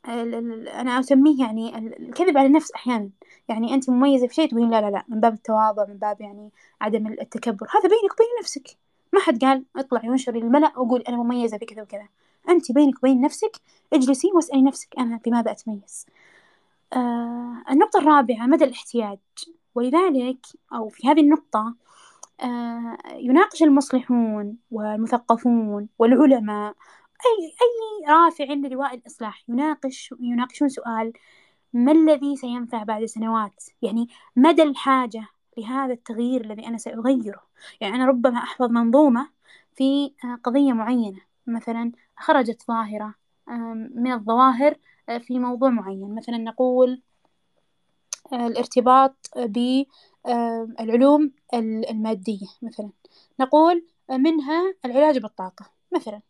أنا 0.08 1.00
أسميه 1.00 1.44
يعني 1.44 1.78
الكذب 1.78 2.38
على 2.38 2.46
النفس 2.46 2.72
أحيانا. 2.72 3.10
يعني 3.48 3.74
أنت 3.74 3.90
مميزة 3.90 4.26
في 4.26 4.34
شيء 4.34 4.50
تقولين 4.50 4.70
لا 4.70 4.80
لا 4.80 4.90
لا 4.90 5.04
من 5.08 5.20
باب 5.20 5.34
التواضع 5.34 5.86
من 5.86 5.96
باب 5.96 6.20
يعني 6.20 6.50
عدم 6.80 7.06
التكبر. 7.06 7.66
هذا 7.66 7.88
بينك 7.88 8.12
وبين 8.12 8.28
نفسك. 8.40 8.76
ما 9.12 9.20
حد 9.20 9.44
قال 9.44 9.64
اطلعي 9.76 10.08
وانشري 10.08 10.40
للملأ 10.40 10.78
وقولي 10.78 11.04
أنا 11.08 11.16
مميزة 11.16 11.58
في 11.58 11.64
كذا 11.64 11.82
وكذا. 11.82 12.08
أنت 12.48 12.72
بينك 12.72 12.98
وبين 12.98 13.20
نفسك 13.20 13.56
اجلسي 13.92 14.30
واسألي 14.34 14.62
نفسك 14.62 14.88
أنا 14.98 15.20
بماذا 15.26 15.50
أتميز. 15.50 16.06
آه 16.92 17.62
النقطة 17.70 17.98
الرابعة 17.98 18.46
مدى 18.46 18.64
الاحتياج. 18.64 19.18
ولذلك 19.74 20.46
أو 20.72 20.88
في 20.88 21.08
هذه 21.08 21.20
النقطة 21.20 21.74
آه 22.40 22.98
يناقش 23.14 23.62
المصلحون 23.62 24.56
والمثقفون 24.70 25.88
والعلماء 25.98 26.74
أي 27.26 27.46
أي 27.46 28.12
رافع 28.12 28.44
للواء 28.44 28.94
الإصلاح 28.94 29.44
يناقش 29.48 30.14
يناقشون 30.20 30.68
سؤال 30.68 31.12
ما 31.72 31.92
الذي 31.92 32.36
سينفع 32.36 32.82
بعد 32.82 33.04
سنوات؟ 33.04 33.64
يعني 33.82 34.08
مدى 34.36 34.62
الحاجة 34.62 35.26
لهذا 35.58 35.92
التغيير 35.92 36.44
الذي 36.44 36.66
أنا 36.66 36.78
سأغيره؟ 36.78 37.42
يعني 37.80 37.94
أنا 37.96 38.06
ربما 38.06 38.38
أحفظ 38.38 38.70
منظومة 38.70 39.28
في 39.76 40.12
قضية 40.44 40.72
معينة. 40.72 41.20
مثلا 41.46 41.92
خرجت 42.16 42.62
ظاهرة 42.68 43.14
من 43.94 44.12
الظواهر 44.12 44.76
في 45.20 45.38
موضوع 45.38 45.70
معين. 45.70 46.14
مثلا 46.14 46.36
نقول 46.36 47.02
الارتباط 48.32 49.30
بالعلوم 49.36 51.32
المادية 51.90 52.46
مثلا. 52.62 52.90
نقول 53.40 53.86
منها 54.10 54.74
العلاج 54.84 55.18
بالطاقة 55.18 55.70
مثلا. 55.92 56.20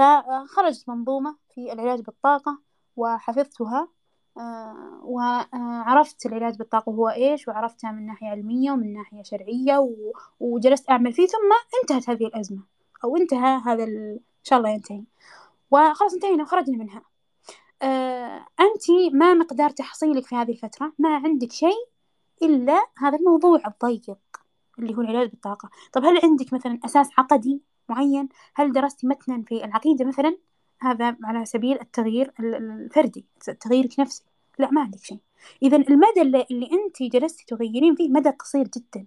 فخرجت 0.00 0.88
منظومة 0.88 1.36
في 1.54 1.72
العلاج 1.72 2.00
بالطاقة 2.00 2.58
وحفظتها. 2.96 3.88
آه، 4.38 5.00
وعرفت 5.02 6.26
العلاج 6.26 6.56
بالطاقة 6.56 6.90
هو 6.92 7.08
إيش 7.08 7.48
وعرفتها 7.48 7.92
من 7.92 8.06
ناحية 8.06 8.28
علمية 8.28 8.72
ومن 8.72 8.92
ناحية 8.92 9.22
شرعية 9.22 9.94
وجلست 10.40 10.90
أعمل 10.90 11.12
فيه 11.12 11.26
ثم 11.26 11.52
انتهت 11.82 12.10
هذه 12.10 12.26
الأزمة 12.26 12.62
أو 13.04 13.16
انتهى 13.16 13.60
هذا 13.64 13.84
إن 13.84 14.18
شاء 14.42 14.58
الله 14.58 14.70
ينتهي. 14.70 15.04
وخلاص 15.70 16.14
انتهينا 16.14 16.42
وخرجنا 16.42 16.76
منها. 16.76 17.02
آه، 17.82 18.46
أنت 18.60 19.12
ما 19.12 19.34
مقدار 19.34 19.70
تحصيلك 19.70 20.26
في 20.26 20.34
هذه 20.34 20.50
الفترة؟ 20.50 20.92
ما 20.98 21.16
عندك 21.16 21.52
شيء 21.52 21.88
إلا 22.42 22.86
هذا 22.98 23.18
الموضوع 23.18 23.62
الضيق 23.66 24.18
اللي 24.78 24.96
هو 24.96 25.00
العلاج 25.00 25.30
بالطاقة. 25.30 25.70
طب 25.92 26.04
هل 26.04 26.20
عندك 26.24 26.52
مثلا 26.52 26.78
أساس 26.84 27.08
عقدي؟ 27.18 27.69
معين؟ 27.90 28.28
هل 28.54 28.72
درست 28.72 29.04
متنا 29.04 29.42
في 29.42 29.64
العقيدة 29.64 30.04
مثلا؟ 30.04 30.36
هذا 30.80 31.16
على 31.24 31.44
سبيل 31.44 31.80
التغيير 31.80 32.32
الفردي 32.40 33.24
تغييرك 33.60 34.00
نفسي. 34.00 34.24
لا 34.58 34.70
ما 34.70 34.80
عندك 34.80 34.98
شيء. 34.98 35.18
إذا 35.62 35.76
المدى 35.76 36.22
اللي, 36.22 36.46
اللي 36.50 36.70
أنت 36.72 37.02
جلستي 37.02 37.44
تغيرين 37.46 37.94
فيه 37.94 38.08
مدى 38.08 38.30
قصير 38.30 38.68
جدا. 38.76 39.06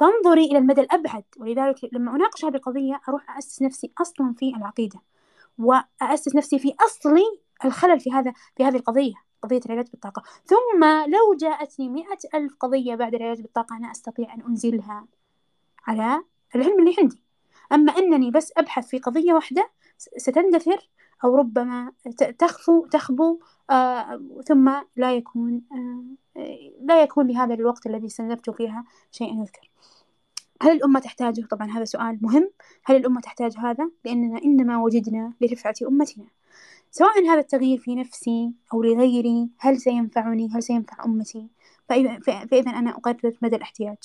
فانظري 0.00 0.44
إلى 0.44 0.58
المدى 0.58 0.80
الأبعد. 0.80 1.24
ولذلك 1.36 1.76
لما 1.92 2.16
أناقش 2.16 2.44
هذه 2.44 2.54
القضية 2.54 3.00
أروح 3.08 3.38
أسس 3.38 3.62
نفسي 3.62 3.92
أصلا 4.00 4.34
في 4.38 4.56
العقيدة. 4.56 5.00
وأسس 5.58 6.36
نفسي 6.36 6.58
في 6.58 6.74
أصل 6.80 7.18
الخلل 7.64 8.00
في 8.00 8.12
هذا 8.12 8.32
في 8.56 8.64
هذه 8.64 8.76
القضية 8.76 9.14
قضية 9.42 9.60
العلاج 9.66 9.90
بالطاقة. 9.90 10.22
ثم 10.44 10.84
لو 10.84 11.34
جاءتني 11.40 11.88
مئة 11.88 12.18
ألف 12.34 12.54
قضية 12.60 12.94
بعد 12.94 13.14
العلاج 13.14 13.40
بالطاقة 13.40 13.76
أنا 13.76 13.90
أستطيع 13.90 14.34
أن 14.34 14.40
أنزلها 14.40 15.06
على 15.86 16.24
العلم 16.54 16.78
اللي 16.78 16.94
عندي. 16.98 17.23
أما 17.74 17.92
أنني 17.92 18.30
بس 18.30 18.52
أبحث 18.56 18.86
في 18.86 18.98
قضية 18.98 19.32
واحدة 19.32 19.70
ستندثر 20.16 20.90
أو 21.24 21.36
ربما 21.36 21.92
تخفو 22.38 22.86
تخبو 22.86 23.40
آه 23.70 24.20
ثم 24.46 24.72
لا 24.96 25.16
يكون 25.16 25.62
آه 25.72 26.04
لا 26.80 27.02
يكون 27.02 27.26
لهذا 27.26 27.54
الوقت 27.54 27.86
الذي 27.86 28.06
استنزفت 28.06 28.50
فيها 28.50 28.84
شيء 29.10 29.40
يذكر 29.40 29.70
هل 30.62 30.72
الأمة 30.72 31.00
تحتاجه؟ 31.00 31.46
طبعا 31.50 31.70
هذا 31.70 31.84
سؤال 31.84 32.18
مهم 32.22 32.50
هل 32.84 32.96
الأمة 32.96 33.20
تحتاج 33.20 33.58
هذا؟ 33.58 33.90
لأننا 34.04 34.42
إنما 34.44 34.78
وجدنا 34.82 35.32
لرفعة 35.40 35.74
أمتنا 35.88 36.24
سواء 36.90 37.26
هذا 37.26 37.40
التغيير 37.40 37.78
في 37.78 37.94
نفسي 37.94 38.52
أو 38.72 38.82
لغيري 38.82 39.48
هل 39.58 39.80
سينفعني؟ 39.80 40.50
هل 40.54 40.62
سينفع 40.62 41.04
أمتي؟ 41.04 41.48
فإذا, 41.88 42.70
أنا 42.70 42.90
أقرر 42.90 43.38
مدى 43.42 43.56
الاحتياج 43.56 43.96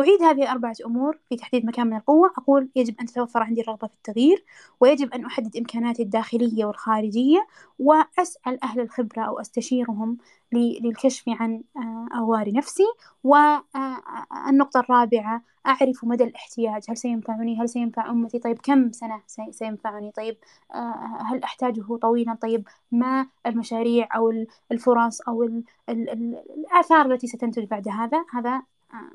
أعيد 0.00 0.22
هذه 0.22 0.52
أربعة 0.52 0.74
أمور 0.86 1.18
في 1.28 1.36
تحديد 1.36 1.66
مكان 1.66 1.86
من 1.86 1.96
القوة. 1.96 2.30
أقول 2.38 2.68
يجب 2.76 2.94
أن 3.00 3.06
تتوفر 3.06 3.42
عندي 3.42 3.60
الرغبة 3.60 3.86
في 3.86 3.94
التغيير 3.94 4.44
ويجب 4.80 5.12
أن 5.14 5.24
أحدد 5.24 5.56
إمكاناتي 5.56 6.02
الداخلية 6.02 6.64
والخارجية 6.64 7.46
وأسأل 7.78 8.64
أهل 8.64 8.80
الخبرة 8.80 9.22
أو 9.22 9.40
أستشيرهم 9.40 10.18
للكشف 10.52 11.24
عن 11.28 11.62
آه، 11.76 12.08
أغوار 12.14 12.52
نفسي 12.52 12.84
والنقطة 13.24 14.80
الرابعة 14.80 15.42
أعرف 15.66 16.04
مدى 16.04 16.24
الاحتياج. 16.24 16.82
هل 16.88 16.96
سينفعني؟ 16.96 17.60
هل 17.60 17.68
سينفع 17.68 18.10
أمتي؟ 18.10 18.38
طيب 18.38 18.58
كم 18.58 18.92
سنة 18.92 19.22
سينفعني؟ 19.50 20.12
طيب 20.12 20.36
آه، 20.74 21.18
هل 21.26 21.42
أحتاجه 21.42 21.96
طويلا؟ 22.02 22.34
طيب 22.34 22.68
ما 22.92 23.26
المشاريع 23.46 24.08
أو 24.16 24.32
الفرص 24.72 25.20
أو 25.20 25.62
الآثار 25.88 27.12
التي 27.12 27.26
ستنتج 27.26 27.64
بعد 27.64 27.88
هذا؟ 27.88 28.24
هذا 28.32 28.62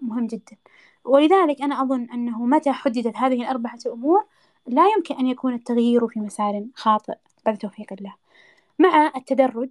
مهم 0.02 0.28
جدا. 0.28 0.58
ولذلك 1.06 1.62
أنا 1.62 1.82
أظن 1.82 2.08
أنه 2.14 2.46
متى 2.46 2.72
حددت 2.72 3.18
هذه 3.18 3.42
الأربعة 3.42 3.80
أمور 3.88 4.26
لا 4.68 4.88
يمكن 4.98 5.16
أن 5.16 5.28
يكون 5.28 5.54
التغيير 5.54 6.08
في 6.08 6.20
مسار 6.20 6.66
خاطئ. 6.76 7.16
بعد 7.46 7.58
توفيق 7.58 7.94
الله. 7.94 8.14
مع 8.80 9.12
التدرج 9.16 9.70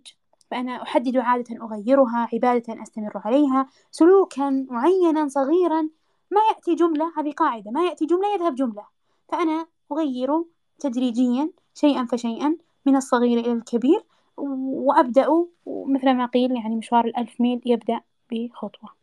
فأنا 0.51 0.83
أحدد 0.83 1.17
عادة 1.17 1.65
أغيرها 1.65 2.29
عبادة 2.33 2.83
أستمر 2.83 3.13
عليها 3.25 3.69
سلوكا 3.91 4.67
معينا 4.71 5.29
صغيرا 5.29 5.83
ما 6.31 6.41
يأتي 6.55 6.75
جملة 6.75 7.13
هذه 7.17 7.33
قاعدة 7.33 7.71
ما 7.71 7.85
يأتي 7.87 8.07
جملة 8.07 8.35
يذهب 8.35 8.55
جملة. 8.55 8.85
فأنا 9.29 9.67
أغير 9.93 10.45
تدريجيا 10.79 11.51
شيئا 11.75 12.05
فشيئا 12.05 12.57
من 12.87 12.97
الصغير 12.97 13.39
إلى 13.39 13.53
الكبير 13.53 14.05
وأبدأ 14.37 15.47
مثل 15.67 16.15
ما 16.15 16.27
قيل 16.27 16.53
يعني 16.53 16.77
مشوار 16.77 17.05
الألف 17.05 17.41
ميل 17.41 17.61
يبدأ 17.67 18.01
بخطوة. 18.33 19.02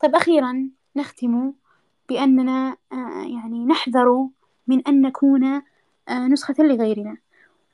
طيب 0.00 0.14
أخيرا 0.14 0.70
نختم 0.96 1.52
بأننا 2.08 2.76
آه، 2.92 3.22
يعني 3.22 3.66
نحذر 3.66 4.28
من 4.66 4.82
أن 4.88 5.02
نكون 5.02 5.44
آه، 6.08 6.26
نسخة 6.26 6.54
لغيرنا 6.58 7.16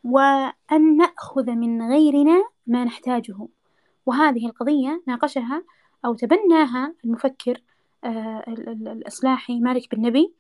وأن 0.04 0.96
نأخذ 0.96 1.50
من 1.50 1.82
غيرنا 1.82 2.44
ما 2.66 2.84
نحتاجه. 2.84 3.48
وهذه 4.06 4.46
القضية 4.46 5.02
ناقشها 5.06 5.62
أو 6.04 6.14
تبناها 6.14 6.94
المفكر 7.04 7.62
آه، 8.04 8.44
الإصلاحي 8.48 9.60
مالك 9.60 9.94
بن 9.94 10.06
نبي 10.06 10.34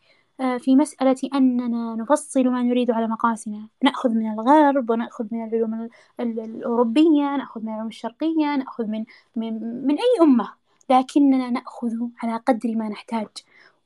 في 0.58 0.76
مسألة 0.76 1.16
أننا 1.34 1.94
نفصل 1.94 2.48
ما 2.48 2.62
نريد 2.62 2.90
على 2.90 3.06
مقاسنا. 3.06 3.68
نأخذ 3.84 4.10
من 4.10 4.32
الغرب 4.32 4.90
ونأخذ 4.90 5.26
من 5.32 5.44
العلوم 5.44 5.88
الأوروبية 6.20 7.36
نأخذ 7.36 7.60
من 7.60 7.68
العلوم 7.68 7.86
الشرقية 7.86 8.56
نأخذ 8.56 8.86
من, 8.86 9.04
من, 9.36 9.84
من 9.86 9.94
أي 9.94 10.22
أمة. 10.22 10.63
لكننا 10.90 11.50
نأخذ 11.50 11.96
على 12.22 12.36
قدر 12.36 12.74
ما 12.74 12.88
نحتاج 12.88 13.28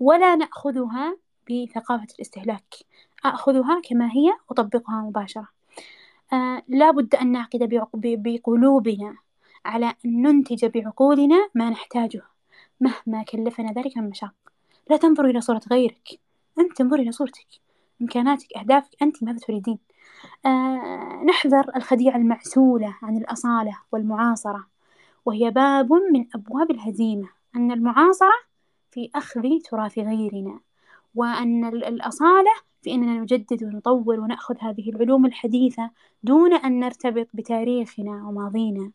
ولا 0.01 0.37
نأخذها 0.37 1.17
بثقافة 1.51 2.07
الاستهلاك. 2.15 2.75
أخذها 3.25 3.81
كما 3.85 4.11
هي 4.13 4.37
وأطبقها 4.49 5.01
مباشرة. 5.01 5.49
آه 6.33 6.63
لا 6.69 6.91
بد 6.91 7.15
أن 7.15 7.33
نعقد 7.33 7.89
بقلوبنا 7.95 9.17
على 9.65 9.95
أن 10.05 10.23
ننتج 10.23 10.65
بعقولنا 10.65 11.49
ما 11.55 11.71
نحتاجه 11.71 12.23
مهما 12.81 13.23
كلفنا 13.23 13.73
ذلك 13.73 13.97
من 13.97 14.09
مشاق. 14.11 14.35
لا 14.91 14.97
تنظر 14.97 15.25
إلى 15.25 15.41
صورة 15.41 15.61
غيرك. 15.71 16.21
أنت 16.59 16.81
انظر 16.81 16.97
إلى 16.97 17.13
صورتك. 17.13 17.47
إمكاناتك 18.03 18.57
أهدافك 18.57 19.03
أنت 19.03 19.23
ماذا 19.23 19.39
تريدين؟ 19.39 19.79
آه 20.47 21.23
نحذر 21.29 21.77
الخديعة 21.77 22.17
المعسولة 22.17 22.97
عن 23.03 23.17
الأصالة 23.17 23.79
والمعاصرة. 23.93 24.67
وهي 25.29 25.51
باب 25.51 25.93
من 25.93 26.27
أبواب 26.35 26.71
الهزيمة 26.71 27.29
أن 27.57 27.73
المعاصرة 27.73 28.33
في 28.91 29.11
أخذ 29.15 29.43
تراث 29.71 29.99
غيرنا 29.99 30.61
وأن 31.15 31.65
الأصالة 31.65 32.51
في 32.83 32.95
أننا 32.95 33.21
نجدد 33.21 33.65
ونطور 33.65 34.21
ونأخذ 34.21 34.55
هذه 34.61 34.91
العلوم 34.91 35.27
الحديثة 35.27 35.91
دون 36.23 36.55
أن 36.55 36.81
نرتبط 36.81 37.29
بتاريخنا 37.35 38.29
وماضينا. 38.29 38.91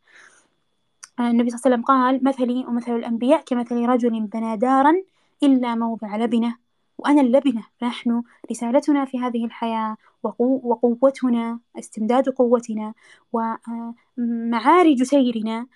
النبي 1.19 1.49
صلى 1.49 1.57
الله 1.57 1.61
عليه 1.65 1.75
وسلم 1.75 1.81
قال 1.81 2.23
مثلي 2.23 2.65
ومثل 2.65 2.95
الأنبياء 2.95 3.43
كمثل 3.45 3.75
رجل 3.75 4.21
بنى 4.21 4.57
دارا 4.57 4.93
إلا 5.43 5.75
موضع 5.75 6.17
لبنة 6.17 6.55
وأنا 6.97 7.21
اللبنة 7.21 7.63
نحن 7.83 8.23
رسالتنا 8.51 9.05
في 9.05 9.19
هذه 9.19 9.45
الحياة 9.45 9.97
وقوتنا 10.63 11.59
استمداد 11.79 12.29
قوتنا 12.29 12.93
ومعارج 13.33 15.03
سيرنا 15.03 15.67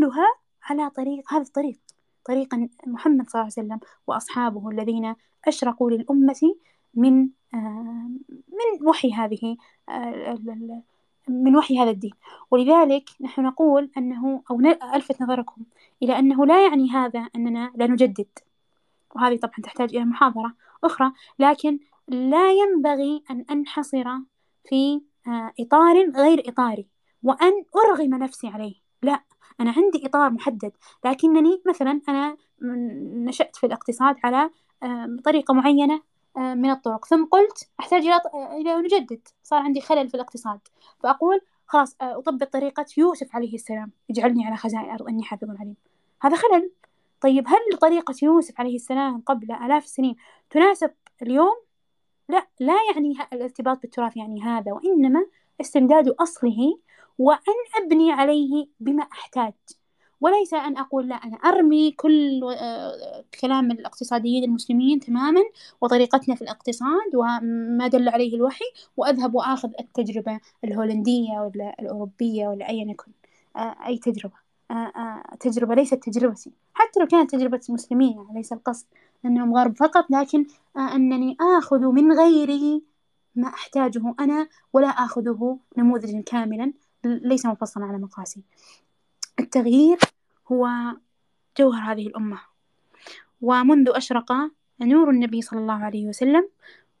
كلها 0.00 0.34
على 0.62 0.90
طريق 0.90 1.32
هذا 1.32 1.42
الطريق 1.42 1.78
طريق 2.24 2.54
محمد 2.86 3.30
صلى 3.30 3.40
الله 3.40 3.52
عليه 3.56 3.66
وسلم 3.66 3.80
وأصحابه 4.06 4.70
الذين 4.70 5.14
أشرقوا 5.48 5.90
للأمة 5.90 6.54
من 6.94 7.28
من 8.48 8.88
وحي 8.88 9.12
هذه 9.12 9.56
من 11.28 11.56
وحي 11.56 11.78
هذا 11.78 11.90
الدين. 11.90 12.12
ولذلك 12.50 13.10
نحن 13.20 13.42
نقول 13.42 13.90
أنه 13.96 14.42
أو 14.50 14.60
ألفت 14.94 15.22
نظركم 15.22 15.62
إلى 16.02 16.18
أنه 16.18 16.46
لا 16.46 16.66
يعني 16.66 16.90
هذا 16.90 17.28
أننا 17.36 17.72
لا 17.74 17.86
نجدد. 17.86 18.38
وهذه 19.16 19.36
طبعا 19.36 19.54
تحتاج 19.62 19.96
إلى 19.96 20.04
محاضرة 20.04 20.54
أخرى 20.84 21.12
لكن 21.38 21.78
لا 22.08 22.52
ينبغي 22.52 23.22
أن 23.30 23.44
أنحصر 23.50 24.04
في 24.68 25.00
آه، 25.26 25.52
إطار 25.60 26.10
غير 26.10 26.48
إطاري 26.48 26.86
وأن 27.22 27.64
أرغم 27.76 28.14
نفسي 28.14 28.48
عليه. 28.48 28.74
لا. 29.02 29.20
أنا 29.60 29.70
عندي 29.76 30.06
إطار 30.06 30.30
محدد 30.30 30.72
لكنني 31.04 31.62
مثلا 31.66 32.00
أنا 32.08 32.36
نشأت 33.26 33.56
في 33.56 33.66
الاقتصاد 33.66 34.16
على 34.24 34.50
طريقة 35.24 35.54
معينة 35.54 36.02
من 36.36 36.70
الطرق 36.70 37.04
ثم 37.04 37.24
قلت 37.24 37.68
أحتاج 37.80 38.02
إلى 38.06 38.20
إلى 38.60 38.76
نجدد 38.76 39.28
صار 39.42 39.58
عندي 39.58 39.80
خلل 39.80 40.08
في 40.08 40.14
الاقتصاد 40.14 40.60
فأقول 41.00 41.40
خلاص 41.66 41.96
آه، 42.00 42.18
أطبق 42.18 42.46
طريقة 42.46 42.86
يوسف 42.96 43.36
عليه 43.36 43.54
السلام 43.54 43.92
اجعلني 44.10 44.46
على 44.46 44.56
خزائن 44.56 44.84
الأرض 44.84 45.08
إني 45.08 45.22
حافظ 45.22 45.50
عليم 45.50 45.76
هذا 46.22 46.36
خلل 46.36 46.70
طيب 47.20 47.48
هل 47.48 47.78
طريقة 47.80 48.14
يوسف 48.22 48.60
عليه 48.60 48.76
السلام 48.76 49.20
قبل 49.26 49.52
آلاف 49.52 49.84
السنين 49.84 50.16
تناسب 50.50 50.90
اليوم؟ 51.22 51.54
لا 52.28 52.46
لا 52.60 52.76
يعني 52.94 53.14
الارتباط 53.32 53.82
بالتراث 53.82 54.16
يعني 54.16 54.42
هذا 54.42 54.72
وإنما 54.72 55.26
استمداد 55.60 56.08
أصله 56.08 56.78
وأن 57.20 57.84
أبني 57.84 58.12
عليه 58.12 58.66
بما 58.80 59.02
أحتاج. 59.02 59.52
وليس 60.20 60.54
أن 60.54 60.76
أقول 60.76 61.08
لا 61.08 61.14
أنا 61.14 61.36
أرمي 61.36 61.90
كل 61.92 62.40
آه، 62.58 63.24
كلام 63.40 63.70
الاقتصاديين 63.70 64.44
المسلمين 64.44 65.00
تماما 65.00 65.40
وطريقتنا 65.80 66.34
في 66.34 66.42
الاقتصاد 66.42 67.14
وما 67.14 67.88
دل 67.88 68.08
عليه 68.08 68.36
الوحي 68.36 68.64
وأذهب 68.96 69.34
وآخذ 69.34 69.70
التجربة 69.80 70.40
الهولندية 70.64 71.40
ولا 71.40 71.76
الأوروبية 71.80 72.48
ولا 72.48 72.68
أيا 72.68 72.90
يكن 72.90 73.12
آه، 73.56 73.76
أي 73.86 73.98
تجربة 73.98 74.34
آه، 74.70 75.22
تجربة 75.40 75.74
ليست 75.74 75.94
تجربتي 75.94 76.52
حتى 76.74 77.00
لو 77.00 77.06
كانت 77.06 77.30
تجربة 77.30 77.60
مسلمين 77.68 78.12
يعني 78.12 78.34
ليس 78.34 78.52
القصد 78.52 78.86
أنهم 79.24 79.54
غرب 79.56 79.76
فقط 79.76 80.06
لكن 80.10 80.46
أنني 80.76 81.36
آخذ 81.58 81.80
من 81.80 82.12
غيري 82.12 82.82
ما 83.36 83.48
أحتاجه 83.48 84.14
أنا 84.20 84.48
ولا 84.72 84.88
آخذه 84.88 85.58
نموذجا 85.76 86.22
كاملا. 86.26 86.72
ليس 87.04 87.46
مفصلا 87.46 87.84
على 87.84 87.98
مقاسي. 87.98 88.42
التغيير 89.40 89.98
هو 90.52 90.68
جوهر 91.58 91.92
هذه 91.92 92.06
الأمة. 92.06 92.40
ومنذ 93.40 93.90
أشرق 93.94 94.32
نور 94.80 95.10
النبي 95.10 95.42
صلى 95.42 95.60
الله 95.60 95.84
عليه 95.84 96.06
وسلم 96.06 96.48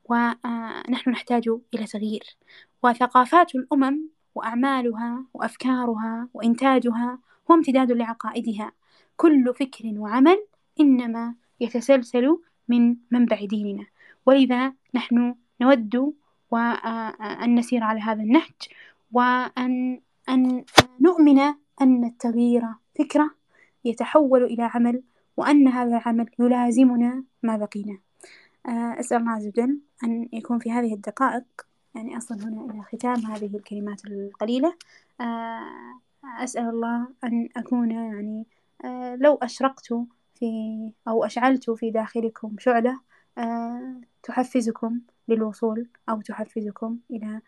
ونحن 0.04 1.10
نحتاج 1.10 1.48
إلى 1.74 1.84
تغيير. 1.84 2.36
وثقافات 2.82 3.54
الأمم 3.54 4.00
وأعمالها 4.34 5.24
وأفكارها 5.34 6.28
وإنتاجها 6.34 7.18
هو 7.50 7.54
امتداد 7.54 7.92
لعقائدها. 7.92 8.72
كل 9.16 9.54
فكر 9.54 9.92
وعمل 9.96 10.46
إنما 10.80 11.34
يتسلسل 11.60 12.38
من 12.68 12.96
منبع 13.10 13.44
ديننا. 13.44 13.86
ولذا 14.26 14.72
نحن 14.94 15.34
نود 15.60 16.14
وأن 16.50 17.54
نسير 17.54 17.84
على 17.84 18.00
هذا 18.00 18.22
النهج 18.22 18.68
وأن 19.12 20.00
أن 20.28 20.64
نؤمن 21.00 21.38
أن 21.80 22.04
التغيير 22.04 22.62
فكرة 22.98 23.30
يتحول 23.84 24.44
إلى 24.44 24.70
عمل 24.74 25.02
وأن 25.36 25.68
هذا 25.68 25.96
العمل 25.96 26.30
يلازمنا 26.38 27.24
ما 27.42 27.56
بقينا. 27.56 27.98
آه، 28.66 29.00
أسأل 29.00 29.18
الله 29.18 29.30
عز 29.30 29.46
وجل 29.46 29.80
أن 30.04 30.28
يكون 30.32 30.58
في 30.58 30.72
هذه 30.72 30.94
الدقائق 30.94 31.44
يعني 31.94 32.16
أصل 32.16 32.40
هنا 32.40 32.70
إلى 32.70 32.82
ختام 32.82 33.16
هذه 33.16 33.56
الكلمات 33.56 34.04
القليلة. 34.04 34.74
آه، 35.20 36.00
أسأل 36.24 36.68
الله 36.68 37.08
أن 37.24 37.48
أكون 37.56 37.90
يعني 37.90 38.46
آه، 38.84 39.16
لو 39.16 39.34
أشرقت 39.34 39.92
في 40.34 40.92
أو 41.08 41.24
أشعلت 41.24 41.70
في 41.70 41.90
داخلكم 41.90 42.56
شعلة 42.58 43.00
تحفزكم 44.22 45.00
للوصول 45.28 45.88
أو 46.08 46.20
تحفزكم 46.20 46.98
إلى 47.10 47.40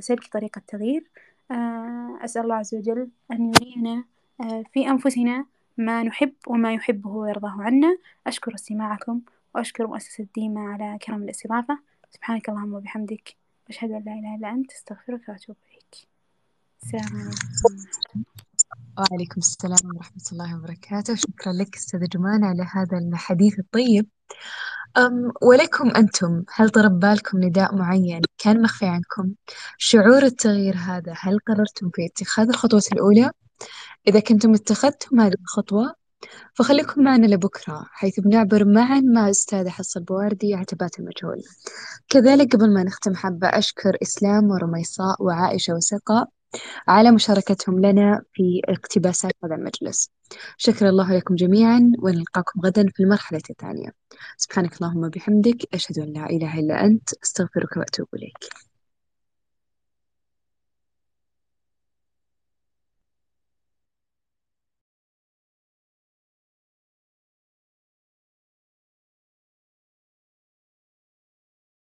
سلك 0.00 0.26
طريق 0.32 0.58
التغيير. 0.58 1.10
آه، 1.50 2.18
أسأل 2.24 2.42
الله 2.42 2.54
عز 2.54 2.74
وجل 2.74 3.08
أن 3.32 3.52
يرينا 3.54 4.04
آه، 4.40 4.64
في 4.72 4.88
أنفسنا 4.88 5.46
ما 5.78 6.02
نحب 6.02 6.32
وما 6.46 6.74
يحبه 6.74 7.10
ويرضاه 7.10 7.62
عنا. 7.62 7.98
أشكر 8.26 8.54
استماعكم 8.54 9.20
وأشكر 9.54 9.86
مؤسسة 9.86 10.26
ديما 10.34 10.60
على 10.60 10.98
كرم 10.98 11.22
الاستضافة. 11.22 11.78
سبحانك 12.10 12.48
اللهم 12.48 12.74
وبحمدك. 12.74 13.34
أشهد 13.68 13.90
أن 13.90 14.02
لا 14.06 14.12
إله 14.12 14.34
إلا 14.34 14.50
أنت 14.50 14.72
أستغفرك 14.72 15.28
وأتوب 15.28 15.56
إليك. 15.70 16.08
السلام 16.82 17.20
عليكم. 17.20 18.24
وعليكم 18.98 19.38
السلام 19.38 19.96
ورحمة 19.96 20.22
الله 20.32 20.58
وبركاته. 20.58 21.14
شكرا 21.14 21.52
لك 21.52 21.76
أستاذة 21.76 22.06
جمان 22.12 22.44
على 22.44 22.62
هذا 22.72 22.98
الحديث 22.98 23.58
الطيب. 23.58 24.06
أم 24.96 25.32
ولكم 25.42 25.90
أنتم 25.90 26.44
هل 26.54 26.68
ضرب 26.68 27.00
بالكم 27.00 27.44
نداء 27.44 27.74
معين 27.74 28.20
كان 28.38 28.62
مخفي 28.62 28.86
عنكم؟ 28.86 29.34
شعور 29.78 30.22
التغيير 30.22 30.76
هذا 30.76 31.14
هل 31.18 31.38
قررتم 31.48 31.90
في 31.94 32.06
اتخاذ 32.06 32.48
الخطوة 32.48 32.82
الأولى؟ 32.92 33.30
إذا 34.08 34.20
كنتم 34.20 34.54
اتخذتم 34.54 35.20
هذه 35.20 35.34
الخطوة 35.40 35.94
فخليكم 36.54 37.02
معنا 37.02 37.26
لبكرة 37.26 37.86
حيث 37.92 38.20
بنعبر 38.20 38.64
معا 38.64 39.00
مع 39.00 39.30
أستاذة 39.30 39.68
حصة 39.68 39.98
البواردي 39.98 40.54
عتبات 40.54 40.98
المجهول 40.98 41.42
كذلك 42.08 42.56
قبل 42.56 42.74
ما 42.74 42.82
نختم 42.82 43.14
حابة 43.14 43.48
أشكر 43.48 43.96
إسلام 44.02 44.50
ورميصاء 44.50 45.22
وعائشة 45.22 45.74
وسقاء 45.74 46.28
على 46.88 47.10
مشاركتهم 47.10 47.80
لنا 47.80 48.22
في 48.32 48.60
اقتباسات 48.68 49.32
هذا 49.44 49.54
المجلس 49.54 50.10
شكر 50.56 50.88
الله 50.88 51.16
لكم 51.16 51.34
جميعا 51.34 51.92
ونلقاكم 51.98 52.60
غدا 52.60 52.86
في 52.94 53.02
المرحلة 53.02 53.40
الثانية. 53.50 53.90
سبحانك 54.36 54.76
اللهم 54.76 55.04
وبحمدك 55.04 55.74
أشهد 55.74 55.98
أن 55.98 56.12
لا 56.12 56.30
إله 56.30 56.58
إلا 56.58 56.84
أنت 56.84 57.08
أستغفرك 57.22 57.76
وأتوب 57.76 58.06
إليك. 58.14 58.38